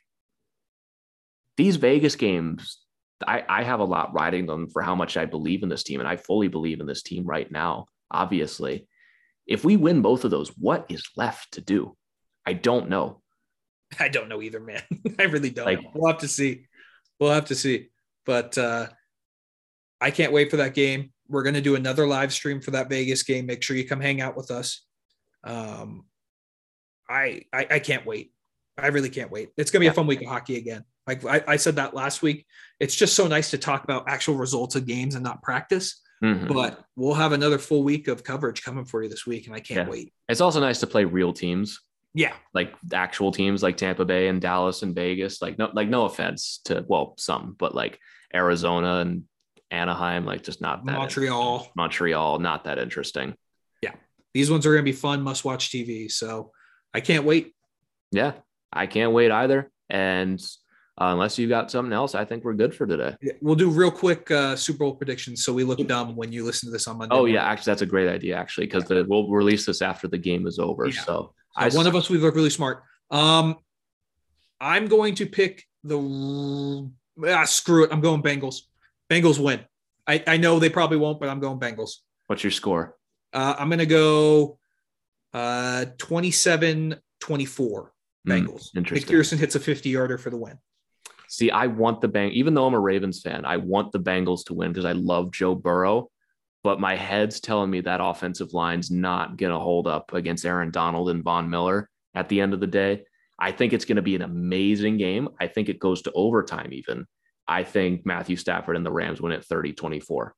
these 1.57 1.77
vegas 1.77 2.17
games 2.17 2.79
I, 3.27 3.45
I 3.49 3.63
have 3.63 3.81
a 3.81 3.85
lot 3.85 4.13
riding 4.13 4.45
them 4.47 4.69
for 4.69 4.83
how 4.83 4.95
much 4.95 5.17
i 5.17 5.25
believe 5.25 5.63
in 5.63 5.69
this 5.69 5.83
team 5.83 6.01
and 6.01 6.09
i 6.09 6.17
fully 6.17 6.49
believe 6.49 6.81
in 6.81 6.87
this 6.87 7.03
team 7.03 7.25
right 7.25 7.51
now 7.51 7.87
obviously 8.11 8.87
if 9.47 9.65
we 9.65 9.77
win 9.77 10.03
both 10.03 10.25
of 10.25 10.31
those 10.31 10.49
what 10.59 10.87
is 10.91 11.09
left 11.17 11.53
to 11.53 11.61
do 11.61 11.97
i 12.45 12.53
don't 12.53 12.89
know 12.89 13.23
I 14.01 14.09
don't 14.09 14.29
know 14.29 14.43
either, 14.43 14.59
man. 14.59 14.83
I 15.21 15.23
really 15.25 15.51
don't. 15.51 15.65
Like- 15.65 15.81
know. 15.81 15.91
We'll 15.95 16.11
have 16.13 16.21
to 16.23 16.27
see. 16.29 16.65
We'll 17.21 17.31
have 17.31 17.45
to 17.47 17.55
see. 17.55 17.91
But 18.25 18.59
uh, 18.59 18.89
I 20.01 20.11
can't 20.11 20.33
wait 20.33 20.51
for 20.51 20.59
that 20.59 20.75
game. 20.75 21.13
We're 21.29 21.43
going 21.43 21.55
to 21.55 21.61
do 21.61 21.75
another 21.75 22.07
live 22.07 22.33
stream 22.33 22.61
for 22.61 22.71
that 22.73 22.89
Vegas 22.89 23.23
game. 23.23 23.47
Make 23.47 23.63
sure 23.63 23.77
you 23.77 23.87
come 23.89 24.01
hang 24.01 24.21
out 24.21 24.37
with 24.37 24.51
us. 24.51 24.85
Um, 25.45 26.05
I, 27.09 27.43
I 27.53 27.67
I 27.73 27.79
can't 27.79 28.05
wait. 28.07 28.33
I 28.79 28.89
really 28.89 29.09
can't 29.11 29.31
wait. 29.31 29.51
It's 29.57 29.71
going 29.71 29.79
to 29.79 29.81
be 29.81 29.87
Yeah. 29.87 29.93
a 29.93 29.95
fun 29.95 30.07
week 30.07 30.21
of 30.23 30.29
hockey 30.29 30.57
again. 30.57 30.85
Like 31.07 31.25
I, 31.25 31.43
I 31.47 31.57
said 31.57 31.77
that 31.77 31.95
last 31.95 32.21
week. 32.21 32.47
It's 32.81 32.95
just 32.95 33.15
so 33.15 33.27
nice 33.27 33.51
to 33.53 33.59
talk 33.59 33.85
about 33.85 34.09
actual 34.09 34.35
results 34.35 34.75
of 34.75 34.87
games 34.87 35.15
and 35.15 35.25
not 35.25 35.43
practice. 35.43 36.01
Mhm. 36.23 36.49
But 36.53 36.83
we'll 36.97 37.15
have 37.15 37.33
another 37.33 37.59
full 37.59 37.83
week 37.85 38.09
of 38.09 38.25
coverage 38.25 38.63
coming 38.63 38.85
for 38.87 39.03
you 39.03 39.09
this 39.09 39.27
week, 39.27 39.47
and 39.47 39.55
I 39.55 39.61
can't 39.61 39.87
Yeah. 39.87 39.91
wait. 39.91 40.13
it's 40.29 40.41
also 40.41 40.61
nice 40.61 40.81
to 40.81 40.87
play 40.87 41.05
real 41.05 41.33
teams 41.33 41.81
Yeah, 42.15 42.35
like 42.55 42.75
actual 42.93 43.31
teams 43.33 43.63
like 43.63 43.77
Tampa 43.77 44.05
Bay 44.05 44.29
and 44.29 44.41
Dallas 44.41 44.83
and 44.83 44.95
Vegas. 44.95 45.41
Like 45.43 45.59
no, 45.59 45.71
like 45.75 45.89
no 45.89 46.07
offense 46.07 46.61
to 46.65 46.85
well 46.89 47.15
some, 47.19 47.55
but 47.59 47.75
like 47.75 47.99
Arizona 48.35 49.01
and 49.01 49.25
Anaheim, 49.71 50.25
like 50.25 50.43
just 50.43 50.61
not 50.61 50.85
that 50.87 50.93
Montreal. 50.93 51.71
Montreal, 51.77 52.39
not 52.39 52.65
that 52.65 52.79
interesting. 52.79 53.35
Yeah. 53.83 53.95
These 54.35 54.51
ones 54.51 54.67
are 54.67 54.73
going 54.73 54.85
to 54.85 54.91
be 54.91 54.97
fun, 54.97 55.23
must 55.23 55.45
watch 55.45 55.71
TV. 55.71 56.11
So 56.11 56.53
I 56.95 57.01
can't 57.01 57.25
wait. 57.25 57.55
Yeah, 58.13 58.33
I 58.73 58.87
can't 58.87 59.13
wait 59.13 59.31
either. 59.31 59.71
And 59.91 60.41
uh, 60.99 61.13
unless 61.13 61.39
you 61.39 61.49
got 61.49 61.71
something 61.71 61.93
else, 61.93 62.15
I 62.15 62.25
think 62.25 62.45
we're 62.45 62.55
good 62.55 62.75
for 62.75 62.87
today. 62.87 63.17
We'll 63.43 63.55
do 63.55 63.69
real 63.69 63.91
quick 63.91 64.31
uh, 64.31 64.57
Super 64.57 64.79
Bowl 64.79 64.95
predictions 64.95 65.45
so 65.45 65.53
we 65.53 65.65
look 65.65 65.87
dumb 65.87 66.17
when 66.17 66.33
you 66.33 66.45
listen 66.45 66.69
to 66.69 66.73
this 66.73 66.89
on 66.89 66.99
Monday. 66.99 67.15
Oh 67.15 67.27
yeah, 67.27 67.45
actually 67.45 67.73
that's 67.73 67.83
a 67.83 67.87
great 67.87 68.09
idea 68.09 68.37
actually 68.37 68.67
because 68.67 68.85
we'll 68.89 69.29
release 69.29 69.67
this 69.67 69.83
after 69.83 70.09
the 70.09 70.19
game 70.19 70.47
is 70.47 70.59
over. 70.59 70.87
Yeah. 70.87 71.03
So 71.03 71.05
So 71.05 71.35
I 71.57 71.69
one 71.69 71.87
of 71.87 71.95
us 71.95 72.09
we 72.09 72.19
look 72.19 72.35
really 72.35 72.51
smart. 72.51 72.83
Um, 73.11 73.57
I'm 74.61 74.87
going 74.87 75.15
to 75.17 75.27
pick 75.27 75.65
the 75.85 76.91
ah, 77.29 77.45
screw 77.45 77.85
it. 77.85 77.93
I'm 77.93 78.01
going 78.01 78.23
Bengals. 78.23 78.63
Bengals 79.11 79.39
win. 79.39 79.61
I, 80.07 80.23
I 80.27 80.37
know 80.37 80.59
they 80.59 80.71
probably 80.71 80.99
won't, 80.99 81.21
but 81.21 81.29
I'm 81.29 81.41
going 81.41 81.59
Bengals. 81.59 81.97
what's 82.27 82.45
your 82.45 82.51
score? 82.51 82.97
Uh, 83.33 83.55
I'm 83.59 83.69
going 83.69 83.81
to 83.81 83.87
go 83.87 84.59
uh, 85.35 85.87
27 85.99 86.97
24 87.21 87.93
Hmm, 88.25 88.31
Bengals. 88.31 88.75
Nick 88.75 88.77
interesting. 88.77 89.09
Pearson 89.09 89.39
hits 89.39 89.55
a 89.55 89.61
50 89.61 89.89
yarder 89.91 90.19
for 90.19 90.31
the 90.31 90.37
win. 90.37 90.59
See, 91.29 91.51
I 91.51 91.67
want 91.67 92.01
the 92.01 92.09
Bang, 92.09 92.31
even 92.33 92.55
though 92.55 92.67
I'm 92.67 92.75
a 92.75 92.81
Ravens 92.81 93.21
fan, 93.21 93.45
I 93.45 93.57
want 93.57 93.93
the 93.93 93.99
Bengals 94.01 94.45
to 94.47 94.55
win 94.55 94.73
because 94.73 94.85
I 94.85 94.93
love 94.93 95.33
Joe 95.33 95.55
Burrow. 95.55 96.11
But 96.63 96.81
my 96.81 96.97
head's 96.97 97.41
telling 97.41 97.71
me 97.71 97.81
that 97.83 98.01
offensive 98.01 98.53
line's 98.53 98.91
not 98.91 99.37
going 99.37 99.53
to 99.53 99.59
hold 99.59 99.87
up 99.87 100.13
against 100.15 100.45
Aaron 100.45 100.71
Donald 100.71 101.11
and 101.11 101.23
Von 101.23 101.49
Miller 101.51 101.89
at 102.15 102.29
the 102.29 102.41
end 102.41 102.55
of 102.55 102.61
the 102.61 102.67
day. 102.67 103.03
I 103.39 103.53
think 103.53 103.73
it's 103.73 103.85
going 103.85 103.97
to 103.97 104.03
be 104.03 104.17
an 104.17 104.23
amazing 104.23 104.97
game. 104.97 105.29
I 105.39 105.47
think 105.47 105.69
it 105.69 105.79
goes 105.79 106.03
to 106.03 106.13
overtime, 106.13 106.73
even. 106.73 107.07
I 107.49 107.65
think 107.65 108.05
Matthew 108.05 108.37
Stafford 108.37 108.77
and 108.77 108.85
the 108.85 108.93
Rams 108.93 109.21
win 109.21 109.33
at 109.33 109.45
30 109.45 109.73
24. 109.73 110.35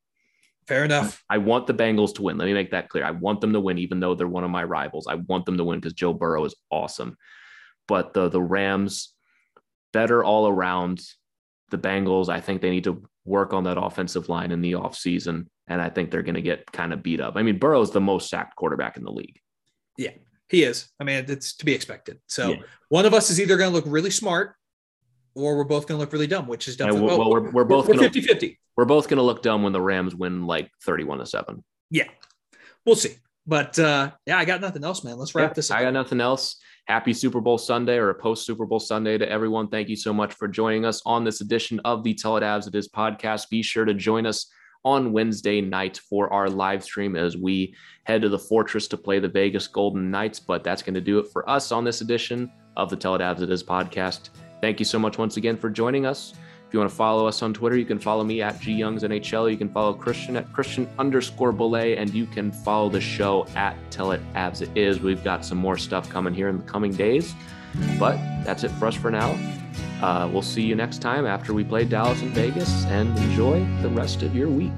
Fair 0.66 0.84
enough. 0.84 1.24
I 1.30 1.38
want 1.38 1.66
the 1.66 1.72
Bengals 1.72 2.14
to 2.16 2.22
win. 2.22 2.36
Let 2.36 2.44
me 2.44 2.52
make 2.52 2.72
that 2.72 2.90
clear. 2.90 3.02
I 3.04 3.12
want 3.12 3.40
them 3.40 3.54
to 3.54 3.60
win, 3.60 3.78
even 3.78 4.00
though 4.00 4.14
they're 4.14 4.28
one 4.28 4.44
of 4.44 4.50
my 4.50 4.64
rivals. 4.64 5.06
I 5.06 5.14
want 5.14 5.46
them 5.46 5.56
to 5.56 5.64
win 5.64 5.80
because 5.80 5.94
Joe 5.94 6.12
Burrow 6.12 6.44
is 6.44 6.54
awesome. 6.70 7.16
But 7.86 8.12
the 8.12 8.28
the 8.28 8.42
Rams, 8.42 9.14
better 9.92 10.22
all 10.22 10.46
around. 10.46 11.00
The 11.70 11.78
Bengals, 11.78 12.28
I 12.30 12.40
think 12.40 12.62
they 12.62 12.70
need 12.70 12.84
to 12.84 13.02
work 13.26 13.52
on 13.52 13.64
that 13.64 13.78
offensive 13.78 14.30
line 14.30 14.52
in 14.52 14.62
the 14.62 14.72
offseason. 14.72 15.46
And 15.66 15.82
I 15.82 15.90
think 15.90 16.10
they're 16.10 16.22
going 16.22 16.34
to 16.34 16.42
get 16.42 16.70
kind 16.72 16.94
of 16.94 17.02
beat 17.02 17.20
up. 17.20 17.36
I 17.36 17.42
mean, 17.42 17.58
Burrow's 17.58 17.90
the 17.90 18.00
most 18.00 18.30
sacked 18.30 18.56
quarterback 18.56 18.96
in 18.96 19.04
the 19.04 19.12
league. 19.12 19.38
Yeah, 19.98 20.12
he 20.48 20.64
is. 20.64 20.88
I 20.98 21.04
mean, 21.04 21.26
it's 21.28 21.54
to 21.56 21.66
be 21.66 21.74
expected. 21.74 22.20
So 22.26 22.52
Yeah. 22.52 22.62
one 22.88 23.04
of 23.04 23.12
us 23.12 23.28
is 23.28 23.38
either 23.38 23.58
going 23.58 23.70
to 23.70 23.74
look 23.76 23.84
really 23.86 24.10
smart 24.10 24.54
or 25.38 25.56
we're 25.56 25.64
both 25.64 25.86
going 25.86 25.96
to 25.96 26.00
look 26.00 26.12
really 26.12 26.26
dumb, 26.26 26.46
which 26.48 26.68
is 26.68 26.78
And 26.80 26.90
definitely 26.90 27.16
well, 27.16 27.30
we're, 27.30 27.50
we're 27.50 27.64
both 27.64 27.88
we're 27.88 27.94
going 27.94 28.04
50 28.12 28.20
to 28.20 28.26
50. 28.26 28.58
we're 28.76 28.84
both 28.84 29.08
going 29.08 29.18
to 29.18 29.22
look 29.22 29.42
dumb 29.42 29.62
when 29.62 29.72
the 29.72 29.80
Rams 29.80 30.14
win 30.14 30.46
like 30.46 30.70
31 30.82 31.18
to 31.18 31.26
7. 31.26 31.62
Yeah, 31.90 32.08
we'll 32.84 32.96
see. 32.96 33.16
But 33.46 33.78
uh, 33.78 34.10
yeah, 34.26 34.38
I 34.38 34.44
got 34.44 34.60
nothing 34.60 34.84
else, 34.84 35.04
man. 35.04 35.16
Let's 35.16 35.34
wrap 35.34 35.50
Yeah, 35.50 35.54
this 35.54 35.70
up. 35.70 35.78
I 35.78 35.82
got 35.84 35.94
nothing 35.94 36.20
else. 36.20 36.56
Happy 36.86 37.12
Super 37.12 37.40
Bowl 37.40 37.56
Sunday 37.58 37.96
or 37.96 38.10
a 38.10 38.14
post 38.14 38.44
Super 38.44 38.66
Bowl 38.66 38.80
Sunday 38.80 39.16
to 39.16 39.30
everyone. 39.30 39.68
Thank 39.68 39.88
you 39.88 39.96
so 39.96 40.12
much 40.12 40.34
for 40.34 40.48
joining 40.48 40.84
us 40.84 41.00
on 41.06 41.24
this 41.24 41.40
edition 41.40 41.80
of 41.84 42.02
the 42.02 42.14
Tell 42.14 42.36
It 42.36 42.42
Avs 42.42 42.66
It 42.66 42.74
Is 42.74 42.88
podcast. 42.88 43.48
Be 43.48 43.62
sure 43.62 43.84
to 43.84 43.94
join 43.94 44.26
us 44.26 44.50
on 44.84 45.12
Wednesday 45.12 45.60
night 45.60 45.98
for 46.08 46.32
our 46.32 46.48
live 46.48 46.82
stream 46.84 47.16
as 47.16 47.36
we 47.36 47.74
head 48.04 48.22
to 48.22 48.28
the 48.28 48.38
Fortress 48.38 48.86
to 48.88 48.96
play 48.96 49.18
the 49.18 49.28
Vegas 49.28 49.66
Golden 49.66 50.10
Knights. 50.10 50.40
But 50.40 50.62
that's 50.64 50.82
going 50.82 50.94
to 50.94 51.00
do 51.00 51.18
it 51.18 51.26
for 51.32 51.48
us 51.48 51.72
on 51.72 51.84
this 51.84 52.00
edition 52.00 52.50
of 52.76 52.88
the 52.90 52.96
Tell 52.96 53.14
It 53.14 53.20
Avs 53.20 53.42
It 53.42 53.50
Is 53.50 53.62
podcast. 53.62 54.28
Thank 54.60 54.78
you 54.80 54.84
so 54.84 54.98
much 54.98 55.18
once 55.18 55.36
again 55.36 55.56
for 55.56 55.70
joining 55.70 56.06
us. 56.06 56.34
If 56.66 56.74
you 56.74 56.80
want 56.80 56.90
to 56.90 56.96
follow 56.96 57.26
us 57.26 57.40
on 57.40 57.54
Twitter, 57.54 57.78
you 57.78 57.86
can 57.86 57.98
follow 57.98 58.22
me 58.22 58.42
at 58.42 58.60
GYoungsNHL. 58.60 59.50
You 59.50 59.56
can 59.56 59.70
follow 59.70 59.94
Christian 59.94 60.36
at 60.36 60.52
Christian 60.52 60.86
underscore 60.98 61.50
Belay, 61.50 61.96
and 61.96 62.12
you 62.12 62.26
can 62.26 62.52
follow 62.52 62.90
the 62.90 63.00
show 63.00 63.46
at 63.54 63.74
Tell 63.90 64.12
It 64.12 64.20
Avs 64.34 64.60
It 64.60 64.70
Is. 64.76 65.00
We've 65.00 65.24
got 65.24 65.46
some 65.46 65.56
more 65.56 65.78
stuff 65.78 66.10
coming 66.10 66.34
here 66.34 66.48
in 66.48 66.58
the 66.58 66.64
coming 66.64 66.92
days. 66.92 67.34
But 67.98 68.16
that's 68.44 68.64
it 68.64 68.70
for 68.72 68.86
us 68.86 68.94
for 68.94 69.10
now. 69.10 69.30
Uh, 70.02 70.28
we'll 70.30 70.42
see 70.42 70.62
you 70.62 70.74
next 70.74 71.00
time 71.00 71.26
after 71.26 71.54
we 71.54 71.64
play 71.64 71.84
Dallas 71.84 72.20
and 72.20 72.32
Vegas, 72.32 72.84
and 72.86 73.16
enjoy 73.18 73.66
the 73.80 73.88
rest 73.88 74.22
of 74.22 74.36
your 74.36 74.48
week. 74.48 74.72